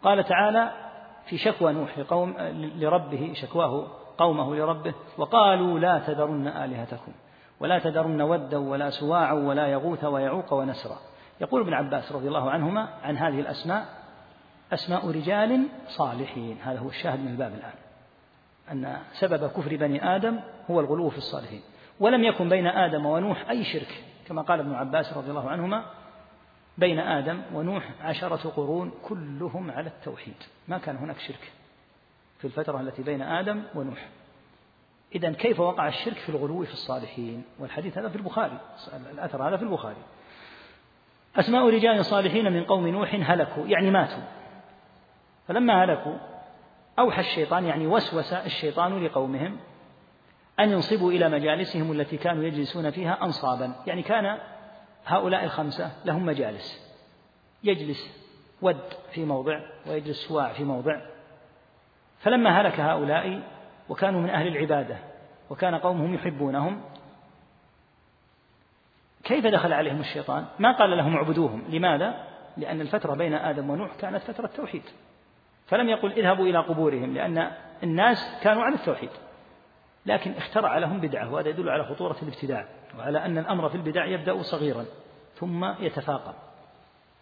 قال 0.04 0.24
تعالى 0.24 0.72
في 1.26 1.38
شكوى 1.38 1.74
نوح 1.74 2.00
لقوم 2.00 2.36
لربه 2.78 3.34
شكواه 3.34 3.88
قومه 4.18 4.56
لربه 4.56 4.94
وقالوا 5.18 5.80
لا 5.80 6.00
تذرن 6.00 6.48
آلهتكم 6.48 7.12
ولا 7.60 7.80
تذرن 7.80 8.22
ودا 8.22 8.58
ولا 8.58 8.90
سواعا 8.90 9.34
ولا 9.34 9.68
يغوث 9.68 10.04
ويعوق 10.04 10.54
ونسرا. 10.54 10.98
يقول 11.42 11.62
ابن 11.62 11.74
عباس 11.74 12.12
رضي 12.12 12.28
الله 12.28 12.52
عنهما 12.52 12.90
عن 13.04 13.18
هذه 13.18 13.40
الأسماء 13.40 13.86
أسماء 14.74 15.10
رجال 15.10 15.68
صالحين. 15.88 16.58
هذا 16.64 16.80
هو 16.80 16.88
الشاهد 16.88 17.20
من 17.20 17.28
الباب 17.28 17.54
الآن. 17.54 17.74
أن 18.72 18.98
سبب 19.14 19.48
كفر 19.48 19.76
بني 19.76 20.16
آدم 20.16 20.40
هو 20.72 20.80
الغلو 20.80 21.10
في 21.10 21.18
الصالحين. 21.18 21.62
ولم 22.00 22.24
يكن 22.24 22.50
بين 22.50 22.68
آدم 22.68 23.06
ونوح 23.06 23.50
أي 23.50 23.64
شرك 23.64 24.04
كما 24.28 24.42
قال 24.42 24.60
ابن 24.60 24.74
عباس 24.74 25.14
رضي 25.14 25.30
الله 25.30 25.50
عنهما 25.50 25.86
بين 26.78 27.00
آدم 27.00 27.42
ونوح 27.54 27.90
عشرة 28.02 28.50
قرون 28.50 28.92
كلهم 29.04 29.72
على 29.72 29.88
التوحيد 29.88 30.36
ما 30.68 30.78
كان 30.78 30.96
هناك 30.96 31.20
شرك 31.20 31.52
في 32.40 32.46
الفترة 32.46 32.82
التي 32.82 33.04
بين 33.04 33.22
آدم 33.22 33.64
ونوح. 33.76 34.08
إذا 35.16 35.32
كيف 35.32 35.60
وقع 35.60 35.88
الشرك 35.88 36.18
في 36.18 36.30
الغلو 36.30 36.66
في 36.66 36.74
الصالحين؟ 36.74 37.44
والحديث 37.60 37.98
هذا 37.98 38.10
في 38.10 38.16
البخاري 38.16 38.58
الأثر 39.12 39.48
هذا 39.48 39.58
في 39.58 39.64
البخاري. 39.64 40.04
أسماء 41.36 41.70
رجال 41.70 42.06
صالحين 42.06 42.52
من 42.54 42.64
قوم 42.64 42.88
نوح 42.88 43.16
هلكوا 43.16 43.68
يعني 43.68 43.92
ماتوا. 43.92 44.24
فلما 45.48 45.84
هلكوا 45.84 46.18
أوحى 47.00 47.22
الشيطان 47.22 47.66
يعني 47.66 47.88
وسوس 47.88 48.34
الشيطان 48.34 49.06
لقومهم 49.06 49.58
أن 50.60 50.72
ينصبوا 50.72 51.12
إلى 51.12 51.30
مجالسهم 51.30 51.92
التي 51.92 52.18
كانوا 52.18 52.44
يجلسون 52.44 52.92
فيها 52.92 53.24
أنصابا. 53.24 53.76
يعني 53.88 54.02
كان 54.02 54.38
هؤلاء 55.06 55.44
الخمسة 55.44 55.92
لهم 56.06 56.26
مجالس. 56.26 56.94
يجلس 57.64 58.24
ود 58.62 58.94
في 59.12 59.26
موضع 59.26 59.60
ويجلس 59.88 60.18
سواع 60.28 60.54
في 60.54 60.64
موضع. 60.64 61.02
فلما 62.20 62.62
هلك 62.62 62.80
هؤلاء 62.80 63.42
وكانوا 63.90 64.22
من 64.22 64.30
أهل 64.30 64.48
العبادة 64.48 64.98
وكان 65.50 65.76
قومهم 65.76 66.14
يحبونهم 66.14 66.82
كيف 69.24 69.48
دخل 69.48 69.74
عليهم 69.74 70.00
الشيطان؟ 70.00 70.46
ما 70.60 70.72
قال 70.72 70.98
لهم 70.98 71.16
اعبدوهم. 71.16 71.64
لماذا؟ 71.70 72.28
لأن 72.58 72.82
الفترة 72.82 73.16
بين 73.16 73.34
آدم 73.34 73.70
ونوح 73.70 73.96
كانت 73.96 74.24
فترة 74.24 74.48
توحيد 74.48 74.84
فلم 75.68 75.90
يقل 75.90 76.12
اذهبوا 76.12 76.46
إلى 76.46 76.58
قبورهم 76.60 77.14
لأن 77.14 77.52
الناس 77.84 78.40
كانوا 78.42 78.64
على 78.64 78.76
التوحيد. 78.76 79.10
لكن 80.06 80.32
اخترع 80.32 80.78
لهم 80.78 81.00
بدعة 81.00 81.34
وهذا 81.34 81.50
يدل 81.50 81.70
على 81.70 81.84
خطورة 81.84 82.18
الابتداع 82.22 82.68
وعلى 82.98 83.26
أن 83.26 83.38
الأمر 83.38 83.70
في 83.70 83.76
البدع 83.76 84.06
يبدأ 84.06 84.42
صغيرا 84.42 84.86
ثم 85.36 85.66
يتفاقم. 85.66 86.34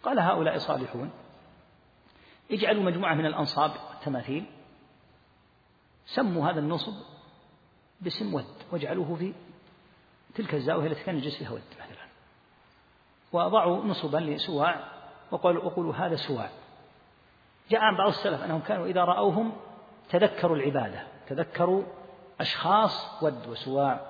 قال 0.02 0.18
هؤلاء 0.18 0.58
صالحون 0.58 1.10
اجعلوا 2.50 2.82
مجموعة 2.82 3.14
من 3.14 3.26
الأنصاب 3.26 3.70
التماثيل 3.94 4.44
سموا 6.06 6.50
هذا 6.50 6.60
النصب 6.60 6.92
باسم 8.00 8.34
ود 8.34 8.44
واجعلوه 8.72 9.14
في 9.14 9.32
تلك 10.34 10.54
الزاوية 10.54 10.86
التي 10.86 11.04
كان 11.04 11.16
يجلس 11.16 11.38
فيها 11.38 11.50
ود 11.50 11.62
مثلا. 11.74 12.06
وضعوا 13.32 13.84
نصبا 13.84 14.18
لسواع 14.18 14.84
وقالوا 15.30 15.64
وقولوا 15.64 15.94
هذا 15.94 16.16
سواع. 16.16 16.50
جاء 17.70 17.80
عن 17.80 17.96
بعض 17.96 18.08
السلف 18.08 18.42
أنهم 18.42 18.60
كانوا 18.60 18.86
إذا 18.86 19.04
رأوهم 19.04 19.52
تذكروا 20.10 20.56
العبادة 20.56 21.06
تذكروا 21.28 21.84
أشخاص 22.40 23.22
ود 23.22 23.46
وسواع 23.46 24.00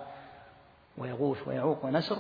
ويغوث 0.99 1.49
ويعوق 1.49 1.85
ونسر 1.85 2.17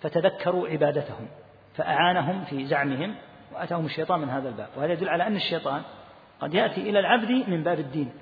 فتذكروا 0.00 0.68
عبادتهم 0.68 1.28
فأعانهم 1.74 2.44
في 2.44 2.66
زعمهم 2.66 3.14
وأتاهم 3.52 3.84
الشيطان 3.84 4.20
من 4.20 4.30
هذا 4.30 4.48
الباب. 4.48 4.68
وهذا 4.76 4.92
يدل 4.92 5.08
على 5.08 5.26
أن 5.26 5.36
الشيطان 5.36 5.82
قد 6.40 6.54
يأتي 6.54 6.80
إلى 6.80 6.98
العبد 6.98 7.30
من 7.30 7.62
باب 7.62 7.78
الدين. 7.78 8.12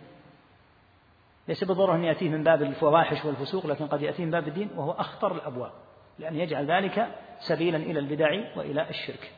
ليس 1.49 1.65
بالضرورة 1.65 1.97
أن 1.97 2.05
يأتيه 2.05 2.29
من 2.29 2.45
باب 2.45 2.63
الفواحش 2.63 3.25
والفسوق 3.25 3.67
لكن 3.67 3.87
قد 3.87 4.03
يأتيه 4.03 4.25
من 4.25 4.31
باب 4.31 4.49
الدين 4.49 4.71
وهو 4.77 4.91
أخطر 4.91 5.35
الأبواب 5.35 5.73
لأن 6.19 6.37
يجعل 6.37 6.71
ذلك 6.71 7.09
سبيلا 7.39 7.79
إلى 7.79 7.99
البدع 7.99 8.31
وإلى 8.57 8.91
الشرك. 8.91 9.33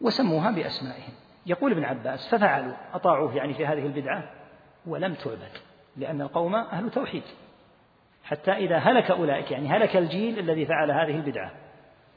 وسموها 0.00 0.50
بأسمائهم. 0.50 1.12
يقول 1.46 1.72
ابن 1.72 1.84
عباس 1.84 2.28
ففعلوا 2.28 2.74
أطاعوه 2.92 3.36
يعني 3.36 3.54
في 3.54 3.66
هذه 3.66 3.86
البدعة 3.86 4.30
ولم 4.86 5.14
تعبد. 5.14 5.71
لأن 5.96 6.20
القوم 6.20 6.54
أهل 6.54 6.90
توحيد. 6.90 7.22
حتى 8.24 8.52
إذا 8.52 8.78
هلك 8.78 9.10
أولئك 9.10 9.50
يعني 9.50 9.68
هلك 9.68 9.96
الجيل 9.96 10.38
الذي 10.38 10.66
فعل 10.66 10.90
هذه 10.90 11.16
البدعة. 11.16 11.52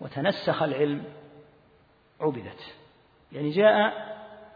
وتنسخ 0.02 0.64
العلم. 0.64 1.04
عبدت. 2.22 2.76
يعني 3.32 3.50
جاء 3.50 3.94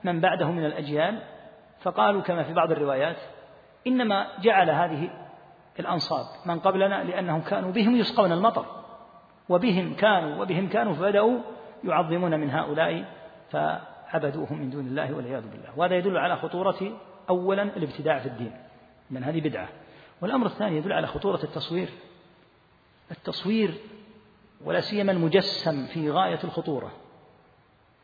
من 0.03 0.19
بعده 0.19 0.51
من 0.51 0.65
الأجيال 0.65 1.21
فقالوا 1.81 2.21
كما 2.21 2.43
في 2.43 2.53
بعض 2.53 2.71
الروايات 2.71 3.17
إنما 3.87 4.27
جعل 4.41 4.69
هذه 4.69 5.09
الأنصاب 5.79 6.25
من 6.45 6.59
قبلنا 6.59 7.03
لأنهم 7.03 7.41
كانوا 7.41 7.71
بهم 7.71 7.95
يسقون 7.95 8.31
المطر. 8.31 8.65
وبهم 9.49 9.93
كانوا 9.93 10.41
وبهم 10.41 10.69
كانوا 10.69 10.93
فبدأوا 10.93 11.39
يعظمون 11.83 12.39
من 12.39 12.49
هؤلاء 12.49 13.05
فعبدوهم 13.49 14.59
من 14.59 14.69
دون 14.69 14.87
الله 14.87 15.13
والعياذ 15.13 15.41
بالله. 15.41 15.69
وهذا 15.77 15.95
يدل 15.95 16.17
على 16.17 16.35
خطورة 16.35 16.91
أولا 17.29 17.63
الابتداع 17.63 18.19
في 18.19 18.25
الدين. 18.25 18.68
من 19.11 19.23
هذه 19.23 19.41
بدعة. 19.41 19.69
والأمر 20.21 20.45
الثاني 20.45 20.77
يدل 20.77 20.93
على 20.93 21.07
خطورة 21.07 21.43
التصوير. 21.43 21.89
التصوير 23.11 23.73
ولا 24.65 24.79
سيما 24.79 25.11
المجسم 25.11 25.85
في 25.85 26.11
غاية 26.11 26.39
الخطورة 26.43 26.91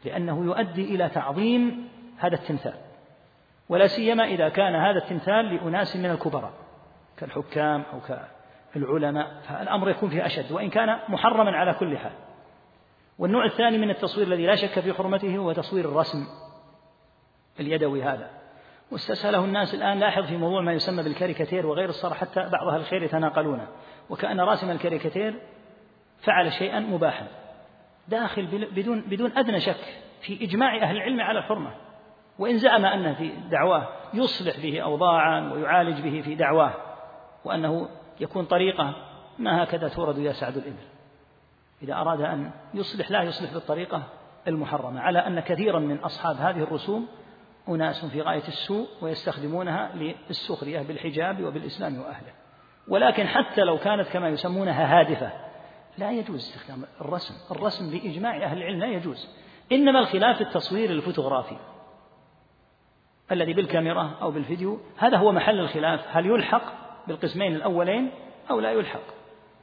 لأنه 0.05 0.45
يؤدي 0.45 0.95
إلى 0.95 1.09
تعظيم 1.09 1.89
هذا 2.17 2.35
التمثال 2.35 2.73
ولا 3.69 3.87
سيما 3.87 4.23
إذا 4.23 4.49
كان 4.49 4.75
هذا 4.75 4.97
التمثال 4.97 5.55
لأناس 5.55 5.95
من 5.95 6.05
الكبراء 6.05 6.53
كالحكام 7.17 7.83
أو 7.93 7.99
كالعلماء 8.73 9.41
فالأمر 9.47 9.89
يكون 9.89 10.09
فيه 10.09 10.25
أشد 10.25 10.51
وإن 10.51 10.69
كان 10.69 10.99
محرما 11.09 11.51
على 11.51 11.73
كل 11.73 11.97
حال. 11.97 12.11
والنوع 13.19 13.45
الثاني 13.45 13.77
من 13.77 13.89
التصوير 13.89 14.27
الذي 14.27 14.45
لا 14.45 14.55
شك 14.55 14.79
في 14.79 14.93
حرمته 14.93 15.37
هو 15.37 15.51
تصوير 15.51 15.85
الرسم 15.85 16.27
اليدوي 17.59 18.03
هذا. 18.03 18.29
واستسهله 18.91 19.45
الناس 19.45 19.73
الآن 19.73 19.99
لاحظ 19.99 20.25
في 20.25 20.37
موضوع 20.37 20.61
ما 20.61 20.73
يسمى 20.73 21.03
بالكاريكاتير 21.03 21.65
وغير 21.65 21.89
الصار 21.89 22.13
حتى 22.13 22.49
بعض 22.49 22.67
أهل 22.73 22.79
الخير 22.79 23.03
يتناقلونه. 23.03 23.67
وكأن 24.09 24.39
راسم 24.39 24.71
الكاريكاتير 24.71 25.41
فعل 26.17 26.53
شيئا 26.53 26.79
مباحا. 26.79 27.27
داخل 28.07 28.67
بدون 28.75 29.01
بدون 29.01 29.37
أدنى 29.37 29.59
شك 29.59 30.01
في 30.21 30.43
إجماع 30.45 30.75
أهل 30.75 30.95
العلم 30.95 31.21
على 31.21 31.39
الحرمة. 31.39 31.71
وإن 32.39 32.57
زعم 32.57 32.85
أنه 32.85 33.13
في 33.13 33.31
دعواه 33.51 33.87
يصلح 34.13 34.59
به 34.59 34.79
أوضاعا 34.79 35.53
ويعالج 35.53 36.01
به 36.01 36.21
في 36.21 36.35
دعواه 36.35 36.73
وأنه 37.45 37.89
يكون 38.19 38.45
طريقة 38.45 38.95
ما 39.39 39.63
هكذا 39.63 39.87
تورد 39.87 40.17
يا 40.17 40.31
سعد 40.31 40.57
الإبل. 40.57 40.85
إذا 41.83 41.93
أراد 41.93 42.21
أن 42.21 42.51
يصلح 42.73 43.11
لا 43.11 43.23
يصلح 43.23 43.53
بالطريقة 43.53 44.03
المحرمة. 44.47 45.01
على 45.01 45.19
أن 45.19 45.39
كثيرا 45.39 45.79
من 45.79 45.97
أصحاب 45.97 46.35
هذه 46.35 46.63
الرسوم 46.63 47.07
أناس 47.69 48.05
في 48.05 48.21
غاية 48.21 48.47
السوء 48.47 48.87
ويستخدمونها 49.01 49.91
للسخرية 49.95 50.81
بالحجاب 50.81 51.43
وبالإسلام 51.43 51.99
وأهله. 51.99 52.33
ولكن 52.87 53.27
حتى 53.27 53.61
لو 53.61 53.77
كانت 53.77 54.07
كما 54.07 54.29
يسمونها 54.29 54.99
هادفة 54.99 55.31
لا 55.97 56.11
يجوز 56.11 56.39
استخدام 56.39 56.83
الرسم. 57.01 57.55
الرسم 57.55 57.91
بإجماع 57.91 58.43
أهل 58.43 58.57
العلم 58.57 58.79
لا 58.79 58.87
يجوز. 58.87 59.29
إنما 59.71 59.99
الخلاف 59.99 60.41
التصوير 60.41 60.89
الفوتوغرافي 60.89 61.57
الذي 63.31 63.53
بالكاميرا 63.53 64.11
أو 64.21 64.31
بالفيديو 64.31 64.79
هذا 64.97 65.17
هو 65.17 65.31
محل 65.31 65.59
الخلاف. 65.59 66.17
هل 66.17 66.25
يلحق 66.25 66.63
بالقسمين 67.07 67.55
الأولين 67.55 68.11
أو 68.49 68.59
لا 68.59 68.71
يلحق؟ 68.71 69.01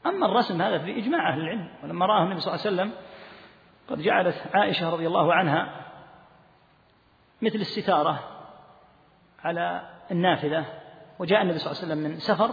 أما 0.07 0.27
الرسم 0.27 0.63
هذا 0.63 0.77
بإجماع 0.77 1.33
أهل 1.33 1.41
العلم. 1.41 1.69
ولما 1.85 2.07
رآه 2.07 2.25
النبي 2.25 2.41
صلى 2.41 2.55
الله 2.55 2.67
عليه 2.67 2.77
وسلم 2.77 2.93
قد 3.91 3.99
جعلت 3.99 4.35
عائشة 4.55 4.91
رضي 4.91 5.07
الله 5.07 5.35
عنها 5.35 5.82
مثل 7.43 7.59
الستارة 7.59 8.21
على 9.45 9.83
النافذة 10.11 10.65
وجاء 11.19 11.43
النبي 11.43 11.59
صلى 11.59 11.73
الله 11.73 11.83
عليه 11.83 11.93
وسلم 11.93 12.11
من 12.11 12.19
سفر 12.19 12.51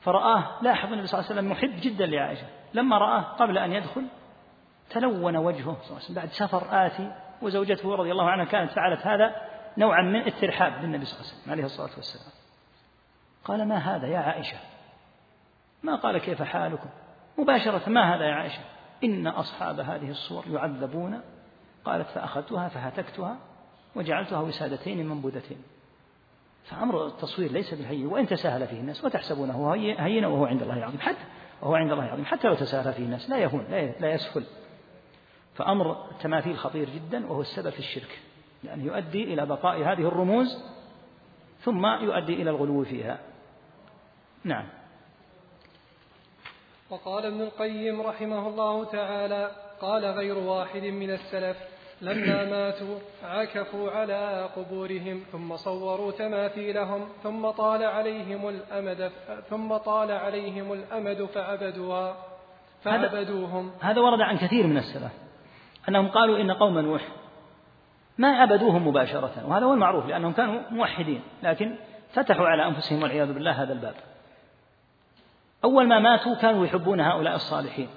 فرآه 0.00 0.62
لاحظ 0.62 0.92
النبي 0.92 1.06
صلى 1.06 1.20
الله 1.20 1.30
عليه 1.30 1.40
وسلم 1.40 1.50
محب 1.50 1.80
جدا 1.80 2.06
لعائشة. 2.06 2.46
لما 2.74 2.98
رآه 2.98 3.20
قبل 3.20 3.58
أن 3.58 3.72
يدخل 3.72 4.06
تلون 4.90 5.36
وجهه 5.36 5.62
صلى 5.62 5.72
الله 5.72 5.94
عليه 5.94 5.96
وسلم. 5.96 6.16
بعد 6.16 6.28
سفر 6.28 6.86
آتي 6.86 7.12
وزوجته 7.42 7.94
رضي 7.94 8.12
الله 8.12 8.30
عنها 8.30 8.44
كانت 8.44 8.72
فعلت 8.72 9.06
هذا 9.06 9.36
نوعا 9.78 10.02
من 10.02 10.26
الترحاب 10.26 10.80
بالنبي 10.80 11.04
صلى 11.04 11.20
الله 11.20 11.30
عليه 11.30 11.40
وسلم 11.40 11.52
عليه 11.52 11.64
الصلاة 11.64 11.90
والسلام. 11.96 12.32
قال 13.44 13.68
ما 13.68 13.76
هذا 13.76 14.06
يا 14.06 14.18
عائشة؟ 14.18 14.56
ما 15.82 15.96
قال 15.96 16.18
كيف 16.18 16.42
حالكم؟ 16.42 16.88
مباشرة 17.38 17.88
ما 17.88 18.14
هذا 18.14 18.24
يا 18.24 18.34
عائشة؟ 18.34 18.60
إن 19.04 19.26
أصحاب 19.26 19.80
هذه 19.80 20.10
الصور 20.10 20.44
يعذبون. 20.46 21.20
قالت 21.84 22.08
فأخذتها 22.08 22.68
فهتكتها. 22.68 23.36
وجعلتها 23.98 24.40
وسادتين 24.40 25.08
منبوذتين. 25.08 25.62
فأمر 26.64 27.06
التصوير 27.06 27.52
ليس 27.52 27.74
بالهين 27.74 28.06
وإن 28.06 28.26
تساهل 28.26 28.66
فيه 28.66 28.80
الناس 28.80 29.04
وتحسبونه 29.04 29.72
هينا 29.74 30.26
وهو 30.26 30.46
عند 30.46 30.62
الله 30.62 30.84
عظيم. 30.84 31.00
حتى 31.00 31.24
وهو 31.62 31.74
عند 31.74 31.92
الله 31.92 32.04
عظيم. 32.04 32.24
حتى 32.24 32.48
لو 32.48 32.54
تساهل 32.54 32.92
فيه 32.92 33.02
الناس 33.02 33.30
لا 33.30 33.38
يهون 33.38 33.64
لا 34.00 34.12
يسهل. 34.12 34.44
فأمر 35.54 36.10
التماثيل 36.10 36.58
خطير 36.58 36.88
جدا 36.90 37.26
وهو 37.26 37.40
السبب 37.40 37.70
في 37.70 37.78
الشرك. 37.78 38.18
لأنه 38.64 38.84
يؤدي 38.84 39.24
إلى 39.24 39.46
بقاء 39.46 39.78
هذه 39.78 40.08
الرموز 40.08 40.62
ثم 41.60 41.86
يؤدي 41.86 42.34
إلى 42.34 42.50
الغلو 42.50 42.84
فيها. 42.84 43.18
نعم. 44.44 44.68
وقال 46.90 47.26
ابن 47.26 47.40
القيم 47.40 48.00
رحمه 48.02 48.48
الله 48.48 48.84
تعالى 48.84 49.50
قال 49.80 50.04
غير 50.04 50.38
واحد 50.38 50.82
من 50.82 51.10
السلف 51.10 51.56
لما 52.02 52.44
ماتوا 52.44 52.98
عكفوا 53.24 53.90
على 53.90 54.48
قبورهم 54.56 55.22
ثم 55.32 55.56
صوروا 55.56 56.12
تماثيلهم 56.12 57.08
ثم 57.22 57.50
طال 57.50 57.82
عليهم 57.82 58.48
الأمد 58.48 59.12
ثم 59.50 59.76
طال 59.76 60.10
عليهم 60.10 60.72
الأمد 60.72 61.24
فعبدوها 61.24 62.16
فعبدوهم. 62.82 63.70
هذا 63.80 64.00
ورد 64.00 64.20
عن 64.20 64.38
كثير 64.38 64.66
من 64.66 64.76
السلف 64.76 65.12
أنهم 65.88 66.08
قالوا 66.08 66.38
إن 66.40 66.50
قوم 66.50 66.78
نوح 66.78 67.02
ما 68.18 68.28
عبدوهم 68.28 68.88
مباشرة 68.88 69.32
وهذا 69.46 69.66
هو 69.66 69.74
المعروف 69.74 70.06
لأنهم 70.06 70.32
كانوا 70.32 70.60
موحدين 70.70 71.20
لكن 71.42 71.76
فتحوا 72.12 72.48
على 72.48 72.66
أنفسهم 72.66 73.02
والعياذ 73.02 73.32
بالله 73.32 73.62
هذا 73.62 73.72
الباب. 73.72 73.94
أول 75.64 75.88
ما 75.88 75.98
ماتوا 75.98 76.34
كانوا 76.34 76.66
يحبون 76.66 77.00
هؤلاء 77.00 77.34
الصالحين. 77.34 77.88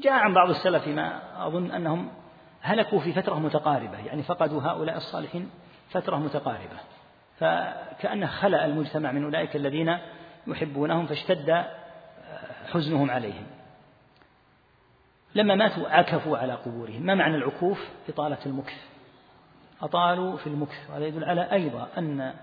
جاء 0.00 0.12
عن 0.12 0.34
بعض 0.34 0.48
السلف 0.48 0.88
ما 0.88 1.20
أظن 1.46 1.70
أنهم 1.70 2.08
هلكوا 2.62 3.00
في 3.00 3.12
فترة 3.12 3.34
متقاربة 3.34 3.98
يعني 3.98 4.22
فقدوا 4.22 4.62
هؤلاء 4.62 4.96
الصالحين 4.96 5.50
فترة 5.90 6.16
متقاربة. 6.16 6.76
فكأنه 7.38 8.26
خلأ 8.26 8.64
المجتمع 8.64 9.12
من 9.12 9.24
أولئك 9.24 9.56
الذين 9.56 9.98
يحبونهم 10.46 11.06
فاشتد 11.06 11.64
حزنهم 12.72 13.10
عليهم. 13.10 13.46
لما 15.34 15.54
ماتوا 15.54 15.88
عكفوا 15.88 16.38
على 16.38 16.52
قبورهم. 16.52 17.02
ما 17.02 17.14
معنى 17.14 17.36
العكوف؟ 17.36 17.88
إطالة 18.08 18.38
المكث. 18.46 18.84
أطالوا 19.82 20.36
في 20.36 20.46
المكث 20.46 20.90
وهذا 20.90 21.06
يدل 21.06 21.24
على 21.24 21.52
أيضا 21.52 21.88
أن 21.98 22.34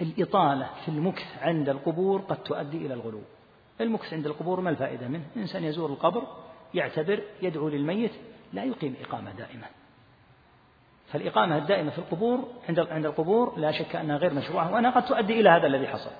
الإطالة 0.00 0.68
في 0.84 0.88
المكث 0.88 1.42
عند 1.42 1.68
القبور 1.68 2.20
قد 2.20 2.36
تؤدي 2.36 2.86
إلى 2.86 2.94
الغلو. 2.94 3.20
المكث 3.80 4.12
عند 4.12 4.26
القبور 4.26 4.60
ما 4.60 4.70
الفائدة 4.70 5.08
منه؟ 5.08 5.24
إنسان 5.36 5.64
يزور 5.64 5.90
القبر 5.90 6.22
يعتبر 6.74 7.22
يدعو 7.42 7.68
للميت 7.68 8.12
لا 8.52 8.64
يقيم 8.64 8.96
إقامة 9.00 9.32
دائمة 9.32 9.66
فالإقامة 11.12 11.56
الدائمة 11.56 11.90
في 11.90 11.98
القبور 11.98 12.48
عند 12.68 12.80
عند 12.80 13.06
القبور 13.06 13.58
لا 13.58 13.72
شك 13.72 13.96
أنها 13.96 14.16
غير 14.16 14.34
مشروعة 14.34 14.72
وأنها 14.72 14.90
قد 14.90 15.04
تؤدي 15.04 15.40
إلى 15.40 15.48
هذا 15.48 15.66
الذي 15.66 15.88
حصل. 15.88 16.10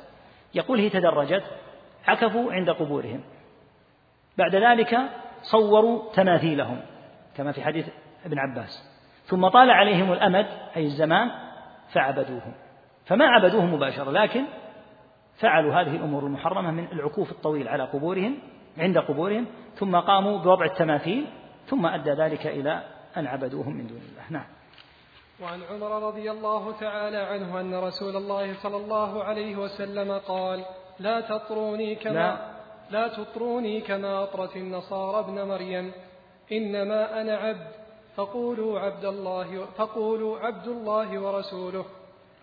يقول 0.55 0.79
هي 0.79 0.89
تدرجت 0.89 1.45
عكفوا 2.07 2.53
عند 2.53 2.71
قبورهم. 2.71 3.21
بعد 4.39 4.57
ذلك 4.57 4.99
صوروا 5.43 6.13
تماثيلهم 6.13 6.81
كما 7.37 7.53
في 7.53 7.63
حديث 7.63 7.89
ابن 8.25 8.39
عباس. 8.39 8.89
ثم 9.25 9.49
طال 9.49 9.71
عليهم 9.71 10.13
الأمد 10.13 10.47
أي 10.77 10.85
الزمان 10.85 11.31
فعبدوهم. 11.93 12.55
فما 13.05 13.27
عبدوهم 13.27 13.75
مباشرة 13.75 14.11
لكن 14.11 14.45
فعلوا 15.35 15.75
هذه 15.75 15.97
الأمور 15.97 16.27
المحرمة 16.27 16.71
من 16.71 16.87
العكوف 16.93 17.33
الطويل 17.33 17.69
على 17.69 17.85
قبورهم 17.85 18.39
عند 18.79 18.99
قبورهم 18.99 19.47
ثم 19.75 19.97
قاموا 19.97 20.39
بوضع 20.39 20.65
التماثيل 20.65 21.27
ثم 21.73 21.87
أدى 21.87 22.11
ذلك 22.11 22.47
إلى 22.47 22.83
أن 23.17 23.27
عبدوهم 23.27 23.77
من 23.77 23.87
دون 23.87 24.01
الله. 24.11 24.23
نعم. 24.31 24.47
وعن 25.43 25.63
عمر 25.71 26.07
رضي 26.09 26.31
الله 26.31 26.73
تعالى 26.73 27.17
عنه 27.17 27.61
أن 27.61 27.75
رسول 27.75 28.17
الله 28.17 28.55
صلى 28.55 28.77
الله 28.77 29.25
عليه 29.25 29.57
وسلم 29.57 30.13
قال 30.19 30.65
لا 31.01 31.21
تطروني 31.21 31.95
كما 31.95 32.13
لا, 32.13 32.37
لا 32.91 33.09
تطروني 33.09 33.81
كما 33.81 34.23
أطرت 34.23 34.57
النصارى 34.57 35.19
ابن 35.19 35.49
مريم. 35.49 35.93
إنما 36.53 37.21
أنا 37.21 37.37
عبد. 37.37 37.67
فقولوا 38.17 38.81
عبد 38.81 39.05
الله 39.05 39.67
فقولوا 39.67 40.39
عبد 40.39 40.69
الله 40.69 41.19
ورسوله. 41.19 41.85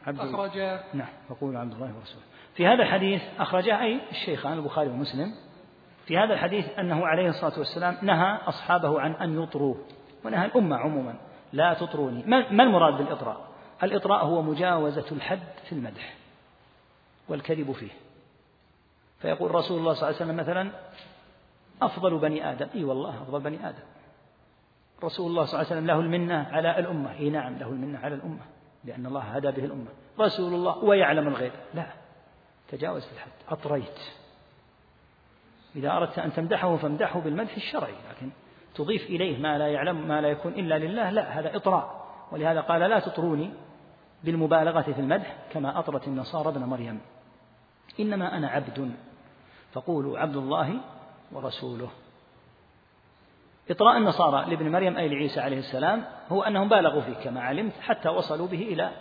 عبد 0.07 0.19
أخرجاه. 0.19 0.79
نعم. 0.93 1.13
فقولوا 1.29 1.59
عبد 1.59 1.73
الله 1.73 1.93
ورسوله. 1.97 2.25
في 2.55 2.67
هذا 2.67 2.83
الحديث 2.83 3.21
أخرجاه 3.39 3.83
أي؟ 3.83 3.99
الشيخان 4.11 4.53
البخاري 4.53 4.89
ومسلم. 4.89 5.48
في 6.09 6.17
هذا 6.17 6.33
الحديث 6.33 6.79
أنه 6.79 7.07
عليه 7.07 7.29
الصلاة 7.29 7.59
والسلام 7.59 7.97
نهى 8.01 8.37
أصحابه 8.47 9.01
عن 9.01 9.11
أن 9.11 9.43
يطروه 9.43 9.77
ونهى 10.25 10.45
الأمة 10.45 10.77
عموما 10.77 11.15
لا 11.53 11.73
تطروني. 11.73 12.23
ما 12.25 12.63
المراد 12.63 12.97
بالإطراء؟ 12.97 13.47
الإطراء 13.83 14.25
هو 14.25 14.41
مجاوزة 14.41 15.05
الحد 15.11 15.47
في 15.63 15.71
المدح 15.71 16.15
والكذب 17.27 17.71
فيه. 17.71 17.91
فيقول 19.19 19.55
رسول 19.55 19.79
الله 19.79 19.93
صلى 19.93 20.09
الله 20.09 20.21
عليه 20.21 20.25
وسلم 20.25 20.37
مثلا 20.37 20.71
أفضل 21.81 22.17
بني 22.17 22.51
آدم. 22.51 22.67
إي 22.75 22.83
والله 22.83 23.21
أفضل 23.21 23.39
بني 23.39 23.69
آدم. 23.69 23.83
رسول 25.03 25.27
الله 25.27 25.45
صلى 25.45 25.61
الله 25.61 25.71
عليه 25.71 25.81
وسلم 25.81 25.87
له 25.87 25.99
المنة 25.99 26.47
على 26.51 26.79
الأمة. 26.79 27.13
إي 27.19 27.29
نعم 27.29 27.57
له 27.57 27.67
المنة 27.67 27.99
على 27.99 28.15
الأمة 28.15 28.45
لأن 28.83 29.05
الله 29.05 29.21
هدى 29.21 29.51
به 29.51 29.65
الأمة. 29.65 29.89
رسول 30.19 30.53
الله 30.53 30.77
ويعلم 30.77 31.27
الغيب. 31.27 31.51
لا 31.73 31.85
تجاوز 32.67 33.09
الحد. 33.13 33.31
أطريت. 33.49 33.99
إذا 35.75 35.91
أردت 35.91 36.19
أن 36.19 36.33
تمدحه 36.33 36.77
فامدحه 36.77 37.19
بالمدح 37.19 37.55
الشرعي 37.55 37.93
لكن 38.09 38.29
تضيف 38.75 39.05
إليه 39.05 39.37
ما 39.37 39.57
لا 39.57 39.67
يعلم 39.67 40.07
ما 40.07 40.21
لا 40.21 40.27
يكون 40.27 40.53
إلا 40.53 40.79
لله 40.79 41.09
لا 41.09 41.39
هذا 41.39 41.55
إطراء. 41.55 42.05
ولهذا 42.31 42.61
قال 42.61 42.81
لا 42.81 42.99
تطروني 42.99 43.51
بالمبالغة 44.23 44.81
في 44.81 44.99
المدح 44.99 45.35
كما 45.51 45.79
أطرت 45.79 46.07
النصارى 46.07 46.49
ابن 46.49 46.61
مريم. 46.61 47.01
إنما 47.99 48.37
أنا 48.37 48.47
عبد 48.47 48.91
فقولوا 49.73 50.19
عبد 50.19 50.35
الله 50.35 50.79
ورسوله. 51.31 51.89
إطراء 53.71 53.97
النصارى 53.97 54.49
لابن 54.49 54.71
مريم 54.71 54.97
أي 54.97 55.09
لعيسى 55.09 55.39
عليه 55.39 55.59
السلام 55.59 56.03
هو 56.29 56.43
أنهم 56.43 56.69
بالغوا 56.69 57.01
فيه 57.01 57.13
كما 57.13 57.41
علمت 57.41 57.73
حتى 57.81 58.09
وصلوا 58.09 58.47
به 58.47 58.61
إلى 58.61 58.91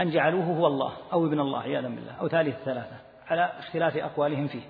أن 0.00 0.10
جعلوه 0.10 0.44
هو 0.44 0.66
الله 0.66 0.92
أو 1.12 1.26
ابن 1.26 1.40
الله 1.40 1.60
عياذا 1.60 1.88
بالله 1.88 2.12
أو 2.20 2.28
ثالث 2.28 2.56
ثلاثة 2.64 2.96
على 3.26 3.52
اختلاف 3.58 3.96
أقوالهم 3.96 4.46
فيه. 4.46 4.62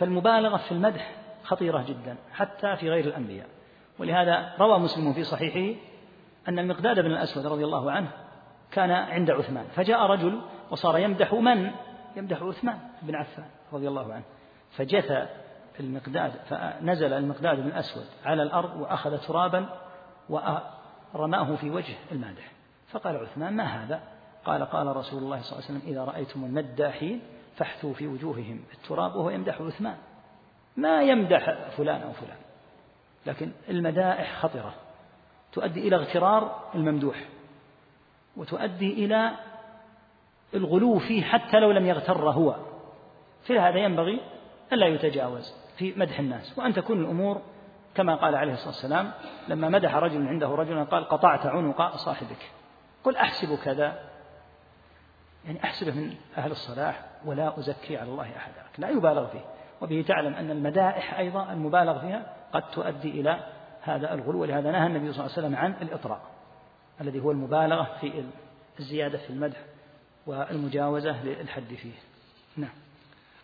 فالمبالغة 0.00 0.56
في 0.56 0.72
المدح 0.72 1.14
خطيرة 1.42 1.84
جدا 1.88 2.16
حتى 2.32 2.76
في 2.76 2.90
غير 2.90 3.04
الأنبياء 3.04 3.46
ولهذا 3.98 4.52
روى 4.60 4.78
مسلم 4.78 5.12
في 5.12 5.24
صحيحه 5.24 5.80
أن 6.48 6.58
المقداد 6.58 7.00
بن 7.00 7.10
الأسود 7.10 7.46
رضي 7.46 7.64
الله 7.64 7.92
عنه 7.92 8.10
كان 8.70 8.90
عند 8.90 9.30
عثمان 9.30 9.64
فجاء 9.74 10.06
رجل 10.06 10.40
وصار 10.70 10.98
يمدح 10.98 11.32
من؟ 11.32 11.70
يمدح 12.16 12.42
عثمان 12.42 12.78
بن 13.02 13.14
عفان 13.14 13.44
رضي 13.72 13.88
الله 13.88 14.12
عنه 14.12 14.22
فجثى 14.70 15.26
المقداد 15.80 16.32
فنزل 16.48 17.12
المقداد 17.12 17.60
بن 17.60 17.66
الأسود 17.66 18.04
على 18.24 18.42
الأرض 18.42 18.80
وأخذ 18.80 19.18
ترابا 19.18 19.66
ورماه 20.28 21.56
في 21.56 21.70
وجه 21.70 21.94
المادح 22.12 22.52
فقال 22.88 23.16
عثمان 23.16 23.56
ما 23.56 23.64
هذا؟ 23.64 24.00
قال 24.44 24.64
قال 24.64 24.96
رسول 24.96 25.22
الله 25.22 25.40
صلى 25.42 25.58
الله 25.58 25.68
عليه 25.68 25.78
وسلم 25.78 25.92
إذا 25.92 26.04
رأيتم 26.04 26.44
المداحين 26.44 27.20
فاحثوا 27.56 27.94
في 27.94 28.06
وجوههم 28.06 28.60
التراب 28.72 29.16
وهو 29.16 29.30
يمدح 29.30 29.60
عثمان. 29.60 29.96
ما 30.76 31.02
يمدح 31.02 31.70
فلان 31.76 32.02
أو 32.02 32.12
فلان. 32.12 32.36
لكن 33.26 33.52
المدائح 33.68 34.36
خطرة. 34.38 34.74
تؤدي 35.52 35.88
إلى 35.88 35.96
اغترار 35.96 36.70
الممدوح. 36.74 37.24
وتؤدي 38.36 39.04
إلى 39.04 39.30
الغلو 40.54 40.98
فيه 40.98 41.22
حتى 41.22 41.60
لو 41.60 41.72
لم 41.72 41.86
يغتر 41.86 42.30
هو. 42.30 42.56
في 43.42 43.58
هذا 43.58 43.78
ينبغي 43.78 44.20
ألا 44.72 44.86
يتجاوز 44.86 45.54
في 45.76 45.94
مدح 45.96 46.18
الناس. 46.18 46.58
وأن 46.58 46.74
تكون 46.74 47.00
الأمور 47.00 47.42
كما 47.94 48.14
قال 48.14 48.34
عليه 48.34 48.52
الصلاة 48.52 48.68
والسلام 48.68 49.12
لما 49.48 49.68
مدح 49.68 49.94
رجل 49.94 50.26
عنده 50.26 50.48
رجلا 50.48 50.84
قال 50.84 51.08
قطعت 51.08 51.46
عنق 51.46 51.96
صاحبك. 51.96 52.50
قل 53.04 53.16
أحسب 53.16 53.58
كذا. 53.64 54.09
يعني 55.44 55.64
أحسبه 55.64 55.92
من 55.94 56.14
أهل 56.36 56.50
الصلاح 56.50 57.04
ولا 57.24 57.58
أزكي 57.58 57.96
على 57.96 58.10
الله 58.10 58.36
أحدا 58.36 58.62
لا 58.78 58.90
يبالغ 58.90 59.26
فيه. 59.26 59.44
وبه 59.80 60.04
تعلم 60.08 60.34
أن 60.34 60.50
المدائح 60.50 61.18
أيضا 61.18 61.52
المبالغ 61.52 61.98
فيها 61.98 62.36
قد 62.52 62.62
تؤدي 62.70 63.20
إلى 63.20 63.40
هذا 63.82 64.14
الغلو 64.14 64.40
ولهذا 64.40 64.70
نهى 64.70 64.86
النبي 64.86 65.12
صلى 65.12 65.26
الله 65.26 65.36
عليه 65.36 65.46
وسلم 65.46 65.56
عن 65.56 65.74
الإطراء 65.82 66.20
الذي 67.00 67.20
هو 67.20 67.30
المبالغة 67.30 67.96
في 68.00 68.24
الزيادة 68.80 69.18
في 69.18 69.30
المدح 69.30 69.56
والمجاوزة 70.26 71.24
للحد 71.24 71.74
فيه. 71.74 71.92
نعم. 72.56 72.70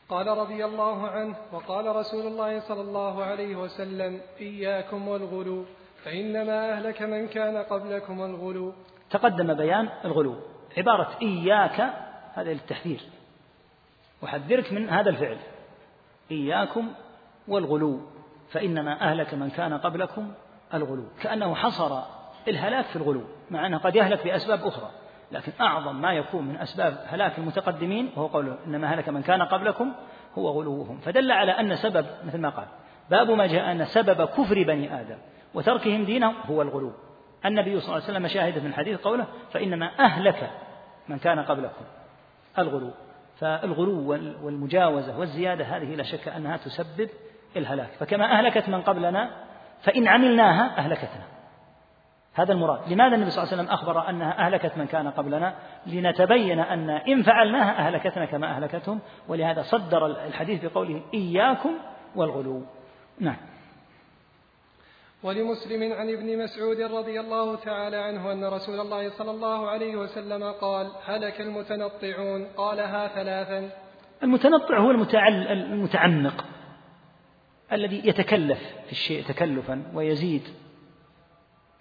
قال 0.08 0.26
رضي 0.26 0.64
الله 0.64 1.08
عنه 1.08 1.36
وقال 1.52 1.96
رسول 1.96 2.26
الله 2.26 2.60
صلى 2.60 2.80
الله 2.80 3.24
عليه 3.24 3.56
وسلم 3.56 4.20
إياكم 4.40 5.08
والغلو 5.08 5.64
فإنما 6.04 6.72
أهلك 6.72 7.02
من 7.02 7.28
كان 7.28 7.56
قبلكم 7.56 8.22
الغلو. 8.22 8.72
تقدم 9.10 9.54
بيان 9.54 9.88
الغلو. 10.04 10.36
عبارة 10.76 11.08
إياك 11.22 11.80
هذا 12.34 12.52
للتحذير. 12.52 13.00
أحذرك 14.24 14.72
من 14.72 14.88
هذا 14.88 15.10
الفعل. 15.10 15.36
إياكم 16.30 16.88
والغلو. 17.48 18.00
فإنما 18.50 19.00
أهلك 19.00 19.34
من 19.34 19.50
كان 19.50 19.74
قبلكم 19.74 20.32
الغلو. 20.74 21.04
كأنه 21.22 21.54
حصر 21.54 22.02
الهلاك 22.48 22.84
في 22.84 22.96
الغلو 22.96 23.24
مع 23.50 23.66
أنه 23.66 23.78
قد 23.78 23.96
يهلك 23.96 24.24
بأسباب 24.24 24.66
أخرى. 24.66 24.90
لكن 25.32 25.52
أعظم 25.60 26.00
ما 26.00 26.12
يكون 26.12 26.44
من 26.44 26.56
أسباب 26.56 27.04
هلاك 27.06 27.38
المتقدمين 27.38 28.10
وهو 28.16 28.26
قوله 28.26 28.58
إنما 28.66 28.94
هلك 28.94 29.08
من 29.08 29.22
كان 29.22 29.42
قبلكم 29.42 29.92
هو 30.38 30.50
غلوهم. 30.50 30.98
فدل 30.98 31.32
على 31.32 31.52
أن 31.52 31.76
سبب 31.76 32.06
مثل 32.26 32.38
ما 32.38 32.48
قال 32.48 32.66
باب 33.10 33.30
ما 33.30 33.46
جاء 33.46 33.72
أن 33.72 33.84
سبب 33.84 34.24
كفر 34.24 34.62
بني 34.62 35.00
آدم 35.00 35.18
وتركهم 35.54 36.04
دينهم 36.04 36.34
هو 36.50 36.62
الغلو. 36.62 36.92
النبي 37.46 37.80
صلى 37.80 37.88
الله 37.88 38.08
عليه 38.08 38.18
وسلم 38.18 38.28
شاهد 38.28 38.58
في 38.58 38.66
الحديث 38.66 39.00
قوله 39.00 39.26
فإنما 39.52 39.90
أهلك 39.98 40.50
من 41.08 41.18
كان 41.18 41.38
قبلكم. 41.38 41.84
الغلو. 42.58 42.90
فالغلو 43.40 44.08
والمجاوزة 44.42 45.18
والزيادة 45.18 45.64
هذه 45.64 45.94
لا 45.94 46.02
شك 46.02 46.28
أنها 46.28 46.56
تسبب 46.56 47.08
الهلاك. 47.56 47.90
فكما 47.98 48.38
أهلكت 48.38 48.68
من 48.68 48.82
قبلنا 48.82 49.30
فإن 49.82 50.08
عملناها 50.08 50.78
أهلكتنا. 50.78 51.22
هذا 52.34 52.52
المراد. 52.52 52.92
لماذا 52.92 53.14
النبي 53.14 53.30
صلى 53.30 53.42
الله 53.42 53.52
عليه 53.52 53.62
وسلم 53.62 53.74
أخبر 53.74 54.08
أنها 54.08 54.38
أهلكت 54.38 54.72
من 54.76 54.86
كان 54.86 55.10
قبلنا؟ 55.10 55.54
لنتبين 55.86 56.58
أن 56.58 56.90
إن 56.90 57.22
فعلناها 57.22 57.86
أهلكتنا 57.86 58.24
كما 58.24 58.56
أهلكتهم 58.56 59.00
ولهذا 59.28 59.62
صدر 59.62 60.06
الحديث 60.06 60.64
بقوله 60.64 61.02
إياكم 61.14 61.70
والغلو. 62.16 62.62
نعم. 63.20 63.36
ولمسلم 65.26 65.92
عن 65.92 66.08
ابن 66.10 66.38
مسعود 66.38 66.80
رضي 66.80 67.20
الله 67.20 67.56
تعالى 67.56 67.96
عنه 67.96 68.32
أن 68.32 68.44
رسول 68.44 68.80
الله 68.80 69.10
صلى 69.10 69.30
الله 69.30 69.70
عليه 69.70 69.96
وسلم 69.96 70.52
قال 70.52 70.90
هلك 71.04 71.40
المتنطعون. 71.40 72.44
قالها 72.56 73.08
ثلاثا. 73.08 73.70
المتنطع 74.22 74.78
هو 74.78 74.90
المتعمق 74.90 76.44
الذي 77.72 78.08
يتكلف 78.08 78.58
في 78.86 78.92
الشيء 78.92 79.24
تكلفا 79.24 79.82
ويزيد. 79.94 80.42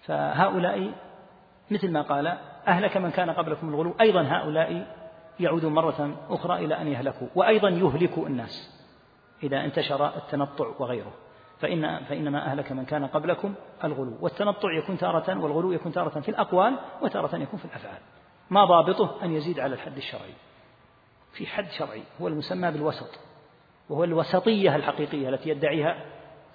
فهؤلاء 0.02 0.92
مثل 1.72 1.92
ما 1.92 2.02
قال 2.02 2.38
أهلك 2.68 2.98
من 2.98 3.12
كان 3.12 3.30
قبلكم 3.30 3.70
الغلو. 3.70 3.96
أيضا 4.02 4.22
هؤلاء 4.22 4.98
يعودون 5.40 5.74
مرة 5.74 6.26
أخرى 6.30 6.66
إلى 6.66 6.82
أن 6.82 6.88
يهلكوا 6.88 7.28
وأيضا 7.36 7.70
يهلكوا 7.70 8.28
الناس 8.28 8.86
إذا 9.44 9.66
انتشر 9.66 10.18
التنطع 10.18 10.66
وغيره. 10.80 11.14
فإن 11.60 12.04
فإنما 12.04 12.46
أهلك 12.46 12.72
من 12.72 12.86
كان 12.86 13.08
قبلكم 13.08 13.54
الغلو 13.84 14.18
والتنطع 14.22 14.74
يكون 14.84 14.98
تارة 14.98 15.40
والغلو 15.40 15.72
يكون 15.72 15.92
تارة 15.92 16.20
في 16.20 16.30
الأقوال 16.30 16.78
وتارة 17.02 17.36
يكون 17.36 17.60
في 17.60 17.66
الأفعال. 17.66 18.02
ما 18.50 18.66
ضابطه 18.66 19.24
أن 19.24 19.32
يزيد 19.32 19.60
على 19.60 19.74
الحد 19.74 19.98
الشرعي. 19.98 20.34
في 21.34 21.48
حد 21.48 21.70
شرعي 21.70 22.04
هو 22.22 22.28
المسمى 22.28 22.72
بالوسط. 22.72 23.20
وهو 23.90 24.04
الوسطية 24.04 24.76
الحقيقية 24.76 25.30
التي 25.30 25.50
يدعيها 25.50 25.96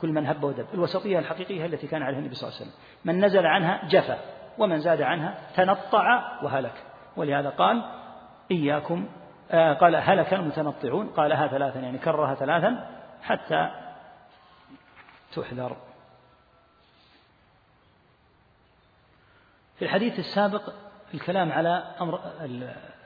كل 0.00 0.12
من 0.12 0.26
هب 0.26 0.44
ودب. 0.44 0.66
الوسطية 0.74 1.18
الحقيقية 1.18 1.66
التي 1.66 1.86
كان 1.86 2.02
عليها 2.02 2.18
النبي 2.18 2.34
صلى 2.34 2.48
الله 2.48 2.60
عليه 2.60 2.70
وسلم. 2.70 2.80
من 3.04 3.24
نزل 3.24 3.46
عنها 3.46 3.88
جفا 3.88 4.18
ومن 4.58 4.78
زاد 4.78 5.02
عنها 5.02 5.38
تنطع 5.56 6.38
وهلك. 6.42 6.74
ولهذا 7.16 7.48
قال 7.48 7.82
إياكم 8.50 9.08
آه 9.50 9.72
قال 9.72 9.96
هلك 9.96 10.34
المتنطعون 10.34 11.06
قالها 11.06 11.46
ثلاثا 11.46 11.80
يعني 11.80 11.98
كررها 11.98 12.34
ثلاثا 12.34 12.86
حتى 13.22 13.70
تحذر. 15.34 15.76
في 19.78 19.84
الحديث 19.84 20.18
السابق 20.18 20.72
الكلام 21.14 21.52
على 21.52 21.94
أمر 22.00 22.20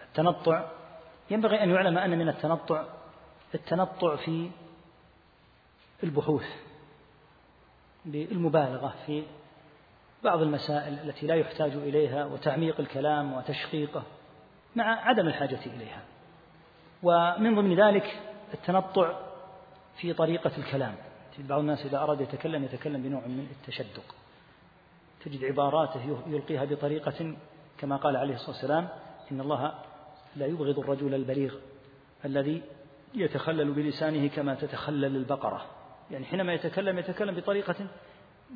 التنطع 0.03 0.71
ينبغي 1.31 1.63
أن 1.63 1.71
يعلم 1.71 1.99
أن 1.99 2.19
من 2.19 2.29
التنطع 2.29 2.85
التنطع 3.55 4.17
في 4.17 4.51
البحوث 6.03 6.47
بالمبالغة 8.05 8.95
في 9.07 9.25
بعض 10.25 10.43
المسائل 10.43 10.95
التي 10.95 11.27
لا 11.27 11.35
يحتاج 11.35 11.73
إليها 11.73 12.25
وتعميق 12.25 12.81
الكلام 12.81 13.33
وتشقيقه 13.33 14.03
مع 14.77 15.09
عدم 15.09 15.27
الحاجة 15.27 15.61
إليها. 15.67 16.03
ومن 17.03 17.55
ضمن 17.55 17.81
ذلك 17.81 18.21
التنطع 18.55 19.21
في 19.97 20.13
طريقة 20.13 20.53
الكلام. 20.59 20.95
بعض 21.39 21.61
الناس 21.61 21.87
إذا 21.87 21.99
أراد 21.99 22.21
يتكلم 22.21 22.65
يتكلم 22.65 23.03
بنوع 23.03 23.21
من 23.27 23.47
التشدق. 23.51 24.15
تجد 25.25 25.45
عباراته 25.45 26.19
يلقيها 26.27 26.65
بطريقة 26.65 27.37
كما 27.79 27.97
قال 27.97 28.17
عليه 28.17 28.35
الصلاة 28.35 28.51
والسلام 28.51 28.89
إن 29.33 29.41
الله 29.41 29.75
لا 30.37 30.47
يبغض 30.47 30.79
الرجل 30.79 31.15
البليغ 31.15 31.55
الذي 32.25 32.63
يتخلل 33.15 33.73
بلسانه 33.73 34.29
كما 34.29 34.55
تتخلل 34.55 35.17
البقرة. 35.17 35.67
يعني 36.11 36.25
حينما 36.25 36.53
يتكلم 36.53 36.99
يتكلم 36.99 37.35
بطريقة 37.35 37.87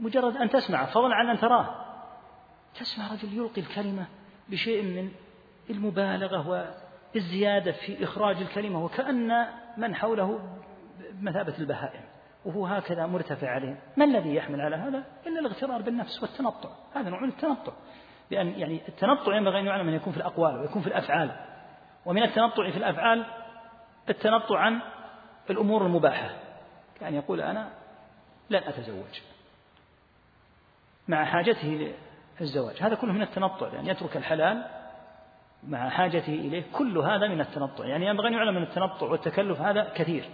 مجرد 0.00 0.36
أن 0.36 0.50
تسمع 0.50 0.84
فضلا 0.86 1.14
عن 1.14 1.28
أن 1.28 1.38
تراه. 1.38 1.84
تسمع 2.74 3.12
رجل 3.12 3.32
يلقي 3.32 3.60
الكلمة 3.60 4.06
بشيء 4.48 4.82
من 4.82 5.10
المبالغة 5.70 6.74
والزيادة 7.14 7.72
في 7.72 8.04
إخراج 8.04 8.36
الكلمة 8.36 8.84
وكأن 8.84 9.46
من 9.76 9.94
حوله 9.94 10.58
بمثابة 11.12 11.58
البهائم. 11.58 12.07
وهو 12.44 12.66
هكذا 12.66 13.06
مرتفع 13.06 13.48
عليه. 13.48 13.80
ما 13.96 14.04
الذي 14.04 14.34
يحمل 14.34 14.60
على 14.60 14.76
هذا؟ 14.76 15.04
إلا 15.26 15.40
الاغترار 15.40 15.82
بالنفس 15.82 16.22
والتنطع. 16.22 16.68
هذا 16.94 17.10
نوع 17.10 17.20
من 17.20 17.28
التنطع. 17.28 17.72
لأن 18.30 18.48
يعني 18.48 18.80
التنطع 18.88 19.36
ينبغي 19.36 19.60
أن 19.60 19.66
يعلم 19.66 19.88
أن 19.88 19.94
يكون 19.94 20.12
في 20.12 20.18
الأقوال 20.18 20.56
ويكون 20.56 20.82
في 20.82 20.88
الأفعال. 20.88 21.30
ومن 22.06 22.22
التنطع 22.22 22.70
في 22.70 22.76
الأفعال 22.76 23.26
التنطع 24.08 24.58
عن 24.58 24.80
الأمور 25.50 25.86
المباحة. 25.86 26.30
كأن 27.00 27.14
يقول 27.14 27.40
أنا 27.40 27.68
لن 28.50 28.62
أتزوج. 28.62 29.20
مع 31.08 31.24
حاجته 31.24 31.94
للزواج. 32.40 32.82
هذا 32.82 32.94
كله 32.94 33.12
من 33.12 33.22
التنطع. 33.22 33.66
لأن 33.66 33.74
يعني 33.74 33.88
يترك 33.88 34.16
الحلال 34.16 34.64
مع 35.68 35.88
حاجته 35.88 36.34
إليه. 36.34 36.62
كل 36.72 36.98
هذا 36.98 37.28
من 37.28 37.40
التنطع. 37.40 37.84
يعني 37.84 38.06
ينبغي 38.06 38.28
أن 38.28 38.32
يعلم 38.32 38.54
من 38.54 38.62
التنطع 38.62 39.06
والتكلف 39.06 39.60
هذا 39.60 39.92
كثير. 39.94 40.28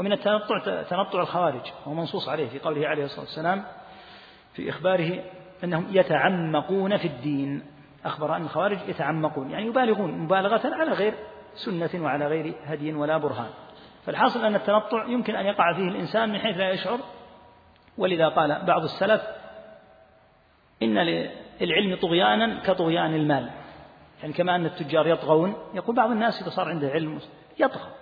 ومن 0.00 0.12
التنطع 0.12 0.82
تنطع 0.82 1.20
الخوارج 1.20 1.72
وهو 1.86 1.94
منصوص 1.94 2.28
عليه 2.28 2.48
في 2.48 2.58
قوله 2.58 2.88
عليه 2.88 3.04
الصلاة 3.04 3.20
والسلام 3.20 3.64
في 4.52 4.70
إخباره 4.70 5.24
أنهم 5.64 5.86
يتعمقون 5.90 6.96
في 6.96 7.08
الدين. 7.08 7.62
أخبر 8.04 8.36
أن 8.36 8.42
الخوارج 8.42 8.78
يتعمقون 8.88 9.50
يعني 9.50 9.66
يبالغون 9.66 10.10
مبالغة 10.10 10.74
على 10.74 10.92
غير 10.92 11.14
سنة 11.54 11.90
وعلى 11.94 12.26
غير 12.26 12.54
هدي 12.64 12.92
ولا 12.92 13.18
برهان. 13.18 13.50
فالحاصل 14.06 14.44
أن 14.44 14.54
التنطع 14.54 15.04
يمكن 15.04 15.34
أن 15.34 15.46
يقع 15.46 15.72
فيه 15.72 15.88
الإنسان 15.88 16.32
من 16.32 16.38
حيث 16.38 16.56
لا 16.56 16.70
يشعر. 16.70 16.98
ولذا 17.98 18.28
قال 18.28 18.64
بعض 18.66 18.82
السلف 18.82 19.22
إن 20.82 20.98
للعلم 20.98 21.96
طغيانا 21.96 22.60
كطغيان 22.60 23.14
المال. 23.14 23.50
يعني 24.22 24.32
كما 24.32 24.56
أن 24.56 24.66
التجار 24.66 25.06
يطغون 25.06 25.54
يقول 25.74 25.96
بعض 25.96 26.10
الناس 26.10 26.42
إذا 26.42 26.50
صار 26.50 26.68
عنده 26.68 26.88
علم 26.88 27.18
يطغى. 27.58 27.99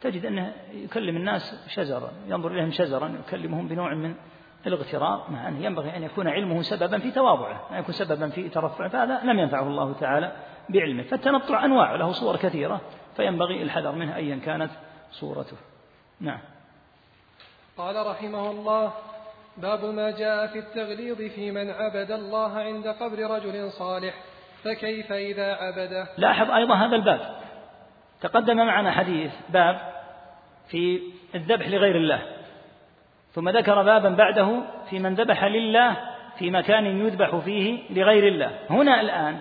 تجد 0.00 0.26
أنه 0.26 0.52
يكلم 0.72 1.16
الناس 1.16 1.54
شزرا 1.68 2.12
ينظر 2.26 2.50
إليهم 2.50 2.70
شزرا 2.70 3.18
يكلمهم 3.26 3.68
بنوع 3.68 3.94
من 3.94 4.14
الاغترار 4.66 5.26
مع 5.30 5.48
أنه 5.48 5.64
ينبغي 5.64 5.96
أن 5.96 6.02
يكون 6.02 6.28
علمه 6.28 6.62
سببا 6.62 6.98
في 6.98 7.10
تواضعه 7.10 7.68
أن 7.70 7.78
يكون 7.78 7.94
سببا 7.94 8.28
في 8.28 8.48
ترفعه 8.48 8.88
فهذا 8.88 9.20
لم 9.24 9.38
ينفعه 9.38 9.62
الله 9.62 9.92
تعالى 9.92 10.32
بعلمه. 10.68 11.02
فالتنطع 11.02 11.64
أنواع 11.64 11.94
له 11.94 12.12
صور 12.12 12.36
كثيرة 12.36 12.80
فينبغي 13.16 13.62
الحذر 13.62 13.92
منه 13.92 14.16
أيا 14.16 14.36
كانت 14.36 14.70
صورته. 15.10 15.56
نعم. 16.20 16.40
قال 17.78 18.06
رحمه 18.06 18.50
الله 18.50 18.92
باب 19.56 19.84
ما 19.84 20.10
جاء 20.10 20.46
في 20.46 20.58
التغليظ 20.58 21.16
في 21.16 21.50
من 21.50 21.70
عبد 21.70 22.10
الله 22.10 22.58
عند 22.58 22.88
قبر 22.88 23.30
رجل 23.30 23.70
صالح 23.70 24.14
فكيف 24.64 25.12
إذا 25.12 25.54
عبده؟ 25.54 26.08
لاحظ 26.18 26.50
أيضا 26.50 26.74
هذا 26.74 26.96
الباب. 26.96 27.39
تقدم 28.20 28.56
معنا 28.56 28.90
حديث 28.90 29.32
باب 29.48 29.80
في 30.68 31.00
الذبح 31.34 31.68
لغير 31.68 31.96
الله 31.96 32.22
ثم 33.32 33.48
ذكر 33.48 33.82
بابا 33.82 34.08
بعده 34.08 34.62
في 34.90 34.98
من 34.98 35.14
ذبح 35.14 35.44
لله 35.44 35.96
في 36.36 36.50
مكان 36.50 36.86
يذبح 36.86 37.36
فيه 37.36 37.82
لغير 37.90 38.28
الله. 38.28 38.58
هنا 38.70 39.00
الآن 39.00 39.38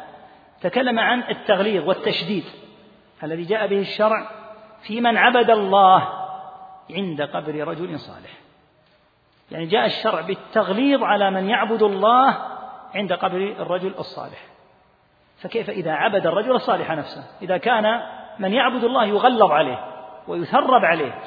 تكلم 0.61 0.99
عن 0.99 1.23
التغليظ 1.29 1.87
والتشديد 1.87 2.43
الذي 3.23 3.43
جاء 3.43 3.67
به 3.67 3.79
الشرع 3.79 4.29
في 4.81 5.01
من 5.01 5.17
عبد 5.17 5.49
الله 5.49 6.09
عند 6.91 7.21
قبر 7.21 7.67
رجل 7.67 7.99
صالح. 7.99 8.31
يعني 9.51 9.65
جاء 9.65 9.85
الشرع 9.85 10.21
بالتغليظ 10.21 11.03
على 11.03 11.31
من 11.31 11.49
يعبد 11.49 11.83
الله 11.83 12.37
عند 12.95 13.13
قبر 13.13 13.55
الرجل 13.59 13.93
الصالح. 13.99 14.43
فكيف 15.37 15.69
إذا 15.69 15.91
عبد 15.91 16.27
الرجل 16.27 16.51
الصالح 16.51 16.91
نفسه؟ 16.91 17.23
إذا 17.41 17.57
كان 17.57 18.01
من 18.39 18.53
يعبد 18.53 18.83
الله 18.83 19.05
يغلظ 19.05 19.51
عليه 19.51 19.85
ويثرب 20.27 20.85
عليه. 20.85 21.19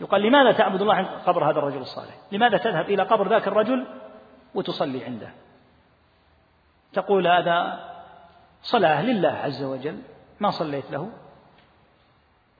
يقال 0.00 0.22
لماذا 0.22 0.52
تعبد 0.52 0.80
الله 0.80 0.94
عند 0.94 1.06
قبر 1.26 1.50
هذا 1.50 1.58
الرجل 1.58 1.78
الصالح؟ 1.78 2.14
لماذا 2.32 2.56
تذهب 2.56 2.90
إلى 2.90 3.02
قبر 3.02 3.28
ذاك 3.28 3.48
الرجل 3.48 3.86
وتصلي 4.54 5.04
عنده؟ 5.04 5.28
تقول 6.92 7.26
هذا 7.26 7.80
صلاة 8.62 9.02
لله 9.02 9.28
عز 9.28 9.62
وجل 9.62 9.98
ما 10.40 10.50
صليت 10.50 10.90
له. 10.90 11.10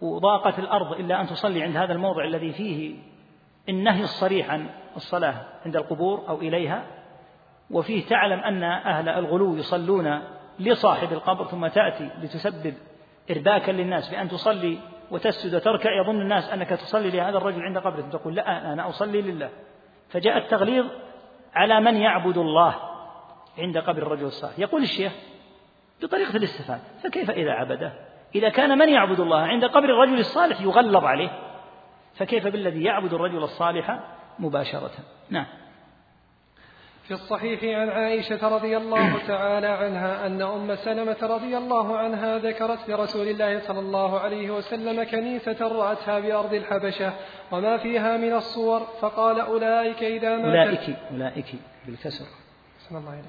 وضاقت 0.00 0.58
الأرض 0.58 0.92
إلا 0.92 1.20
أن 1.20 1.26
تصلي 1.26 1.62
عند 1.62 1.76
هذا 1.76 1.92
الموضع 1.92 2.24
الذي 2.24 2.52
فيه 2.52 2.96
النهي 3.68 4.02
الصريح 4.02 4.50
عن 4.50 4.68
الصلاة 4.96 5.34
عند 5.64 5.76
القبور 5.76 6.24
أو 6.28 6.38
إليها. 6.38 6.84
وفيه 7.70 8.06
تعلم 8.06 8.38
أن 8.40 8.62
أهل 8.62 9.08
الغلو 9.08 9.56
يصلون 9.56 10.22
لصاحب 10.58 11.12
القبر 11.12 11.44
ثم 11.44 11.66
تأتي 11.66 12.10
لتسبب 12.22 12.74
إرباكا 13.30 13.70
للناس 13.70 14.10
بأن 14.10 14.28
تصلي 14.28 14.78
وتسجد 15.10 15.54
وتركع 15.54 16.00
يظن 16.00 16.20
الناس 16.20 16.50
أنك 16.50 16.68
تصلي 16.68 17.10
لهذا 17.10 17.38
الرجل 17.38 17.62
عند 17.62 17.78
قبره 17.78 18.08
تقول 18.12 18.34
لا 18.34 18.72
أنا 18.72 18.88
أصلي 18.88 19.22
لله. 19.22 19.50
فجاء 20.08 20.38
التغليظ 20.38 20.86
على 21.54 21.80
من 21.80 21.96
يعبد 21.96 22.38
الله 22.38 22.74
عند 23.58 23.78
قبر 23.78 24.02
الرجل 24.02 24.24
الصالح. 24.24 24.58
يقول 24.58 24.82
الشيخ 24.82 25.12
بطريقة 26.02 26.36
الاستفهام 26.36 26.80
فكيف 27.02 27.30
إذا 27.30 27.50
عبده؟ 27.50 27.92
إذا 28.34 28.48
كان 28.48 28.78
من 28.78 28.88
يعبد 28.88 29.20
الله 29.20 29.38
عند 29.38 29.64
قبر 29.64 29.84
الرجل 29.84 30.18
الصالح 30.18 30.60
يغلظ 30.60 31.04
عليه 31.04 31.30
فكيف 32.14 32.46
بالذي 32.46 32.82
يعبد 32.82 33.12
الرجل 33.12 33.42
الصالح 33.42 34.00
مباشرة؟ 34.38 34.90
نعم. 35.30 35.46
في 37.08 37.14
الصحيح 37.14 37.64
عن 37.64 37.88
عائشة 37.88 38.48
رضي 38.48 38.76
الله 38.76 39.18
تعالى 39.28 39.66
عنها 39.66 40.26
أن 40.26 40.42
أم 40.42 40.74
سلمة 40.74 41.16
رضي 41.22 41.56
الله 41.56 41.96
عنها 41.96 42.38
ذكرت 42.38 42.88
لرسول 42.88 43.28
الله 43.28 43.60
صلى 43.60 43.78
الله 43.78 44.20
عليه 44.20 44.50
وسلم 44.50 45.04
كنيسة 45.04 45.68
رأتها 45.68 46.18
بأرض 46.18 46.54
الحبشة 46.54 47.12
وما 47.52 47.76
فيها 47.76 48.16
من 48.16 48.32
الصور 48.32 48.80
فقال 49.00 49.40
أولئك 49.40 50.02
إذا 50.02 50.36
مات 50.36 50.68
أولئك 50.68 50.96
أولئك 51.12 51.54
بالكسر. 51.86 52.24
الله 52.90 53.10
عليك. 53.10 53.24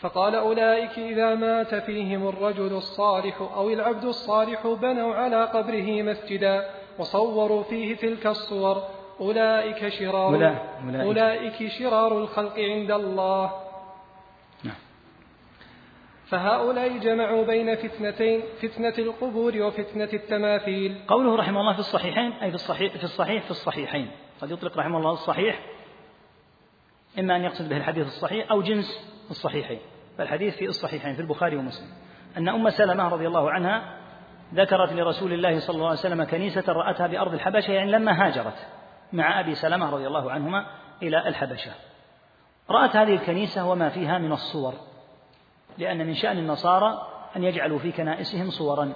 فقال 0.00 0.34
أولئك 0.34 0.98
إذا 0.98 1.34
مات 1.34 1.74
فيهم 1.74 2.28
الرجل 2.28 2.72
الصالح 2.72 3.40
أو 3.40 3.70
العبد 3.70 4.04
الصالح 4.04 4.66
بنوا 4.66 5.14
على 5.14 5.44
قبره 5.44 6.02
مسجدا 6.02 6.70
وصوروا 6.98 7.62
فيه 7.62 7.96
تلك 7.96 8.26
الصور. 8.26 8.97
أولئك 9.20 9.88
شرار 9.88 10.34
أولئك, 10.34 10.60
أولئك 11.00 11.68
شرار 11.68 12.18
الخلق 12.18 12.58
عند 12.58 12.90
الله. 12.90 13.52
نعم. 14.64 14.74
فهؤلاء 16.26 16.98
جمعوا 16.98 17.44
بين 17.44 17.74
فتنتين 17.74 18.42
فتنة 18.62 18.94
القبور 18.98 19.52
وفتنة 19.56 20.08
التماثيل. 20.12 21.00
قوله 21.08 21.36
رحمه 21.36 21.60
الله 21.60 21.72
في 21.72 21.78
الصحيحين 21.78 22.32
أي 22.32 22.48
في 22.48 22.54
الصحيح 22.54 22.96
في 22.96 23.04
الصحيح 23.04 23.42
في 23.42 23.50
الصحيحين. 23.50 24.10
قد 24.40 24.50
يطلق 24.50 24.78
رحمه 24.78 24.98
الله 24.98 25.12
الصحيح 25.12 25.60
إما 27.18 27.36
أن 27.36 27.44
يقصد 27.44 27.68
به 27.68 27.76
الحديث 27.76 28.06
الصحيح 28.06 28.50
أو 28.50 28.62
جنس 28.62 29.10
الصحيحين. 29.30 29.78
فالحديث 30.18 30.56
في 30.56 30.64
الصحيحين 30.64 31.14
في 31.14 31.20
البخاري 31.20 31.56
ومسلم. 31.56 31.88
أن 32.36 32.48
أم 32.48 32.70
سلمة 32.70 33.08
رضي 33.08 33.26
الله 33.26 33.50
عنها 33.50 33.98
ذكرت 34.54 34.92
لرسول 34.92 35.32
الله 35.32 35.58
صلى 35.58 35.74
الله 35.74 35.88
عليه 35.88 35.98
وسلم 35.98 36.24
كنيسة 36.24 36.72
رأتها 36.72 37.06
بأرض 37.06 37.34
الحبشة 37.34 37.72
يعني 37.72 37.90
لما 37.90 38.26
هاجرت. 38.26 38.77
مع 39.12 39.40
أبي 39.40 39.54
سلمة 39.54 39.90
رضي 39.90 40.06
الله 40.06 40.30
عنهما 40.30 40.66
إلى 41.02 41.28
الحبشة. 41.28 41.72
رأت 42.70 42.96
هذه 42.96 43.14
الكنيسة 43.14 43.66
وما 43.66 43.88
فيها 43.88 44.18
من 44.18 44.32
الصور 44.32 44.74
لأن 45.78 46.06
من 46.06 46.14
شأن 46.14 46.38
النصارى 46.38 47.08
أن 47.36 47.44
يجعلوا 47.44 47.78
في 47.78 47.92
كنائسهم 47.92 48.50
صورا. 48.50 48.92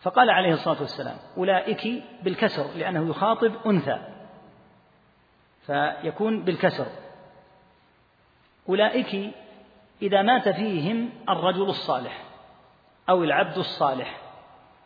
فقال 0.00 0.30
عليه 0.30 0.52
الصلاة 0.52 0.80
والسلام 0.80 1.16
أولئك 1.36 2.04
بالكسر 2.22 2.66
لأنه 2.76 3.10
يخاطب 3.10 3.52
أنثى. 3.66 3.98
فيكون 5.66 6.44
بالكسر. 6.44 6.86
أولئك 8.68 9.34
إذا 10.02 10.22
مات 10.22 10.48
فيهم 10.48 11.10
الرجل 11.28 11.68
الصالح 11.68 12.22
أو 13.08 13.24
العبد 13.24 13.58
الصالح 13.58 14.20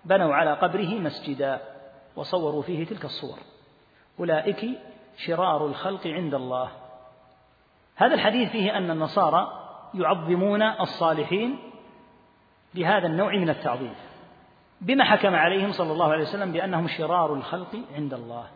بنوا 0.05 0.35
على 0.35 0.53
قبره 0.55 0.95
مسجدا. 0.95 1.61
وصوروا 2.17 2.63
فيه 2.63 2.87
تلك 2.87 3.05
الصور. 3.05 3.39
أولئك 4.19 4.67
شرار 5.17 5.67
الخلق 5.67 6.07
عند 6.07 6.35
الله. 6.35 6.71
هذا 7.97 8.15
الحديث 8.15 8.51
فيه 8.51 8.77
أن 8.77 8.91
النصارى 8.91 9.53
يعظمون 9.95 10.63
الصالحين 10.63 11.59
بهذا 12.75 13.07
النوع 13.07 13.37
من 13.37 13.51
التعظيم. 13.51 13.95
بما 14.81 15.05
حكم 15.05 15.35
عليهم 15.35 15.73
صلى 15.73 15.93
الله 15.93 16.13
عليه 16.13 16.23
وسلم 16.23 16.53
بأنهم 16.53 16.89
شرار 16.89 17.35
الخلق 17.35 17.83
عند 17.95 18.15
الله. 18.15 18.47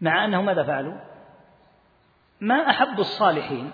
مع 0.00 0.24
أنهم 0.24 0.44
ماذا 0.44 0.62
فعلوا؟ 0.62 0.94
ما 2.40 2.70
أحبوا 2.70 3.00
الصالحين 3.00 3.70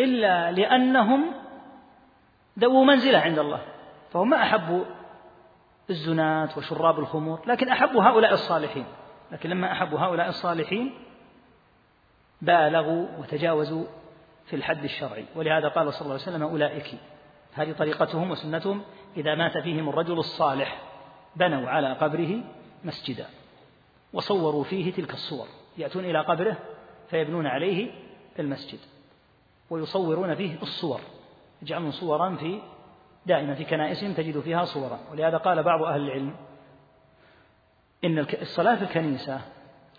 إلا 0.00 0.52
لأنهم 0.52 1.24
ذو 2.58 2.84
منزلة 2.84 3.18
عند 3.18 3.38
الله. 3.38 3.60
فهم 4.12 4.30
ما 4.30 4.42
أحبوا 4.42 4.84
الزناة 5.90 6.48
وشراب 6.56 6.98
الخمور 6.98 7.40
لكن 7.46 7.68
أحبوا 7.68 8.02
هؤلاء 8.02 8.32
الصالحين. 8.32 8.84
لكن 9.32 9.50
لما 9.50 9.72
أحبوا 9.72 9.98
هؤلاء 9.98 10.28
الصالحين 10.28 10.94
بالغوا 12.42 13.06
وتجاوزوا 13.18 13.84
في 14.46 14.56
الحد 14.56 14.84
الشرعي. 14.84 15.24
ولهذا 15.36 15.68
قال 15.68 15.92
صلى 15.94 16.02
الله 16.02 16.12
عليه 16.12 16.22
وسلم 16.22 16.42
أولئك. 16.42 16.94
هذه 17.54 17.72
طريقتهم 17.72 18.30
وسنتهم 18.30 18.82
إذا 19.16 19.34
مات 19.34 19.58
فيهم 19.58 19.88
الرجل 19.88 20.18
الصالح 20.18 20.82
بنوا 21.36 21.68
على 21.68 21.92
قبره 21.92 22.40
مسجدا 22.84 23.26
وصوروا 24.12 24.64
فيه 24.64 24.92
تلك 24.92 25.12
الصور. 25.12 25.46
يأتون 25.78 26.04
إلى 26.04 26.20
قبره 26.20 26.56
فيبنون 27.10 27.46
عليه 27.46 27.90
المسجد 28.38 28.78
ويصورون 29.70 30.34
فيه 30.34 30.62
الصور 30.62 31.00
يجعلون 31.62 31.90
صورا 31.90 32.36
في 32.36 32.60
دائما 33.28 33.54
في 33.54 33.64
كنائسهم 33.64 34.12
تجد 34.12 34.40
فيها 34.40 34.64
صورا 34.64 34.98
ولهذا 35.12 35.36
قال 35.36 35.62
بعض 35.62 35.82
أهل 35.82 36.00
العلم 36.00 36.34
إن 38.04 38.18
الصلاة 38.18 38.74
في 38.74 38.82
الكنيسة 38.82 39.40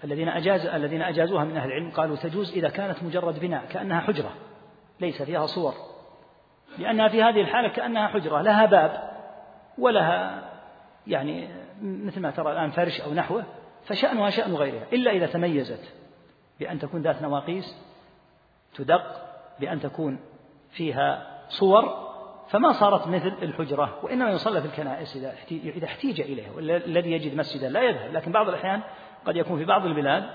الذين 0.04 0.28
أجاز 0.30 0.66
الذين 0.66 1.02
أجازوها 1.02 1.44
من 1.44 1.58
أهل 1.58 1.68
العلم 1.68 1.92
قالوا 1.92 2.16
تجوز 2.16 2.52
إذا 2.52 2.70
كانت 2.70 3.04
مجرد 3.04 3.40
بناء 3.40 3.66
كأنها 3.66 4.00
حجرة 4.00 4.34
ليس 5.00 5.22
فيها 5.22 5.46
صور. 5.46 5.74
لأنها 6.78 7.08
في 7.08 7.24
هذه 7.24 7.42
الحالة 7.42 7.68
كأنها 7.68 8.08
حجرة 8.08 8.42
لها 8.42 8.66
باب 8.66 9.12
ولها 9.78 10.44
يعني 11.08 11.48
مثل 11.82 12.22
ما 12.22 12.32
ترى 12.32 12.52
الآن 12.52 12.72
فرش 12.72 13.02
أو 13.02 13.14
نحوه 13.14 13.44
فشأنها 13.86 14.30
شأن 14.30 14.56
غيرها 14.56 14.84
إلا 14.94 15.12
إذا 15.12 15.26
تميزت 15.26 15.94
بأن 16.60 16.80
تكون 16.80 17.02
ذات 17.02 17.22
نواقيس 17.22 17.78
تدق 18.76 19.04
بأن 19.60 19.80
تكون 19.80 20.20
فيها 20.72 21.40
صور 21.50 22.09
فما 22.50 22.72
صارت 22.72 23.08
مثل 23.08 23.34
الحجرة 23.42 24.00
وإنما 24.04 24.30
يصلى 24.30 24.62
في 24.62 24.68
الكنائس 24.68 25.16
إذا 25.16 25.34
إذا 25.52 25.86
احتيج 25.86 26.22
إليها 26.22 26.52
والذي 26.56 27.12
يجد 27.12 27.36
مسجدا 27.36 27.70
لا 27.70 27.82
يذهب 27.82 28.14
لكن 28.14 28.32
بعض 28.32 28.50
الأحيان 28.50 28.82
قد 29.26 29.36
يكون 29.36 29.58
في 29.58 29.66
بعض 29.66 29.86
البلاد 29.86 30.30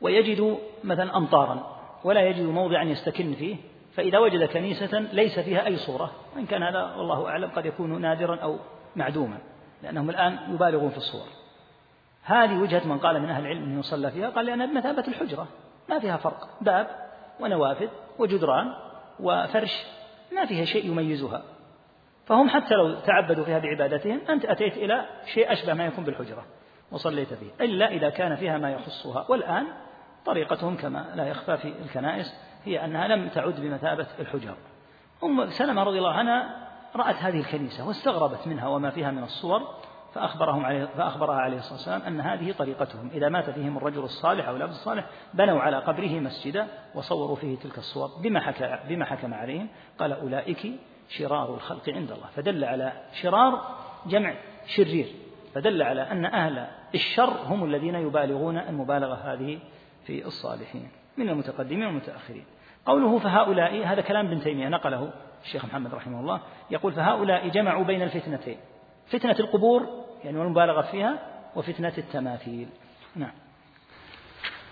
ويجد 0.00 0.58
مثلا 0.84 1.16
أمطارا 1.16 1.76
ولا 2.04 2.20
يجد 2.20 2.42
موضعا 2.42 2.84
يستكن 2.84 3.34
فيه 3.34 3.56
فإذا 3.94 4.18
وجد 4.18 4.44
كنيسة 4.44 4.98
ليس 4.98 5.38
فيها 5.38 5.66
أي 5.66 5.76
صورة 5.76 6.12
وإن 6.36 6.46
كان 6.46 6.62
هذا 6.62 6.94
والله 6.94 7.28
أعلم 7.28 7.50
قد 7.50 7.66
يكون 7.66 8.00
نادرا 8.00 8.36
أو 8.36 8.58
معدوما 8.96 9.38
لأنهم 9.82 10.10
الآن 10.10 10.38
يبالغون 10.54 10.90
في 10.90 10.96
الصور. 10.96 11.26
هذه 12.22 12.58
وجهة 12.58 12.86
من 12.86 12.98
قال 12.98 13.22
من 13.22 13.30
أهل 13.30 13.42
العلم 13.42 13.62
أنه 13.62 13.78
يصلى 13.78 14.10
فيها 14.10 14.30
قال 14.30 14.46
لأنها 14.46 14.66
بمثابة 14.66 15.08
الحجرة 15.08 15.46
ما 15.88 15.98
فيها 15.98 16.16
فرق 16.16 16.48
باب 16.60 16.88
ونوافذ 17.40 17.88
وجدران 18.18 18.72
وفرش 19.20 19.84
ما 20.32 20.46
فيها 20.46 20.64
شيء 20.64 20.86
يميزها. 20.86 21.42
فهم 22.26 22.48
حتى 22.48 22.74
لو 22.74 22.94
تعبدوا 22.94 23.44
فيها 23.44 23.58
بعبادتهم 23.58 24.20
أنت 24.28 24.44
أتيت 24.44 24.76
إلى 24.76 25.06
شيء 25.34 25.52
أشبه 25.52 25.74
ما 25.74 25.86
يكون 25.86 26.04
بالحجرة 26.04 26.44
وصليت 26.90 27.34
فيه 27.34 27.64
إلا 27.64 27.88
إذا 27.88 28.10
كان 28.10 28.36
فيها 28.36 28.58
ما 28.58 28.70
يخصها. 28.70 29.26
والآن 29.28 29.66
طريقتهم 30.24 30.76
كما 30.76 31.12
لا 31.14 31.28
يخفى 31.28 31.56
في 31.56 31.68
الكنائس 31.84 32.34
هي 32.64 32.84
أنها 32.84 33.08
لم 33.08 33.28
تعد 33.28 33.60
بمثابة 33.60 34.06
الحجر. 34.18 34.54
أم 35.24 35.50
سلمة 35.50 35.82
رضي 35.82 35.98
الله 35.98 36.12
عنها 36.12 36.66
رأت 36.96 37.16
هذه 37.16 37.40
الكنيسة 37.40 37.88
واستغربت 37.88 38.46
منها 38.46 38.68
وما 38.68 38.90
فيها 38.90 39.10
من 39.10 39.22
الصور. 39.22 39.74
فأخبرهم 40.16 40.64
عليه 40.64 40.84
فأخبرها 40.84 41.36
عليه 41.36 41.56
الصلاة 41.56 41.74
والسلام 41.74 42.02
أن 42.02 42.20
هذه 42.20 42.52
طريقتهم. 42.52 43.10
إذا 43.14 43.28
مات 43.28 43.50
فيهم 43.50 43.76
الرجل 43.76 44.04
الصالح 44.04 44.48
أو 44.48 44.56
الأب 44.56 44.68
الصالح 44.68 45.06
بنوا 45.34 45.60
على 45.60 45.76
قبره 45.76 46.20
مسجدا 46.20 46.66
وصوروا 46.94 47.36
فيه 47.36 47.56
تلك 47.56 47.78
الصور 47.78 48.10
بما 48.22 48.40
حكى 48.40 48.78
بما 48.88 49.04
حكم 49.04 49.34
عليهم. 49.34 49.68
قال 49.98 50.12
أولئك 50.12 50.66
شرار 51.08 51.54
الخلق 51.54 51.88
عند 51.88 52.10
الله. 52.12 52.26
فدل 52.36 52.64
على 52.64 52.92
شرار 53.12 53.60
جمع 54.06 54.34
شرير. 54.66 55.06
فدل 55.54 55.82
على 55.82 56.02
أن 56.02 56.24
أهل 56.24 56.66
الشر 56.94 57.36
هم 57.46 57.64
الذين 57.64 57.94
يبالغون 57.94 58.58
المبالغة 58.58 59.14
هذه 59.14 59.58
في 60.06 60.26
الصالحين. 60.26 60.88
من 61.16 61.28
المتقدمين 61.28 61.86
والمتأخرين 61.86 62.44
قوله 62.86 63.18
فهؤلاء 63.18 63.86
هذا 63.86 64.00
كلام 64.00 64.26
ابن 64.26 64.40
تيمية 64.40 64.68
نقله 64.68 65.10
الشيخ 65.44 65.64
محمد 65.64 65.94
رحمه 65.94 66.20
الله. 66.20 66.40
يقول 66.70 66.92
فهؤلاء 66.92 67.48
جمعوا 67.48 67.84
بين 67.84 68.02
الفتنتين. 68.02 68.56
فتنة 69.06 69.36
القبور 69.40 70.05
يعني 70.26 70.38
والمبالغة 70.38 70.82
فيها 70.82 71.18
وفتنة 71.56 71.92
التماثيل. 71.98 72.68
نعم. 73.16 73.32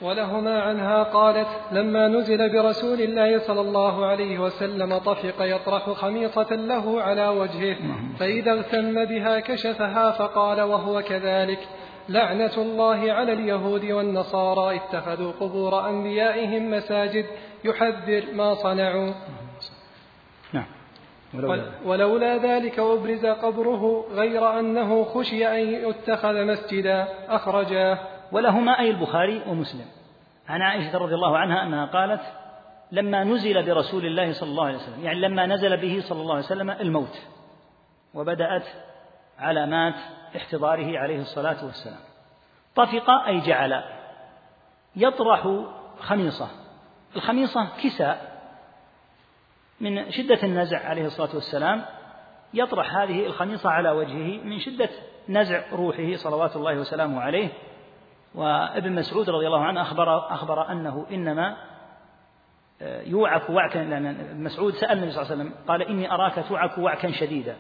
ولهما 0.02 0.62
عنها 0.62 1.02
قالت 1.02 1.48
لما 1.72 2.08
نزل 2.08 2.52
برسول 2.52 3.00
الله 3.00 3.38
صلى 3.38 3.60
الله 3.60 4.06
عليه 4.06 4.38
وسلم 4.38 4.98
طفق 4.98 5.34
يطرح 5.40 5.90
خميصة 5.90 6.54
له 6.54 7.02
على 7.02 7.28
وجهه 7.28 7.76
فإذا 8.18 8.52
اغتم 8.52 9.04
بها 9.04 9.40
كشفها 9.40 10.10
فقال 10.10 10.60
وهو 10.60 11.02
كذلك. 11.02 11.58
لعنة 12.08 12.56
الله 12.56 13.12
على 13.12 13.32
اليهود 13.32 13.84
والنصارى 13.84 14.76
اتخذوا 14.76 15.32
قبور 15.32 15.88
أنبيائهم 15.88 16.70
مساجد 16.70 17.26
يحذر 17.64 18.24
ما 18.32 18.54
صنعوا. 18.54 19.12
ولولا, 21.36 21.64
ولولا 21.84 22.36
ذلك 22.36 22.78
أبرز 22.78 23.26
قبره 23.26 24.06
غير 24.10 24.58
أنه 24.58 25.04
خشي 25.04 25.46
أن 25.48 25.88
يتخذ 25.88 26.44
مسجدا 26.44 27.08
أخرجاه 27.28 27.98
ولهما 28.32 28.78
أي 28.78 28.90
البخاري 28.90 29.42
ومسلم. 29.46 29.86
عن 30.48 30.62
عائشة 30.62 30.98
رضي 30.98 31.14
الله 31.14 31.38
عنها 31.38 31.62
أنها 31.62 31.86
قالت 31.86 32.22
لما 32.92 33.24
نزل 33.24 33.66
برسول 33.66 34.06
الله 34.06 34.32
صلى 34.32 34.50
الله 34.50 34.66
عليه 34.66 34.76
وسلم 34.76 35.04
يعني 35.04 35.20
لما 35.20 35.46
نزل 35.46 35.76
به 35.76 36.00
صلى 36.00 36.20
الله 36.20 36.34
عليه 36.34 36.44
وسلم 36.44 36.70
الموت 36.70 37.22
وبدأت 38.14 38.66
علامات 39.38 39.94
احتضاره 40.36 40.98
عليه 40.98 41.20
الصلاة 41.20 41.64
والسلام. 41.64 42.00
طفق 42.76 43.10
أي 43.10 43.40
جعل 43.40 43.82
يطرح 44.96 45.48
خميصة. 46.00 46.48
الخميصة 47.16 47.68
كساء. 47.82 48.33
من 49.80 50.10
شدة 50.10 50.42
النزع 50.42 50.88
عليه 50.88 51.06
الصلاة 51.06 51.34
والسلام 51.34 51.84
يطرح 52.54 52.96
هذه 52.96 53.26
الخميصة 53.26 53.70
على 53.70 53.90
وجهه 53.90 54.44
من 54.44 54.58
شدة 54.58 54.88
نزع 55.28 55.62
روحه 55.72 56.16
صلوات 56.16 56.56
الله 56.56 56.78
وسلامه 56.78 57.20
عليه. 57.20 57.48
وابن 58.34 58.92
مسعود 58.92 59.30
رضي 59.30 59.46
الله 59.46 59.64
عنه 59.64 59.82
أخبر, 59.82 60.18
أخبر 60.34 60.72
أنه 60.72 61.06
إنما 61.10 61.56
آه، 62.82 63.02
يوعك 63.02 63.50
وعكا 63.50 63.78
لأن 63.78 64.42
مسعود 64.42 64.74
سأل 64.74 64.92
النبي 64.92 65.10
صلى 65.10 65.22
الله 65.22 65.32
عليه 65.32 65.42
وسلم 65.42 65.54
قال 65.68 65.82
إني 65.82 66.12
أراك 66.12 66.44
توعك 66.48 66.78
وعكا 66.78 67.10
شديدا. 67.10 67.56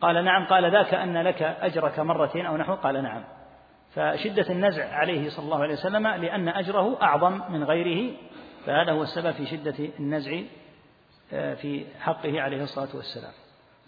قال 0.00 0.24
نعم 0.24 0.46
قال 0.46 0.72
ذاك 0.72 0.94
أن 0.94 1.22
لك 1.22 1.42
أجرك 1.42 1.98
مرتين 1.98 2.46
أو 2.46 2.56
نحو؟ 2.56 2.74
قال 2.74 3.02
نعم. 3.02 3.24
فشدة 3.94 4.50
النزع 4.50 4.94
عليه 4.94 5.28
صلى 5.28 5.44
الله 5.44 5.62
عليه 5.62 5.74
وسلم 5.74 6.06
لأن 6.06 6.48
أجره 6.48 7.02
أعظم 7.02 7.40
من 7.52 7.64
غيره 7.64 8.12
فهذا 8.66 8.92
هو 8.92 9.02
السبب 9.02 9.30
في 9.30 9.46
شدة 9.46 9.74
النزع 10.00 10.40
في 11.30 11.86
حقه 12.00 12.40
عليه 12.40 12.62
الصلاة 12.62 12.88
والسلام. 12.94 13.32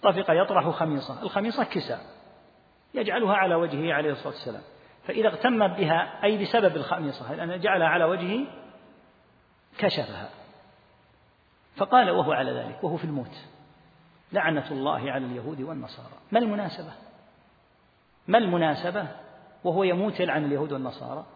طفق 0.02 0.26
يطرح 0.30 0.68
خميصة 0.68 1.22
الخميصة 1.22 1.64
كساء 1.64 2.00
يجعلها 2.94 3.34
على 3.34 3.54
وجهه 3.54 3.94
عليه 3.94 4.10
الصلاة 4.10 4.32
والسلام. 4.32 4.62
فإذا 5.06 5.28
اغتم 5.28 5.68
بها 5.68 6.24
أي 6.24 6.38
بسبب 6.38 6.76
الخميصة 6.76 7.34
لأن 7.34 7.60
جعلها 7.60 7.88
على 7.88 8.04
وجهه 8.04 8.46
كشفها. 9.78 10.28
فقال 11.76 12.10
وهو 12.10 12.32
على 12.32 12.52
ذلك 12.52 12.84
وهو 12.84 12.96
في 12.96 13.04
الموت. 13.04 13.44
لعنة 14.32 14.70
الله 14.70 15.12
على 15.12 15.26
اليهود 15.26 15.60
والنصارى. 15.60 16.14
ما 16.32 16.38
المناسبة؟ 16.38 16.92
ما 18.28 18.38
المناسبة؟ 18.38 19.06
وهو 19.64 19.82
يموت 19.82 20.20
يلعن 20.20 20.44
اليهود 20.44 20.72
والنصارى. 20.72 21.26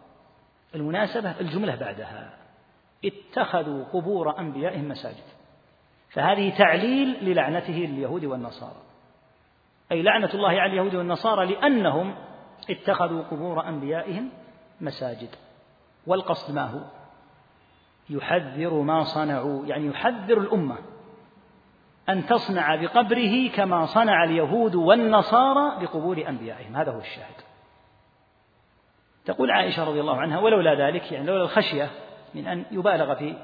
المناسبة 0.75 1.39
الجملة 1.39 1.75
بعدها. 1.75 2.33
اتخذوا 3.05 3.83
قبور 3.83 4.39
أنبيائهم 4.39 4.87
مساجد. 4.87 5.36
فهذه 6.09 6.57
تعليل 6.57 7.17
للعنته 7.21 7.73
لليهود 7.73 8.25
والنصارى. 8.25 8.81
أي 9.91 10.01
لعنة 10.01 10.29
الله 10.33 10.49
على 10.49 10.65
اليهود 10.65 10.95
والنصارى 10.95 11.45
لأنهم 11.45 12.15
اتخذوا 12.69 13.23
قبور 13.23 13.67
أنبيائهم 13.67 14.29
مساجد 14.81 15.29
والقصد 16.07 16.55
ما 16.55 16.65
هو؟ 16.65 16.81
يحذر 18.09 18.73
ما 18.73 19.03
صنعوا 19.03 19.65
يعني 19.65 19.87
يحذر 19.87 20.37
الأمة 20.37 20.77
أن 22.09 22.25
تصنع 22.25 22.75
بقبره 22.75 23.49
كما 23.49 23.85
صنع 23.85 24.23
اليهود 24.23 24.75
والنصارى 24.75 25.85
بقبور 25.85 26.29
أنبيائهم. 26.29 26.75
هذا 26.75 26.91
هو 26.91 26.99
الشاهد. 26.99 27.35
تقول 29.25 29.51
عائشة 29.51 29.83
رضي 29.83 29.99
الله 29.99 30.17
عنها 30.17 30.39
ولولا 30.39 30.87
ذلك 30.87 31.11
يعني 31.11 31.27
لولا 31.27 31.43
الخشية 31.43 31.89
من 32.35 32.47
أن 32.47 32.65
يبالغ 32.71 33.15
في 33.15 33.35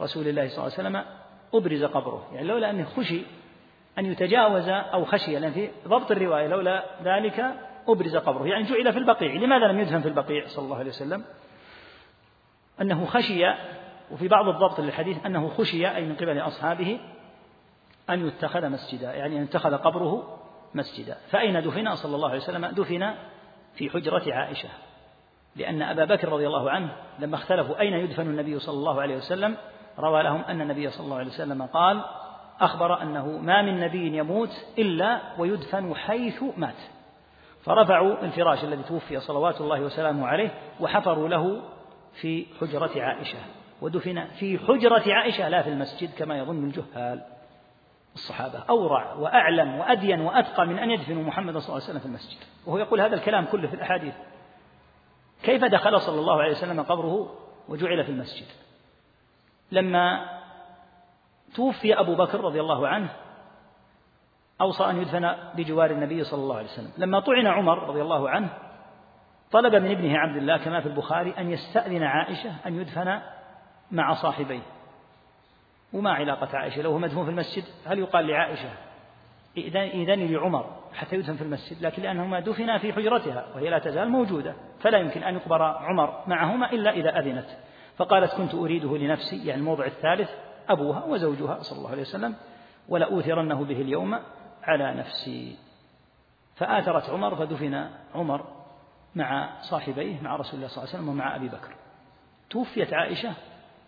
رسول 0.00 0.28
الله 0.28 0.48
صلى 0.48 0.66
الله 0.66 0.78
عليه 0.78 0.88
وسلم 0.88 1.17
أبرز 1.54 1.84
قبره. 1.84 2.28
يعني 2.34 2.46
لولا 2.46 2.70
أنه 2.70 2.84
خشي 2.84 3.22
أن 3.98 4.06
يتجاوز 4.06 4.68
أو 4.68 5.04
خشي 5.04 5.38
لأن 5.38 5.52
في 5.52 5.70
ضبط 5.88 6.10
الرواية 6.10 6.46
لولا 6.46 6.84
ذلك 7.02 7.54
أبرز 7.88 8.16
قبره. 8.16 8.46
يعني 8.46 8.64
جعل 8.64 8.92
في 8.92 8.98
البقيع. 8.98 9.32
لماذا 9.32 9.66
لم 9.66 9.80
يدفن 9.80 10.00
في 10.00 10.08
البقيع 10.08 10.46
صلى 10.46 10.64
الله 10.64 10.76
عليه 10.76 10.90
وسلم؟ 10.90 11.24
أنه 12.80 13.06
خشي 13.06 13.44
وفي 14.10 14.28
بعض 14.28 14.48
الضبط 14.48 14.80
للحديث 14.80 15.26
أنه 15.26 15.48
خشي 15.48 15.96
أي 15.96 16.04
من 16.04 16.16
قبل 16.16 16.38
أصحابه 16.38 17.00
أن 18.10 18.26
يتخذ 18.26 18.68
مسجدا 18.68 19.14
يعني 19.14 19.36
أن 19.36 19.42
يتخذ 19.42 19.74
قبره 19.76 20.38
مسجدا. 20.74 21.16
فأين 21.30 21.62
دفن 21.62 21.94
صلى 21.94 22.16
الله 22.16 22.28
عليه 22.28 22.40
وسلم؟ 22.40 22.66
دفن 22.66 23.14
في 23.74 23.90
حجرة 23.90 24.34
عائشة 24.34 24.68
لأن 25.56 25.82
أبا 25.82 26.04
بكر 26.04 26.28
رضي 26.28 26.46
الله 26.46 26.70
عنه 26.70 26.96
لما 27.18 27.36
اختلفوا 27.36 27.80
أين 27.80 27.92
يدفن 27.92 28.26
النبي 28.26 28.58
صلى 28.58 28.74
الله 28.74 29.02
عليه 29.02 29.16
وسلم؟ 29.16 29.56
روى 29.98 30.22
لهم 30.22 30.40
أن 30.40 30.60
النبي 30.60 30.90
صلى 30.90 31.04
الله 31.04 31.16
عليه 31.16 31.30
وسلم 31.30 31.62
قال 31.62 32.04
أخبر 32.60 33.02
أنه 33.02 33.26
ما 33.26 33.62
من 33.62 33.80
نبي 33.80 34.16
يموت 34.16 34.66
إلا 34.78 35.20
ويدفن 35.38 35.94
حيث 35.94 36.42
مات. 36.56 36.74
فرفعوا 37.62 38.22
الفراش 38.22 38.64
الذي 38.64 38.82
توفي 38.82 39.20
صلوات 39.20 39.60
الله 39.60 39.80
وسلامه 39.80 40.26
عليه 40.26 40.50
وحفروا 40.80 41.28
له 41.28 41.62
في 42.12 42.46
حجرة 42.60 43.02
عائشة. 43.02 43.38
ودفن 43.82 44.24
في 44.24 44.58
حجرة 44.58 45.14
عائشة 45.14 45.48
لا 45.48 45.62
في 45.62 45.68
المسجد 45.68 46.14
كما 46.18 46.38
يظن 46.38 46.64
الجهال. 46.64 47.22
الصحابة 48.14 48.58
أورع 48.70 49.14
وأعلم 49.14 49.74
وأدين 49.74 50.20
وأتقى 50.20 50.66
من 50.66 50.78
أن 50.78 50.90
يدفنوا 50.90 51.22
محمد 51.22 51.58
صلى 51.58 51.68
الله 51.68 51.74
عليه 51.74 51.84
وسلم 51.84 51.98
في 51.98 52.06
المسجد. 52.06 52.38
وهو 52.66 52.78
يقول 52.78 53.00
هذا 53.00 53.14
الكلام 53.14 53.44
كله 53.44 53.68
في 53.68 53.74
الأحاديث. 53.74 54.14
كيف 55.42 55.64
دخل 55.64 56.00
صلى 56.00 56.20
الله 56.20 56.42
عليه 56.42 56.52
وسلم 56.52 56.82
قبره 56.82 57.34
وجعل 57.68 58.04
في 58.04 58.10
المسجد؟ 58.10 58.46
لما 59.72 60.38
توفي 61.54 62.00
أبو 62.00 62.14
بكر 62.14 62.40
رضي 62.40 62.60
الله 62.60 62.88
عنه 62.88 63.08
أوصى 64.60 64.84
أن 64.84 65.02
يدفن 65.02 65.34
بجوار 65.54 65.90
النبي 65.90 66.24
صلى 66.24 66.42
الله 66.42 66.56
عليه 66.56 66.66
وسلم. 66.66 66.90
لما 66.98 67.20
طعن 67.20 67.46
عمر 67.46 67.88
رضي 67.88 68.02
الله 68.02 68.30
عنه 68.30 68.48
طلب 69.50 69.74
من 69.74 69.90
ابنه 69.90 70.18
عبد 70.18 70.36
الله 70.36 70.56
كما 70.56 70.80
في 70.80 70.86
البخاري 70.86 71.34
أن 71.38 71.50
يستأذن 71.50 72.02
عائشة 72.02 72.52
أن 72.66 72.80
يدفن 72.80 73.20
مع 73.90 74.14
صاحبيه. 74.14 74.62
وما 75.92 76.12
علاقة 76.12 76.58
عائشة؟ 76.58 76.82
لو 76.82 76.90
هو 76.90 76.98
مدفون 76.98 77.24
في 77.24 77.30
المسجد 77.30 77.64
هل 77.86 77.98
يقال 77.98 78.26
لعائشة 78.26 78.70
إذن 79.56 80.32
لعمر 80.32 80.76
حتى 80.94 81.16
يدفن 81.16 81.36
في 81.36 81.42
المسجد؟ 81.42 81.82
لكن 81.82 82.02
لأنهما 82.02 82.40
دفنا 82.40 82.78
في 82.78 82.92
حجرتها 82.92 83.46
وهي 83.54 83.70
لا 83.70 83.78
تزال 83.78 84.08
موجودة 84.08 84.54
فلا 84.80 84.98
يمكن 84.98 85.22
أن 85.22 85.34
يقبر 85.34 85.62
عمر 85.62 86.22
معهما 86.26 86.72
إلا 86.72 86.90
إذا 86.90 87.18
أذنت. 87.18 87.48
فقالت 87.98 88.34
كنت 88.34 88.54
أريده 88.54 88.96
لنفسي 88.96 89.46
يعني 89.46 89.60
الموضع 89.60 89.86
الثالث 89.86 90.30
أبوها 90.68 91.04
وزوجها 91.04 91.62
صلى 91.62 91.78
الله 91.78 91.90
عليه 91.90 92.02
وسلم 92.02 92.34
ولأوثرنه 92.88 93.64
به 93.64 93.80
اليوم 93.80 94.18
على 94.62 94.94
نفسي. 94.94 95.56
فآثرت 96.56 97.10
عمر 97.10 97.34
فدفن 97.34 97.90
عمر 98.14 98.46
مع 99.14 99.60
صاحبيه 99.60 100.20
مع 100.22 100.36
رسول 100.36 100.54
الله 100.54 100.68
صلى 100.68 100.84
الله 100.84 100.94
عليه 100.94 100.98
وسلم 100.98 101.08
ومع 101.08 101.36
أبي 101.36 101.48
بكر. 101.48 101.74
توفيت 102.50 102.92
عائشة 102.92 103.32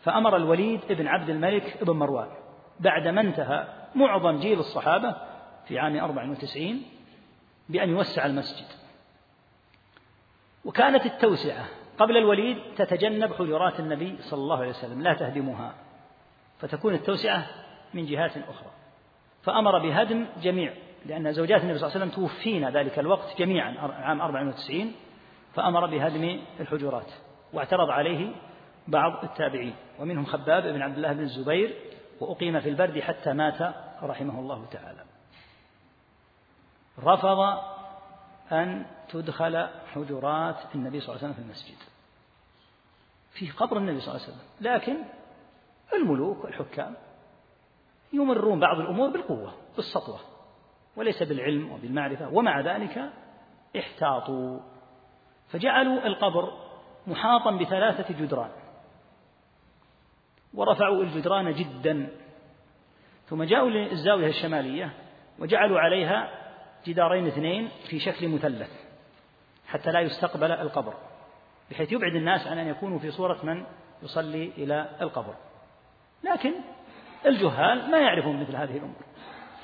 فأمر 0.02 0.36
الوليد 0.36 0.80
بن 0.90 1.06
عبد 1.06 1.30
الملك 1.30 1.84
بن 1.84 1.92
مروان. 1.92 2.28
بعدما 2.80 3.20
انتهى 3.20 3.66
معظم 3.94 4.40
جيل 4.40 4.58
الصحابة 4.58 5.16
في 5.66 5.78
عام 5.78 5.96
94 5.96 6.82
بأن 7.68 7.90
يوسع 7.90 8.26
المسجد. 8.26 8.66
وكانت 10.64 11.06
التوسعة 11.06 11.64
قبل 12.00 12.16
الوليد 12.16 12.58
تتجنب 12.76 13.32
حجرات 13.32 13.80
النبي 13.80 14.16
صلى 14.20 14.40
الله 14.40 14.56
عليه 14.56 14.70
وسلم 14.70 15.02
لا 15.02 15.14
تهدمها 15.14 15.74
فتكون 16.58 16.94
التوسعة 16.94 17.46
من 17.94 18.06
جهات 18.06 18.36
أخرى. 18.36 18.70
فأمر 19.42 19.78
بهدم 19.78 20.26
جميع 20.42 20.74
لأن 21.06 21.32
زوجات 21.32 21.62
النبي 21.62 21.78
صلى 21.78 21.88
الله 21.88 22.00
عليه 22.00 22.06
وسلم 22.06 22.24
توفين 22.24 22.68
ذلك 22.68 22.98
الوقت 22.98 23.38
جميعا 23.38 23.74
عام 23.78 24.20
94 24.20 24.92
فأمر 25.54 25.86
بهدم 25.86 26.40
الحجرات 26.60 27.12
واعترض 27.52 27.90
عليه 27.90 28.32
بعض 28.88 29.24
التابعين 29.24 29.74
ومنهم 29.98 30.24
خباب 30.24 30.62
بن 30.62 30.82
عبد 30.82 30.96
الله 30.96 31.12
بن 31.12 31.20
الزبير 31.20 31.74
وأقيم 32.20 32.60
في 32.60 32.68
البرد 32.68 32.98
حتى 33.00 33.32
مات 33.32 33.74
رحمه 34.02 34.40
الله 34.40 34.66
تعالى. 34.70 35.04
رفض 36.98 37.58
أن 38.52 38.86
تدخل 39.08 39.68
حجرات 39.94 40.74
النبي 40.74 41.00
صلى 41.00 41.16
الله 41.16 41.24
عليه 41.24 41.32
وسلم 41.32 41.32
في 41.32 41.38
المسجد. 41.38 41.89
في 43.32 43.50
قبر 43.50 43.76
النبي 43.76 44.00
صلى 44.00 44.14
الله 44.14 44.24
عليه 44.24 44.34
وسلم. 44.34 44.46
لكن 44.60 44.96
الملوك 45.94 46.44
والحكام 46.44 46.94
يمرون 48.12 48.60
بعض 48.60 48.80
الأمور 48.80 49.10
بالقوة 49.10 49.54
بالسطوة 49.76 50.20
وليس 50.96 51.22
بالعلم 51.22 51.72
وبالمعرفة 51.72 52.28
ومع 52.28 52.60
ذلك 52.60 53.10
احتاطوا. 53.78 54.60
فجعلوا 55.48 56.06
القبر 56.06 56.52
محاطا 57.06 57.50
بثلاثة 57.50 58.14
جدران 58.20 58.50
ورفعوا 60.54 61.02
الجدران 61.02 61.52
جدا. 61.52 62.08
ثم 63.26 63.42
جاءوا 63.42 63.70
للزاوية 63.70 64.26
الشمالية 64.26 64.92
وجعلوا 65.38 65.80
عليها 65.80 66.30
جدارين 66.86 67.26
اثنين 67.26 67.68
في 67.90 68.00
شكل 68.00 68.28
مثلث 68.28 68.70
حتى 69.66 69.90
لا 69.90 70.00
يستقبل 70.00 70.52
القبر. 70.52 70.94
بحيث 71.70 71.92
يبعد 71.92 72.14
الناس 72.14 72.46
عن 72.46 72.58
أن 72.58 72.66
يكونوا 72.66 72.98
في 72.98 73.10
صورة 73.10 73.38
من 73.42 73.64
يصلي 74.02 74.52
إلى 74.58 74.88
القبر. 75.00 75.34
لكن 76.24 76.52
الجهال 77.26 77.90
ما 77.90 77.98
يعرفون 77.98 78.40
مثل 78.40 78.56
هذه 78.56 78.76
الأمور. 78.76 79.02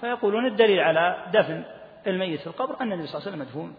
فيقولون 0.01 0.47
الدليل 0.47 0.81
على 0.81 1.27
دفن 1.35 1.65
الميت 2.07 2.41
في 2.41 2.47
القبر 2.47 2.81
أن 2.81 2.93
النبي 2.93 3.07
صلى 3.07 3.19
الله 3.19 3.33
عليه 3.33 3.37
وسلم 3.37 3.41
مدفون 3.41 3.75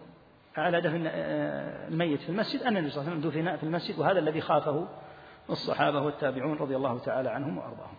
على 0.56 0.80
دفن 0.80 1.06
آه، 1.06 1.88
الميت 1.88 2.20
في 2.20 2.28
المسجد 2.28 2.62
أن 2.62 2.76
النبي 2.76 2.90
صلى 2.90 3.00
الله 3.00 3.12
عليه 3.12 3.20
وسلم 3.20 3.30
دفن 3.30 3.56
في 3.56 3.62
المسجد 3.62 3.98
وهذا 3.98 4.18
الذي 4.18 4.40
خافه 4.40 4.88
الصحابة 5.50 6.00
والتابعون 6.00 6.58
رضي 6.58 6.76
الله 6.76 6.98
تعالى 6.98 7.30
عنهم 7.30 7.58
وأرضاهم. 7.58 7.96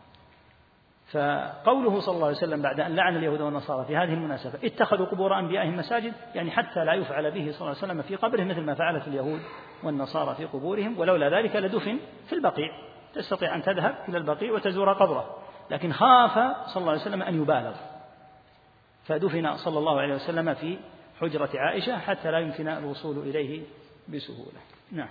فقوله 1.11 1.99
صلى 1.99 2.15
الله 2.15 2.27
عليه 2.27 2.37
وسلم 2.37 2.61
بعد 2.61 2.79
أن 2.79 2.95
لعن 2.95 3.15
اليهود 3.15 3.41
والنصارى 3.41 3.85
في 3.85 3.97
هذه 3.97 4.13
المناسبة 4.13 4.59
اتخذوا 4.63 5.05
قبور 5.05 5.39
أنبيائهم 5.39 5.77
مساجد 5.77 6.13
يعني 6.35 6.51
حتى 6.51 6.85
لا 6.85 6.93
يفعل 6.93 7.31
به 7.31 7.51
صلى 7.51 7.61
الله 7.61 7.67
عليه 7.67 7.77
وسلم 7.77 8.01
في 8.01 8.15
قبره 8.15 8.43
مثل 8.43 8.61
ما 8.61 8.73
فعلت 8.73 9.07
اليهود 9.07 9.39
والنصارى 9.83 10.35
في 10.35 10.45
قبورهم 10.45 10.99
ولولا 10.99 11.29
ذلك 11.29 11.55
لدفن 11.55 11.99
في 12.27 12.35
البقيع. 12.35 12.69
تستطيع 13.13 13.55
أن 13.55 13.61
تذهب 13.61 13.95
إلى 14.09 14.17
البقيع 14.17 14.53
وتزور 14.53 14.93
قبره. 14.93 15.37
لكن 15.71 15.93
خاف 15.93 16.33
صلى 16.67 16.81
الله 16.81 16.91
عليه 16.91 17.01
وسلم 17.01 17.21
أن 17.21 17.41
يبالغ. 17.41 17.73
فدفن 19.03 19.57
صلى 19.57 19.79
الله 19.79 20.01
عليه 20.01 20.15
وسلم 20.15 20.53
في 20.53 20.77
حجرة 21.21 21.49
عائشة 21.53 21.97
حتى 21.97 22.31
لا 22.31 22.39
يمكن 22.39 22.67
الوصول 22.67 23.17
إليه 23.17 23.63
بسهولة. 24.07 24.59
نعم. 24.91 25.09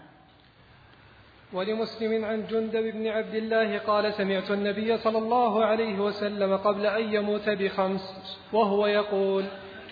ولمسلم 1.53 2.25
عن 2.25 2.47
جندب 2.47 2.83
بن 2.83 3.07
عبد 3.07 3.35
الله 3.35 3.79
قال 3.79 4.15
سمعت 4.15 4.51
النبي 4.51 4.99
صلى 4.99 5.19
الله 5.19 5.65
عليه 5.65 5.99
وسلم 5.99 6.57
قبل 6.57 6.87
أن 6.87 7.15
يموت 7.15 7.49
بخمس 7.49 8.37
وهو 8.53 8.87
يقول 8.87 9.45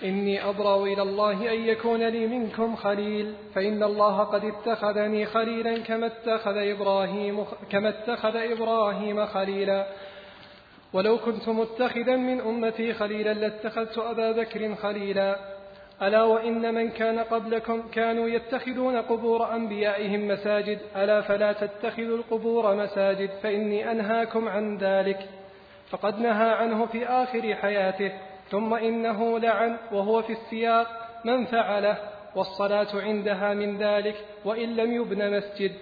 إني 0.05 0.49
أبرأ 0.49 0.85
إلى 0.85 1.03
الله 1.03 1.53
أن 1.53 1.69
يكون 1.69 2.09
لي 2.09 2.27
منكم 2.27 2.77
خليل 2.77 3.35
فإن 3.55 3.83
الله 3.83 4.19
قد 4.19 4.45
اتخذني 4.45 5.27
خليلا 5.27 5.79
كما 5.79 6.07
اتخذ 6.07 6.57
إبراهيم 6.57 7.45
كما 7.71 7.89
اتخذ 7.89 8.37
إبراهيم 8.37 9.27
خليلا. 9.27 9.87
ولو 10.93 11.19
كنت 11.19 11.49
متخذا 11.49 12.17
من 12.17 12.41
أمتي 12.41 12.93
خليلا 12.93 13.35
لاتخذت 13.35 13.99
أبا 13.99 14.33
بكر 14.33 14.75
خليلا. 14.75 15.56
ألا 16.03 16.23
وإن 16.23 16.75
من 16.75 16.91
كان 16.91 17.19
قبلكم 17.19 17.83
كانوا 17.89 18.29
يتخذون 18.29 18.97
قبور 18.97 19.55
أنبيائهم 19.55 20.29
مساجد 20.29 20.79
ألا 20.97 21.21
فلا 21.21 21.53
تتخذوا 21.53 22.17
القبور 22.17 22.75
مساجد 22.75 23.31
فإني 23.43 23.91
أنهاكم 23.91 24.49
عن 24.49 24.79
ذلك. 24.79 25.29
فقد 25.91 26.21
نهى 26.21 26.51
عنه 26.53 26.87
في 26.87 27.07
آخر 27.07 27.55
حياته 27.55 28.13
ثم 28.51 28.75
إنه 28.75 29.39
لعن 29.39 29.77
وهو 29.93 30.23
في 30.23 30.33
السياق 30.33 30.87
من 31.25 31.45
فعله 31.45 31.99
والصلاة 32.35 32.89
عندها 32.95 33.55
من 33.55 33.79
ذلك 33.79 34.17
وإن 34.45 34.77
لم 34.77 34.93
يبن 34.93 35.37
مسجد. 35.37 35.73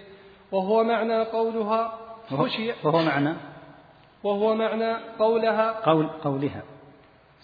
وهو 0.52 0.84
معنى 0.84 1.22
قولها 1.22 1.98
خشي 2.30 2.72
وهو 2.84 3.02
معنى؟ 3.02 3.34
وهو 4.24 4.54
معنى 4.54 4.96
قولها 5.18 5.70
قول 5.70 6.06
قولها. 6.06 6.62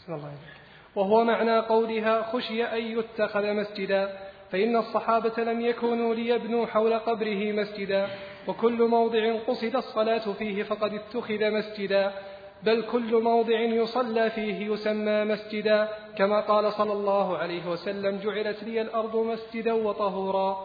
الله 0.09 0.33
وهو 0.97 1.25
معنى 1.25 1.59
قولها 1.59 2.23
خشي 2.23 2.65
أن 2.65 2.99
يتخذ 2.99 3.55
مسجدا 3.55 4.09
فإن 4.51 4.77
الصحابة 4.77 5.43
لم 5.43 5.61
يكونوا 5.61 6.15
ليبنوا 6.15 6.67
حول 6.67 6.99
قبره 6.99 7.53
مسجدا 7.53 8.07
وكل 8.49 8.89
موضع 8.89 9.37
قصد 9.49 9.77
الصلاة 9.77 10.33
فيه 10.33 10.63
فقد 10.63 10.95
اتخذ 10.95 11.51
مسجدا 11.51 12.13
بل 12.63 12.83
كل 12.83 13.23
موضع 13.23 13.61
يصلى 13.61 14.31
فيه 14.31 14.73
يسمى 14.73 15.25
مسجدا 15.25 15.89
كما 16.17 16.41
قال 16.41 16.73
صلى 16.73 16.93
الله 16.93 17.39
عليه 17.39 17.67
وسلم 17.67 18.19
جعلت 18.19 18.63
لي 18.63 18.81
الأرض 18.81 19.17
مسجدا 19.17 19.73
وطهورا. 19.73 20.57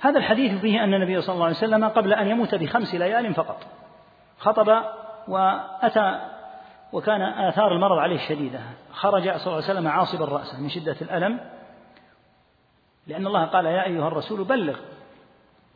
هذا 0.00 0.18
الحديث 0.18 0.60
فيه 0.60 0.84
أن 0.84 0.94
النبي 0.94 1.20
صلى 1.20 1.34
الله 1.34 1.46
عليه 1.46 1.56
وسلم 1.56 1.84
قبل 1.84 2.12
أن 2.12 2.28
يموت 2.28 2.54
بخمس 2.54 2.94
ليال 2.94 3.34
فقط 3.34 3.62
خطب 4.38 4.82
وأتى 5.28 6.20
وكان 6.92 7.22
آثار 7.22 7.72
المرض 7.72 7.98
عليه 7.98 8.18
شديدة. 8.28 8.60
خرج 8.92 9.22
صلى 9.22 9.46
الله 9.46 9.54
عليه 9.54 9.64
وسلم 9.64 9.88
عاصبا 9.88 10.24
رأسه 10.24 10.60
من 10.60 10.68
شدة 10.68 10.96
الألم 11.02 11.40
لأن 13.06 13.26
الله 13.26 13.44
قال 13.44 13.66
يا 13.66 13.84
أيها 13.86 14.08
الرسول 14.08 14.44
بلغ 14.44 14.78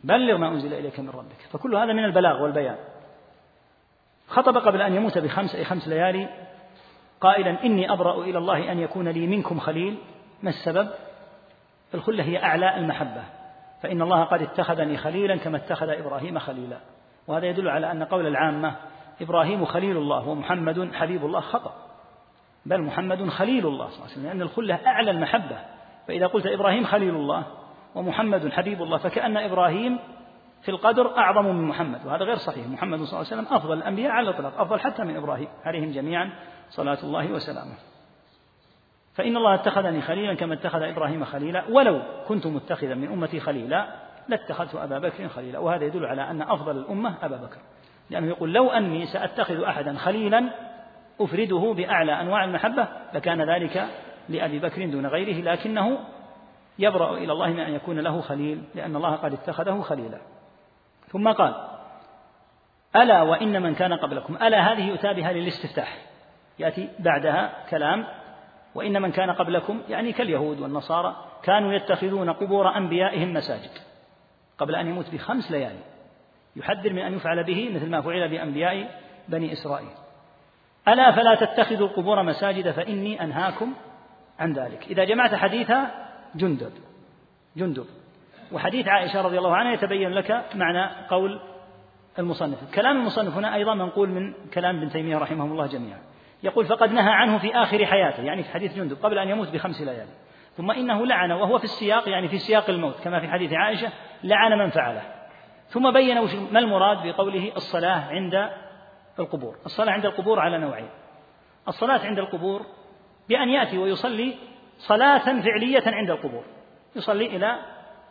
بلغ 0.04 0.36
ما 0.36 0.48
أنزل 0.48 0.74
إليك 0.74 1.00
من 1.00 1.10
ربك. 1.10 1.40
فكل 1.52 1.76
هذا 1.76 1.92
من 1.92 2.04
البلاغ 2.04 2.42
والبيان. 2.42 2.76
خطب 4.28 4.58
قبل 4.58 4.82
أن 4.82 4.94
يموت 4.94 5.18
بخمس 5.18 5.54
أي 5.54 5.64
خمس 5.64 5.88
ليالي 5.88 6.28
قائلا 7.20 7.64
إني 7.64 7.92
أبرأ 7.92 8.22
إلى 8.22 8.38
الله 8.38 8.72
أن 8.72 8.78
يكون 8.78 9.08
لي 9.08 9.26
منكم 9.26 9.60
خليل. 9.60 9.98
ما 10.42 10.50
السبب؟ 10.50 10.88
الخلة 11.94 12.24
هي 12.24 12.42
أعلى 12.42 12.76
المحبة. 12.76 13.22
فإن 13.82 14.02
الله 14.02 14.24
قد 14.24 14.42
اتخذني 14.42 14.96
خليلا 14.96 15.36
كما 15.36 15.56
اتخذ 15.56 15.88
إبراهيم 15.88 16.38
خليلا. 16.38 16.78
وهذا 17.26 17.46
يدل 17.46 17.68
على 17.68 17.92
أن 17.92 18.04
قول 18.04 18.26
العامة 18.26 18.76
إبراهيم 19.20 19.64
خليل 19.64 19.96
الله 19.96 20.28
ومحمد 20.28 20.94
حبيب 20.94 21.24
الله 21.24 21.40
خطأ. 21.40 21.85
بل 22.66 22.82
محمد 22.82 23.28
خليل 23.28 23.66
الله 23.66 23.86
صلى 23.86 23.94
الله 23.94 24.04
عليه 24.04 24.12
وسلم 24.12 24.26
لأن 24.26 24.42
الخلة 24.42 24.80
أعلى 24.86 25.10
المحبة. 25.10 25.56
فإذا 26.08 26.26
قلت 26.26 26.46
إبراهيم 26.46 26.84
خليل 26.84 27.14
الله 27.14 27.44
ومحمد 27.94 28.52
حبيب 28.52 28.82
الله 28.82 28.98
فكأن 28.98 29.36
إبراهيم 29.36 29.98
في 30.62 30.70
القدر 30.70 31.18
أعظم 31.18 31.44
من 31.44 31.68
محمد 31.68 32.06
وهذا 32.06 32.24
غير 32.24 32.36
صحيح. 32.36 32.66
محمد 32.66 32.98
صلى 32.98 33.20
الله 33.20 33.32
عليه 33.32 33.42
وسلم 33.42 33.56
أفضل 33.56 33.78
الأنبياء 33.78 34.10
على 34.10 34.30
الإطلاق 34.30 34.60
أفضل 34.60 34.80
حتى 34.80 35.04
من 35.04 35.16
إبراهيم 35.16 35.48
عليهم 35.64 35.90
جميعا 35.90 36.30
صلاة 36.70 36.98
الله 37.02 37.32
وسلامه. 37.32 37.74
فإن 39.14 39.36
الله 39.36 39.54
اتخذني 39.54 40.02
خليلا 40.02 40.34
كما 40.34 40.54
اتخذ 40.54 40.82
إبراهيم 40.82 41.24
خليلا 41.24 41.64
ولو 41.70 42.02
كنت 42.28 42.46
متخذا 42.46 42.94
من 42.94 43.12
أمتي 43.12 43.40
خليلا 43.40 43.86
لاتخذت 44.28 44.74
أبا 44.74 44.98
بكر 44.98 45.28
خليلا. 45.28 45.58
وهذا 45.58 45.84
يدل 45.84 46.06
على 46.06 46.30
أن 46.30 46.42
أفضل 46.42 46.76
الأمة 46.76 47.14
أبا 47.22 47.36
بكر. 47.36 47.58
لأنه 48.10 48.26
يقول 48.26 48.52
لو 48.52 48.70
أني 48.70 49.06
سأتخذ 49.06 49.62
أحدا 49.62 49.96
خليلا 49.96 50.50
أفرده 51.20 51.72
بأعلى 51.76 52.20
أنواع 52.20 52.44
المحبة 52.44 52.88
لكان 53.14 53.50
ذلك 53.50 53.86
لأبي 54.28 54.58
بكر 54.58 54.86
دون 54.86 55.06
غيره 55.06 55.52
لكنه 55.52 55.98
يبرأ 56.78 57.16
إلى 57.16 57.32
الله 57.32 57.46
من 57.46 57.60
أن 57.60 57.74
يكون 57.74 57.98
له 57.98 58.20
خليل 58.20 58.62
لأن 58.74 58.96
الله 58.96 59.16
قد 59.16 59.32
اتخذه 59.32 59.80
خليلا. 59.80 60.18
ثم 61.08 61.32
قال 61.32 61.54
ألا 62.96 63.22
وإن 63.22 63.62
من 63.62 63.74
كان 63.74 63.92
قبلكم 63.92 64.36
ألا 64.36 64.72
هذه 64.72 64.88
يؤتى 64.88 65.14
بها 65.14 65.32
للاستفتاح. 65.32 65.98
يأتي 66.58 66.88
بعدها 66.98 67.52
كلام 67.70 68.06
وإن 68.74 69.02
من 69.02 69.12
كان 69.12 69.30
قبلكم 69.30 69.82
يعني 69.88 70.12
كاليهود 70.12 70.60
والنصارى 70.60 71.16
كانوا 71.42 71.72
يتخذون 71.72 72.30
قبور 72.30 72.76
أنبيائهم 72.76 73.32
مساجد 73.32 73.70
قبل 74.58 74.74
أن 74.74 74.86
يموت 74.86 75.10
بخمس 75.10 75.50
ليالي 75.50 75.80
يحذر 76.56 76.92
من 76.92 76.98
أن 76.98 77.14
يفعل 77.14 77.44
به 77.44 77.70
مثل 77.74 77.90
ما 77.90 78.00
فعل 78.00 78.28
بأنبياء 78.28 79.00
بني 79.28 79.52
إسرائيل. 79.52 80.05
ألا 80.88 81.12
فلا 81.12 81.34
تتخذوا 81.34 81.88
القبور 81.88 82.22
مساجد 82.22 82.70
فإني 82.70 83.22
أنهاكم 83.22 83.74
عن 84.38 84.52
ذلك. 84.52 84.86
إذا 84.90 85.04
جمعت 85.04 85.34
حديث 85.34 85.72
جندب 86.34 86.72
جندب. 87.56 87.86
وحديث 88.52 88.88
عائشة 88.88 89.22
رضي 89.22 89.38
الله 89.38 89.56
عنها 89.56 89.72
يتبين 89.72 90.10
لك 90.10 90.44
معنى 90.54 91.06
قول 91.08 91.40
المصنف. 92.18 92.74
كلام 92.74 92.96
المصنف 92.96 93.36
هنا 93.36 93.54
أيضا 93.54 93.74
منقول 93.74 94.08
من 94.08 94.34
كلام 94.54 94.76
ابن 94.76 94.88
تيمية 94.88 95.18
رحمه 95.18 95.44
الله 95.44 95.66
جميعا. 95.66 95.98
يقول 96.42 96.66
فقد 96.66 96.92
نهى 96.92 97.12
عنه 97.12 97.38
في 97.38 97.54
آخر 97.54 97.86
حياته. 97.86 98.22
يعني 98.22 98.42
في 98.42 98.50
حديث 98.50 98.76
جندب 98.76 98.96
قبل 99.02 99.18
أن 99.18 99.28
يموت 99.28 99.48
بخمس 99.48 99.80
ليالي. 99.80 100.12
ثم 100.56 100.70
إنه 100.70 101.06
لعن 101.06 101.32
وهو 101.32 101.58
في 101.58 101.64
السياق 101.64 102.08
يعني 102.08 102.28
في 102.28 102.38
سياق 102.38 102.70
الموت 102.70 103.00
كما 103.04 103.20
في 103.20 103.28
حديث 103.28 103.52
عائشة 103.52 103.88
لعن 104.24 104.58
من 104.58 104.70
فعله. 104.70 105.02
ثم 105.68 105.92
بين 105.92 106.20
ما 106.52 106.58
المراد 106.58 107.06
بقوله 107.06 107.52
الصلاة 107.56 108.04
عند 108.08 108.50
القبور. 109.18 109.56
الصلاة 109.66 109.92
عند 109.92 110.06
القبور 110.06 110.40
على 110.40 110.58
نوعين. 110.58 110.88
الصلاة 111.68 112.06
عند 112.06 112.18
القبور 112.18 112.62
بأن 113.28 113.48
يأتي 113.48 113.78
ويصلي 113.78 114.34
صلاة 114.78 115.42
فعلية 115.42 115.82
عند 115.86 116.10
القبور. 116.10 116.44
يصلي 116.96 117.26
إلى 117.26 117.58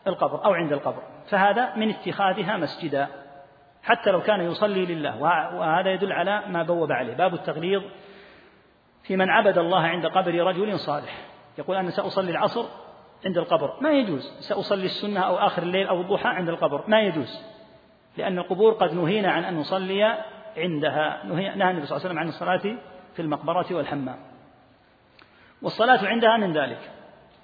القبر 0.07 0.45
أو 0.45 0.53
عند 0.53 0.73
القبر. 0.73 1.01
فهذا 1.29 1.75
من 1.75 1.89
اتخاذها 1.89 2.57
مسجدا. 2.57 3.07
حتى 3.83 4.11
لو 4.11 4.21
كان 4.21 4.41
يصلي 4.41 4.85
لله. 4.85 5.21
وهذا 5.55 5.91
يدل 5.91 6.11
على 6.11 6.43
ما 6.47 6.63
بوب 6.63 6.91
عليه. 6.91 7.13
باب 7.13 7.33
التغليظ 7.33 7.83
في 9.03 9.17
من 9.17 9.29
عبد 9.29 9.57
الله 9.57 9.81
عند 9.81 10.05
قبر 10.05 10.33
رجل 10.33 10.79
صالح. 10.79 11.17
يقول 11.57 11.77
أنا 11.77 11.89
سأصلي 11.89 12.31
العصر 12.31 12.65
عند 13.25 13.37
القبر. 13.37 13.77
ما 13.81 13.91
يجوز. 13.91 14.37
سأصلي 14.39 14.85
السنة 14.85 15.19
أو 15.19 15.37
آخر 15.37 15.63
الليل 15.63 15.87
أو 15.87 16.01
الضحى 16.01 16.29
عند 16.29 16.49
القبر. 16.49 16.83
ما 16.87 17.01
يجوز. 17.01 17.55
لأن 18.17 18.39
القبور 18.39 18.73
قد 18.73 18.93
نهينا 18.93 19.31
عن 19.31 19.43
أن 19.43 19.57
نصلي 19.57 20.17
عندها 20.57 21.21
نهى 21.25 21.71
النبي 21.71 21.85
صلى 21.85 21.97
الله 21.97 22.05
عليه 22.07 22.09
وسلم 22.09 22.19
عن 22.19 22.27
الصلاة 22.27 22.77
في 23.15 23.21
المقبرة 23.21 23.65
والحمام. 23.71 24.17
والصلاة 25.61 26.07
عندها 26.07 26.37
من 26.37 26.53
ذلك. 26.53 26.91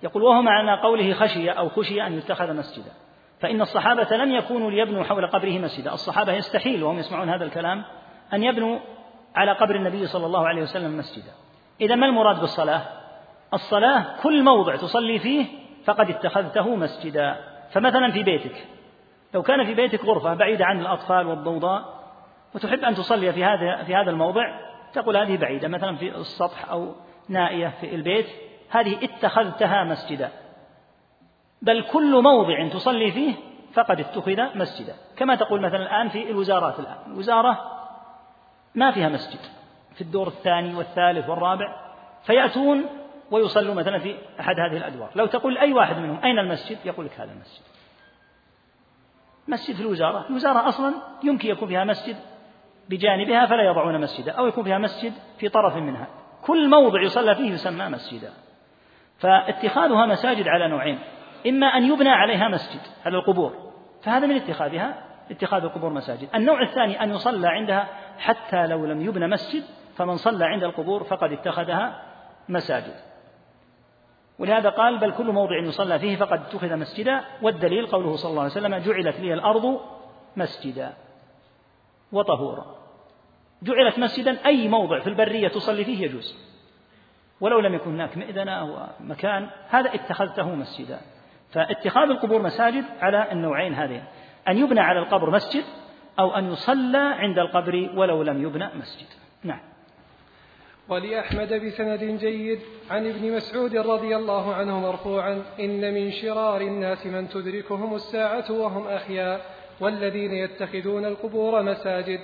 يقول 0.03 0.23
وهو 0.23 0.41
معنى 0.41 0.81
قوله 0.81 1.13
خشي 1.13 1.49
أو 1.49 1.69
خشي 1.69 2.07
أن 2.07 2.17
يتخذ 2.17 2.53
مسجدا. 2.53 2.91
فإن 3.39 3.61
الصحابة 3.61 4.17
لم 4.17 4.31
يكونوا 4.31 4.71
ليبنوا 4.71 5.03
حول 5.03 5.27
قبره 5.27 5.59
مسجدا. 5.59 5.93
الصحابة 5.93 6.33
يستحيل 6.33 6.83
وهم 6.83 6.99
يسمعون 6.99 7.29
هذا 7.29 7.45
الكلام 7.45 7.83
أن 8.33 8.43
يبنوا 8.43 8.79
على 9.35 9.51
قبر 9.51 9.75
النبي 9.75 10.07
صلى 10.07 10.25
الله 10.25 10.47
عليه 10.47 10.61
وسلم 10.61 10.97
مسجدا. 10.97 11.31
إذا 11.81 11.95
ما 11.95 12.05
المراد 12.05 12.39
بالصلاة؟ 12.39 12.81
الصلاة 13.53 14.05
كل 14.23 14.43
موضع 14.43 14.75
تصلي 14.75 15.19
فيه 15.19 15.45
فقد 15.85 16.09
اتخذته 16.09 16.75
مسجدا. 16.75 17.35
فمثلا 17.71 18.11
في 18.11 18.23
بيتك 18.23 18.67
لو 19.33 19.41
كان 19.41 19.65
في 19.65 19.73
بيتك 19.73 20.05
غرفة 20.05 20.33
بعيدة 20.33 20.65
عن 20.65 20.79
الأطفال 20.79 21.27
والضوضاء 21.27 22.00
وتحب 22.55 22.79
أن 22.79 22.95
تصلي 22.95 23.33
في 23.33 23.43
هذا 23.43 23.83
في 23.83 23.95
هذا 23.95 24.09
الموضع 24.11 24.59
تقول 24.93 25.17
هذه 25.17 25.37
بعيدة 25.37 25.67
مثلا 25.67 25.95
في 25.95 26.15
السطح 26.15 26.69
أو 26.71 26.95
نائية 27.29 27.67
في 27.67 27.95
البيت 27.95 28.27
هذه 28.69 29.03
اتخذتها 29.03 29.83
مسجدا. 29.83 30.31
بل 31.61 31.83
كل 31.83 32.21
موضع 32.23 32.67
تصلي 32.67 33.11
فيه 33.11 33.33
فقد 33.73 33.99
اتخذ 33.99 34.57
مسجدا. 34.57 34.95
كما 35.17 35.35
تقول 35.35 35.61
مثلا 35.61 35.81
الآن 35.81 36.09
في 36.09 36.31
الوزارات 36.31 36.79
الآن. 36.79 36.97
الوزارة 37.07 37.59
ما 38.75 38.91
فيها 38.91 39.09
مسجد. 39.09 39.39
في 39.95 40.01
الدور 40.01 40.27
الثاني 40.27 40.75
والثالث 40.75 41.29
والرابع 41.29 41.91
فيأتون 42.23 42.85
ويصلوا 43.31 43.75
مثلا 43.75 43.99
في 43.99 44.15
أحد 44.39 44.55
هذه 44.59 44.77
الأدوار. 44.77 45.09
لو 45.15 45.25
تقول 45.25 45.57
أي 45.57 45.73
واحد 45.73 45.97
منهم 45.97 46.23
أين 46.23 46.39
المسجد؟ 46.39 46.77
يقول 46.85 47.05
لك 47.05 47.19
هذا 47.19 47.31
المسجد. 47.31 47.63
مسجد 49.47 49.75
في 49.75 49.81
الوزارة. 49.81 50.25
الوزارة 50.29 50.67
أصلا 50.67 50.93
يمكن 51.23 51.49
يكون 51.49 51.67
فيها 51.67 51.83
مسجد 51.83 52.15
بجانبها 52.91 53.45
فلا 53.45 53.63
يضعون 53.63 54.01
مسجدا 54.01 54.31
أو 54.31 54.47
يكون 54.47 54.63
فيها 54.63 54.77
مسجد 54.77 55.13
في 55.37 55.49
طرف 55.49 55.75
منها. 55.75 56.07
كل 56.41 56.69
موضع 56.69 57.01
يصلى 57.01 57.35
فيه 57.35 57.51
يسمى 57.51 57.89
مسجدا. 57.89 58.29
فاتخاذها 59.19 60.05
مساجد 60.05 60.47
على 60.47 60.67
نوعين 60.67 60.99
إما 61.47 61.67
أن 61.67 61.83
يبنى 61.83 62.09
عليها 62.09 62.47
مسجد 62.47 62.81
على 63.05 63.17
القبور 63.17 63.53
فهذا 64.01 64.27
من 64.27 64.35
اتخاذها 64.35 65.03
اتخاذ 65.31 65.63
القبور 65.63 65.89
مساجد. 65.89 66.29
النوع 66.35 66.61
الثاني 66.61 67.03
أن 67.03 67.11
يصلى 67.11 67.47
عندها 67.47 67.87
حتى 68.17 68.67
لو 68.67 68.85
لم 68.85 69.01
يبنى 69.01 69.27
مسجد 69.27 69.63
فمن 69.95 70.15
صلى 70.15 70.45
عند 70.45 70.63
القبور 70.63 71.03
فقد 71.03 71.31
اتخذها 71.31 72.01
مساجد. 72.49 72.95
ولهذا 74.39 74.69
قال 74.69 74.97
بل 74.97 75.11
كل 75.11 75.31
موضع 75.31 75.59
يصلى 75.59 75.99
فيه 75.99 76.15
فقد 76.15 76.39
اتخذ 76.39 76.77
مسجدا. 76.77 77.21
والدليل 77.41 77.87
قوله 77.87 78.15
صلى 78.15 78.29
الله 78.29 78.41
عليه 78.41 78.51
وسلم 78.51 78.75
جعلت 78.75 79.19
لي 79.19 79.33
الأرض 79.33 79.79
مسجدا 80.37 80.93
وطهورا. 82.11 82.80
جعلت 83.63 83.99
مسجدا 83.99 84.45
أي 84.45 84.67
موضع 84.67 84.99
في 84.99 85.07
البرية 85.07 85.47
تصلي 85.47 85.85
فيه 85.85 86.05
يجوز. 86.05 86.37
ولو 87.41 87.59
لم 87.59 87.73
يكن 87.73 87.91
هناك 87.91 88.17
مئذنة 88.17 88.63
ومكان 88.63 89.49
هذا 89.69 89.95
اتخذته 89.95 90.55
مسجدا. 90.55 90.99
فاتخاذ 91.51 92.09
القبور 92.09 92.41
مساجد 92.41 92.85
على 93.01 93.31
النوعين 93.31 93.73
هذين 93.73 94.03
أن 94.47 94.57
يبنى 94.57 94.79
على 94.79 94.99
القبر 94.99 95.29
مسجد 95.29 95.63
أو 96.19 96.35
أن 96.35 96.51
يصلى 96.51 96.97
عند 96.97 97.39
القبر 97.39 97.89
ولو 97.95 98.23
لم 98.23 98.43
يبنى 98.43 98.69
مسجد. 98.75 99.07
نعم. 99.43 99.59
ولأحمد 100.89 101.53
بسند 101.53 102.03
جيد 102.03 102.59
عن 102.91 103.07
ابن 103.07 103.31
مسعود 103.35 103.75
رضي 103.75 104.15
الله 104.15 104.55
عنه 104.55 104.79
مرفوعا 104.79 105.43
إن 105.59 105.93
من 105.93 106.11
شرار 106.11 106.61
الناس 106.61 107.05
من 107.05 107.29
تدركهم 107.29 107.95
الساعة 107.95 108.51
وهم 108.51 108.87
أحياء 108.87 109.41
والذين 109.79 110.31
يتخذون 110.33 111.05
القبور 111.05 111.61
مساجد. 111.61 112.19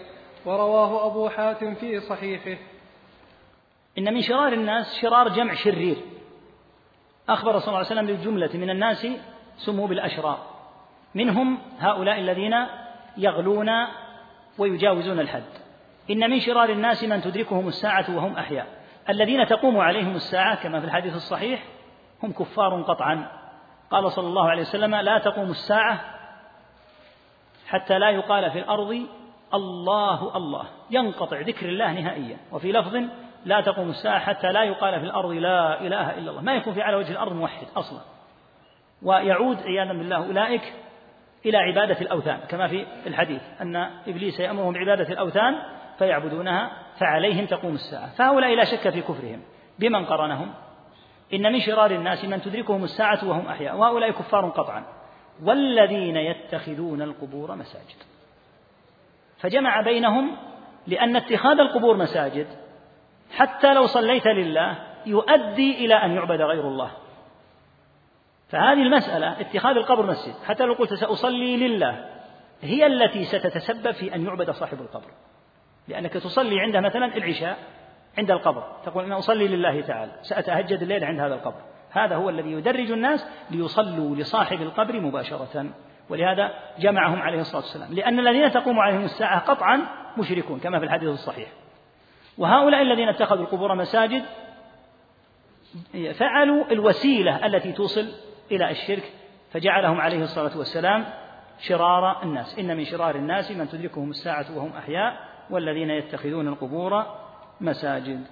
ورواه 0.46 1.08
أبو 1.08 1.30
حاتم 1.30 1.76
في 1.76 2.00
صحيحه. 2.00 2.62
إن 3.98 4.14
من 4.14 4.22
شرار 4.22 4.54
الناس 4.54 5.00
شرار 5.02 5.30
جمع 5.30 5.54
شرير. 5.54 5.98
أخبر 7.30 7.60
صلى 7.60 7.68
الله 7.68 7.78
عليه 7.78 7.88
وسلم 7.88 8.08
بالجملة 8.08 8.50
من 8.54 8.70
الناس 8.70 9.08
سموا 9.58 9.88
بالأشرار. 9.88 10.46
منهم 11.16 11.60
هؤلاء 11.80 12.20
الذين 12.20 12.54
يغلون 13.18 13.70
ويجاوزون 14.58 15.20
الحد. 15.20 15.44
إن 16.10 16.30
من 16.30 16.40
شرار 16.40 16.70
الناس 16.70 17.04
من 17.04 17.22
تدركهم 17.22 17.68
الساعة 17.68 18.16
وهم 18.16 18.38
أحياء. 18.38 18.68
الذين 19.10 19.48
تقوم 19.48 19.80
عليهم 19.80 20.16
الساعة 20.16 20.64
كما 20.64 20.80
في 20.80 20.86
الحديث 20.86 21.16
الصحيح 21.16 21.64
هم 22.24 22.32
كفار 22.32 22.82
قطعا. 22.82 23.32
قال 23.92 24.12
صلى 24.12 24.28
الله 24.28 24.50
عليه 24.50 24.62
وسلم 24.62 24.96
لا 24.96 25.20
تقوم 25.20 25.50
الساعة 25.50 26.02
حتى 27.68 28.00
لا 28.00 28.10
يقال 28.10 28.52
في 28.52 28.60
الأرض 28.60 29.08
الله 29.54 30.38
الله. 30.38 30.66
ينقطع 30.92 31.40
ذكر 31.40 31.70
الله 31.70 31.94
نهائيا. 31.94 32.38
وفي 32.52 32.72
لفظ 32.72 32.98
لا 33.46 33.62
تقوم 33.62 33.90
الساعة 33.90 34.20
حتى 34.20 34.48
لا 34.48 34.64
يقال 34.64 35.00
في 35.00 35.06
الأرض 35.06 35.32
لا 35.32 35.82
إله 35.82 36.18
إلا 36.18 36.32
الله. 36.32 36.42
ما 36.42 36.56
يكون 36.56 36.74
في 36.74 36.82
على 36.82 36.96
وجه 36.96 37.12
الأرض 37.12 37.34
موحد 37.34 37.68
أصلا. 37.76 38.00
ويعود 39.02 39.58
عياذا 39.62 39.94
بالله 39.94 40.28
أولئك 40.28 40.74
إلى 41.46 41.58
عبادة 41.58 42.02
الأوثان. 42.02 42.40
كما 42.50 42.68
في 42.68 42.86
الحديث 43.08 43.42
أن 43.62 43.76
إبليس 44.08 44.40
يأمرهم 44.40 44.74
بعبادة 44.74 45.14
الأوثان 45.14 45.56
فيعبدونها 45.98 46.72
فعليهم 47.00 47.46
تقوم 47.46 47.74
الساعة. 47.74 48.16
فهؤلاء 48.16 48.56
لا 48.56 48.64
شك 48.64 48.90
في 48.90 49.02
كفرهم. 49.02 49.42
بمن 49.80 50.06
قرنهم؟ 50.06 50.54
إن 51.34 51.54
من 51.54 51.60
شرار 51.60 51.92
الناس 51.92 52.26
من 52.26 52.42
تدركهم 52.42 52.84
الساعة 52.84 53.30
وهم 53.30 53.48
أحياء. 53.48 53.76
وهؤلاء 53.78 54.12
كفار 54.12 54.50
قطعا. 54.50 54.84
والذين 55.44 56.16
يتخذون 56.16 57.02
القبور 57.02 57.56
مساجد. 57.56 58.17
فجمع 59.40 59.82
بينهم 59.82 60.38
لأن 60.88 61.16
اتخاذ 61.16 61.60
القبور 61.60 61.98
مساجد. 61.98 62.48
حتى 63.32 63.74
لو 63.74 63.86
صليت 63.86 64.28
لله 64.28 64.78
يؤدي 65.06 65.86
إلى 65.86 65.94
أن 65.96 66.12
يعبد 66.12 66.42
غير 66.42 66.68
الله. 66.68 66.92
فهذه 68.50 68.82
المسألة 68.82 69.42
اتخاذ 69.42 69.78
القبر 69.78 70.06
مسجد. 70.06 70.34
حتى 70.46 70.64
لو 70.64 70.74
قلت 70.74 70.94
سأصلي 70.94 71.68
لله 71.68 72.06
هي 72.62 72.86
التي 72.86 73.24
ستتسبب 73.24 73.92
في 73.92 74.16
أن 74.16 74.26
يعبد 74.26 74.52
صاحب 74.52 74.82
القبر. 74.82 75.12
لأنك 75.88 76.14
تصلي 76.14 76.60
عنده 76.62 76.80
مثلا 76.80 77.18
العشاء 77.18 77.58
عند 78.18 78.32
القبر. 78.32 78.64
تقول 78.86 79.04
أنا 79.04 79.18
أصلي 79.18 79.48
لله 79.48 79.82
تعالى 79.82 80.12
سأتهجد 80.22 80.82
الليل 80.82 81.04
عند 81.04 81.20
هذا 81.20 81.36
القبر. 81.36 81.62
هذا 81.92 82.16
هو 82.16 82.30
الذي 82.30 82.52
يدرج 82.52 82.92
الناس 82.92 83.28
ليصلوا 83.52 84.16
لصاحب 84.16 84.62
القبر 84.62 85.00
مباشرة. 85.00 85.70
ولهذا 86.10 86.54
جمعهم 86.80 87.22
عليه 87.22 87.40
الصلاة 87.40 87.62
والسلام. 87.62 87.94
لأن 87.94 88.20
الذين 88.20 88.52
تقوم 88.52 88.80
عليهم 88.80 89.04
الساعة 89.04 89.40
قطعا 89.40 89.82
مشركون 90.18 90.60
كما 90.60 90.80
في 90.80 90.86
الحديث 90.86 91.10
الصحيح. 91.10 91.50
وهؤلاء 92.38 92.82
الذين 92.82 93.10
اتخذوا 93.10 93.44
القبور 93.44 93.76
مساجد 93.76 94.24
فعلوا 96.14 96.72
الوسيلة 96.72 97.46
التي 97.46 97.72
توصل 97.72 98.08
إلى 98.52 98.72
الشرك 98.72 99.04
فجعلهم 99.52 100.02
عليه 100.02 100.24
الصلاة 100.24 100.58
والسلام 100.58 101.06
شرار 101.60 102.24
الناس. 102.24 102.60
إن 102.60 102.78
من 102.78 102.86
شرار 102.86 103.16
الناس 103.16 103.52
من 103.52 103.70
تدركهم 103.70 104.10
الساعة 104.10 104.46
وهم 104.58 104.72
أحياء 104.78 105.18
والذين 105.50 105.90
يتخذون 105.90 106.48
القبور 106.48 107.06
مساجد. 107.62 108.26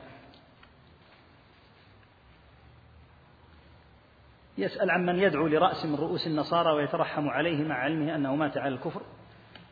يسأل 4.57 4.91
عمن 4.91 5.19
يدعو 5.19 5.47
لرأس 5.47 5.85
من 5.85 5.95
رؤوس 5.95 6.27
النصارى 6.27 6.71
ويترحم 6.71 7.29
عليه 7.29 7.63
مع 7.63 7.75
علمه 7.75 8.15
أنه 8.15 8.35
مات 8.35 8.57
على 8.57 8.73
الكفر. 8.73 9.01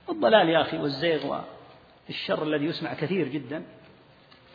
الضلال 0.09 0.49
يا 0.49 0.61
أخي 0.61 0.77
والزيغ 0.77 1.41
والشر 2.07 2.43
الذي 2.43 2.65
يسمع 2.65 2.93
كثير 2.93 3.27
جدا. 3.27 3.63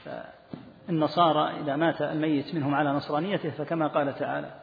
فالنصارى 0.04 1.60
إذا 1.60 1.76
مات 1.76 2.02
الميت 2.02 2.54
منهم 2.54 2.74
على 2.74 2.92
نصرانيته 2.92 3.50
فكما 3.50 3.86
قال 3.86 4.14
تعالى 4.14 4.54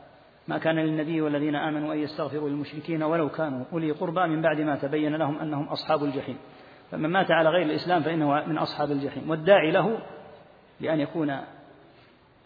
ما 0.47 0.57
كان 0.57 0.75
للنبي 0.75 1.21
والذين 1.21 1.55
آمنوا 1.55 1.93
أن 1.93 1.99
يستغفروا 1.99 2.49
للمشركين 2.49 3.03
ولو 3.03 3.29
كانوا 3.29 3.65
أولي 3.73 3.91
قربى 3.91 4.27
من 4.27 4.41
بعد 4.41 4.61
ما 4.61 4.75
تبين 4.75 5.15
لهم 5.15 5.39
أنهم 5.39 5.67
أصحاب 5.67 6.03
الجحيم. 6.03 6.37
فمن 6.91 7.09
مات 7.09 7.31
على 7.31 7.49
غير 7.49 7.65
الإسلام 7.65 8.03
فإنه 8.03 8.45
من 8.45 8.57
أصحاب 8.57 8.91
الجحيم. 8.91 9.29
والداعي 9.29 9.71
له 9.71 9.99
لأن 10.79 10.99
يكون 10.99 11.39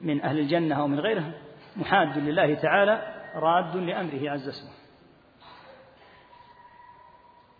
من 0.01 0.21
أهل 0.21 0.39
الجنة 0.39 0.75
أو 0.75 0.87
من 0.87 0.99
غيره 0.99 1.33
محاد 1.75 2.17
لله 2.17 2.55
تعالى 2.55 3.15
راد 3.35 3.75
لأمره 3.75 4.31
عز 4.31 4.47
اسمه 4.47 4.79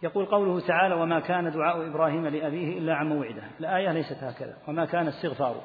يقول 0.03 0.25
قوله 0.25 0.59
تعالى 0.67 0.95
وما 0.95 1.19
كان 1.19 1.51
دعاء 1.51 1.87
إبراهيم 1.87 2.27
لأبيه 2.27 2.77
إلا 2.77 2.95
عن 2.95 3.09
موعدة 3.09 3.41
الآية 3.59 3.91
ليست 3.91 4.23
هكذا. 4.23 4.57
وما 4.67 4.85
كان 4.85 5.07
استغفار 5.07 5.61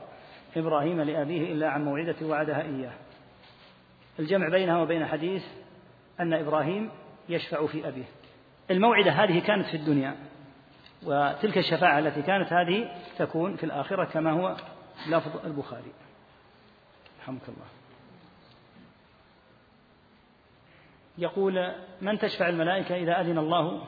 إبراهيم 0.56 1.00
لأبيه 1.00 1.52
إلا 1.52 1.68
عن 1.68 1.84
موعدة 1.84 2.26
وعدها 2.26 2.62
إياه 2.62 2.92
الجمع 4.18 4.48
بينها 4.48 4.78
وبين 4.82 5.06
حديث 5.06 5.44
أن 6.20 6.32
إبراهيم 6.32 6.90
يشفع 7.28 7.66
في 7.66 7.88
أبيه. 7.88 8.04
الموعدة 8.70 9.10
هذه 9.10 9.38
كانت 9.46 9.66
في 9.66 9.76
الدنيا 9.76 10.16
وتلك 11.06 11.58
الشفاعة 11.58 11.98
التي 11.98 12.22
كانت 12.22 12.52
هذه 12.52 12.90
تكون 13.18 13.56
في 13.56 13.64
الآخرة 13.64 14.04
كما 14.04 14.32
هو 14.32 14.56
لفظ 15.08 15.46
البخاري. 15.46 15.92
رحمك 17.22 17.48
الله. 17.48 17.73
يقول 21.18 21.72
من 22.00 22.18
تشفع 22.18 22.48
الملائكة 22.48 22.94
إذا 22.94 23.20
أذن 23.20 23.38
الله؟ 23.38 23.80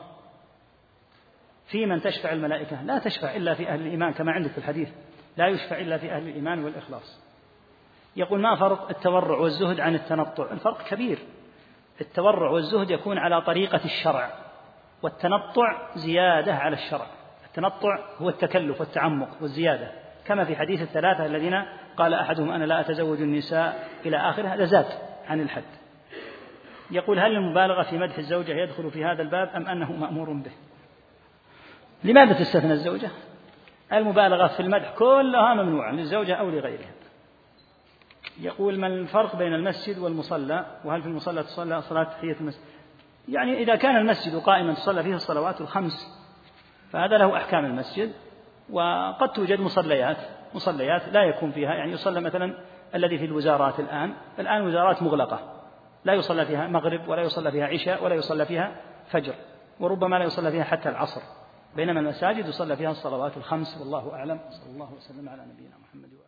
في 1.67 1.85
من 1.85 2.01
تشفع 2.01 2.31
الملائكة؟ 2.33 2.83
لا 2.83 2.99
تشفع 2.99 3.35
إلا 3.35 3.53
في 3.53 3.69
أهل 3.69 3.81
الإيمان 3.81 4.13
كما 4.13 4.31
عندك 4.31 4.51
في 4.51 4.57
الحديث. 4.57 4.89
لا 5.37 5.47
يشفع 5.47 5.79
إلا 5.79 5.97
في 5.97 6.11
أهل 6.11 6.27
الإيمان 6.27 6.63
والإخلاص. 6.63 7.19
يقول 8.15 8.41
ما 8.41 8.55
فرق 8.55 8.89
التورع 8.89 9.37
والزهد 9.37 9.79
عن 9.79 9.95
التنطع؟ 9.95 10.51
الفرق 10.51 10.83
كبير. 10.83 11.19
التورع 12.01 12.49
والزهد 12.49 12.91
يكون 12.91 13.17
على 13.17 13.41
طريقة 13.41 13.85
الشرع 13.85 14.31
والتنطع 15.01 15.95
زيادة 15.95 16.53
على 16.55 16.75
الشرع. 16.75 17.05
التنطع 17.45 17.99
هو 18.17 18.29
التكلف 18.29 18.79
والتعمق 18.79 19.29
والزيادة 19.41 19.91
كما 20.25 20.45
في 20.45 20.55
حديث 20.55 20.81
الثلاثة 20.81 21.25
الذين 21.25 21.65
قال 21.97 22.13
أحدهم 22.13 22.51
أنا 22.51 22.65
لا 22.65 22.79
أتزوج 22.79 23.21
النساء 23.21 23.89
إلى 24.05 24.17
آخره. 24.17 24.47
هذا 24.47 24.65
زاد 24.65 24.87
عن 25.27 25.41
الحد. 25.41 25.76
يقول 26.91 27.19
هل 27.19 27.31
المبالغة 27.31 27.83
في 27.83 27.97
مدح 27.97 28.17
الزوجة 28.17 28.51
يدخل 28.51 28.91
في 28.91 29.05
هذا 29.05 29.21
الباب 29.21 29.49
أم 29.55 29.67
أنه 29.67 29.91
مأمور 29.91 30.33
به؟ 30.33 30.51
لماذا 32.03 32.33
تستثنى 32.33 32.73
الزوجة؟ 32.73 33.09
المبالغة 33.93 34.47
في 34.47 34.59
المدح 34.59 34.93
كلها 34.97 35.53
ممنوعة 35.53 35.91
للزوجة 35.91 36.35
أو 36.35 36.49
لغيرها. 36.49 36.91
يقول 38.39 38.79
ما 38.79 38.87
الفرق 38.87 39.35
بين 39.35 39.53
المسجد 39.53 39.97
والمصلى؟ 39.97 40.65
وهل 40.85 41.01
في 41.01 41.07
المصلى 41.07 41.43
تصلى 41.43 41.81
صلاة 41.81 42.03
تحية 42.03 42.35
المسجد؟ 42.39 42.63
يعني 43.29 43.63
إذا 43.63 43.75
كان 43.75 43.97
المسجد 43.97 44.35
قائما 44.35 44.73
تصلى 44.73 45.03
فيه 45.03 45.15
الصلوات 45.15 45.61
الخمس 45.61 46.17
فهذا 46.91 47.17
له 47.17 47.37
أحكام 47.37 47.65
المسجد 47.65 48.11
وقد 48.69 49.29
توجد 49.29 49.59
مصليات 49.59 50.17
مصليات 50.53 51.09
لا 51.09 51.23
يكون 51.23 51.51
فيها 51.51 51.73
يعني 51.73 51.91
يصلى 51.91 52.21
مثلا 52.21 52.53
الذي 52.95 53.17
في 53.17 53.25
الوزارات 53.25 53.79
الآن. 53.79 54.13
الآن 54.39 54.67
وزارات 54.67 55.03
مغلقة. 55.03 55.56
لا 56.07 56.13
يصلى 56.13 56.45
فيها 56.45 56.67
مغرب 56.67 57.07
ولا 57.07 57.21
يصلى 57.21 57.51
فيها 57.51 57.65
عشاء 57.65 58.03
ولا 58.03 58.15
يصلى 58.15 58.45
فيها 58.45 58.75
فجر 59.11 59.35
وربما 59.79 60.15
لا 60.15 60.25
يصلى 60.25 60.51
فيها 60.51 60.63
حتى 60.63 60.89
العصر. 60.89 61.21
بينما 61.75 61.99
المساجد 61.99 62.47
يصلى 62.47 62.75
فيها 62.75 62.91
الصلوات 62.91 63.37
الخمس 63.37 63.77
والله 63.77 64.13
أعلم. 64.13 64.39
صلى 64.49 64.71
الله 64.73 64.93
وسلم 64.93 65.29
على 65.29 65.45
نبينا 65.45 65.77
محمد 65.77 66.13
وآله 66.13 66.26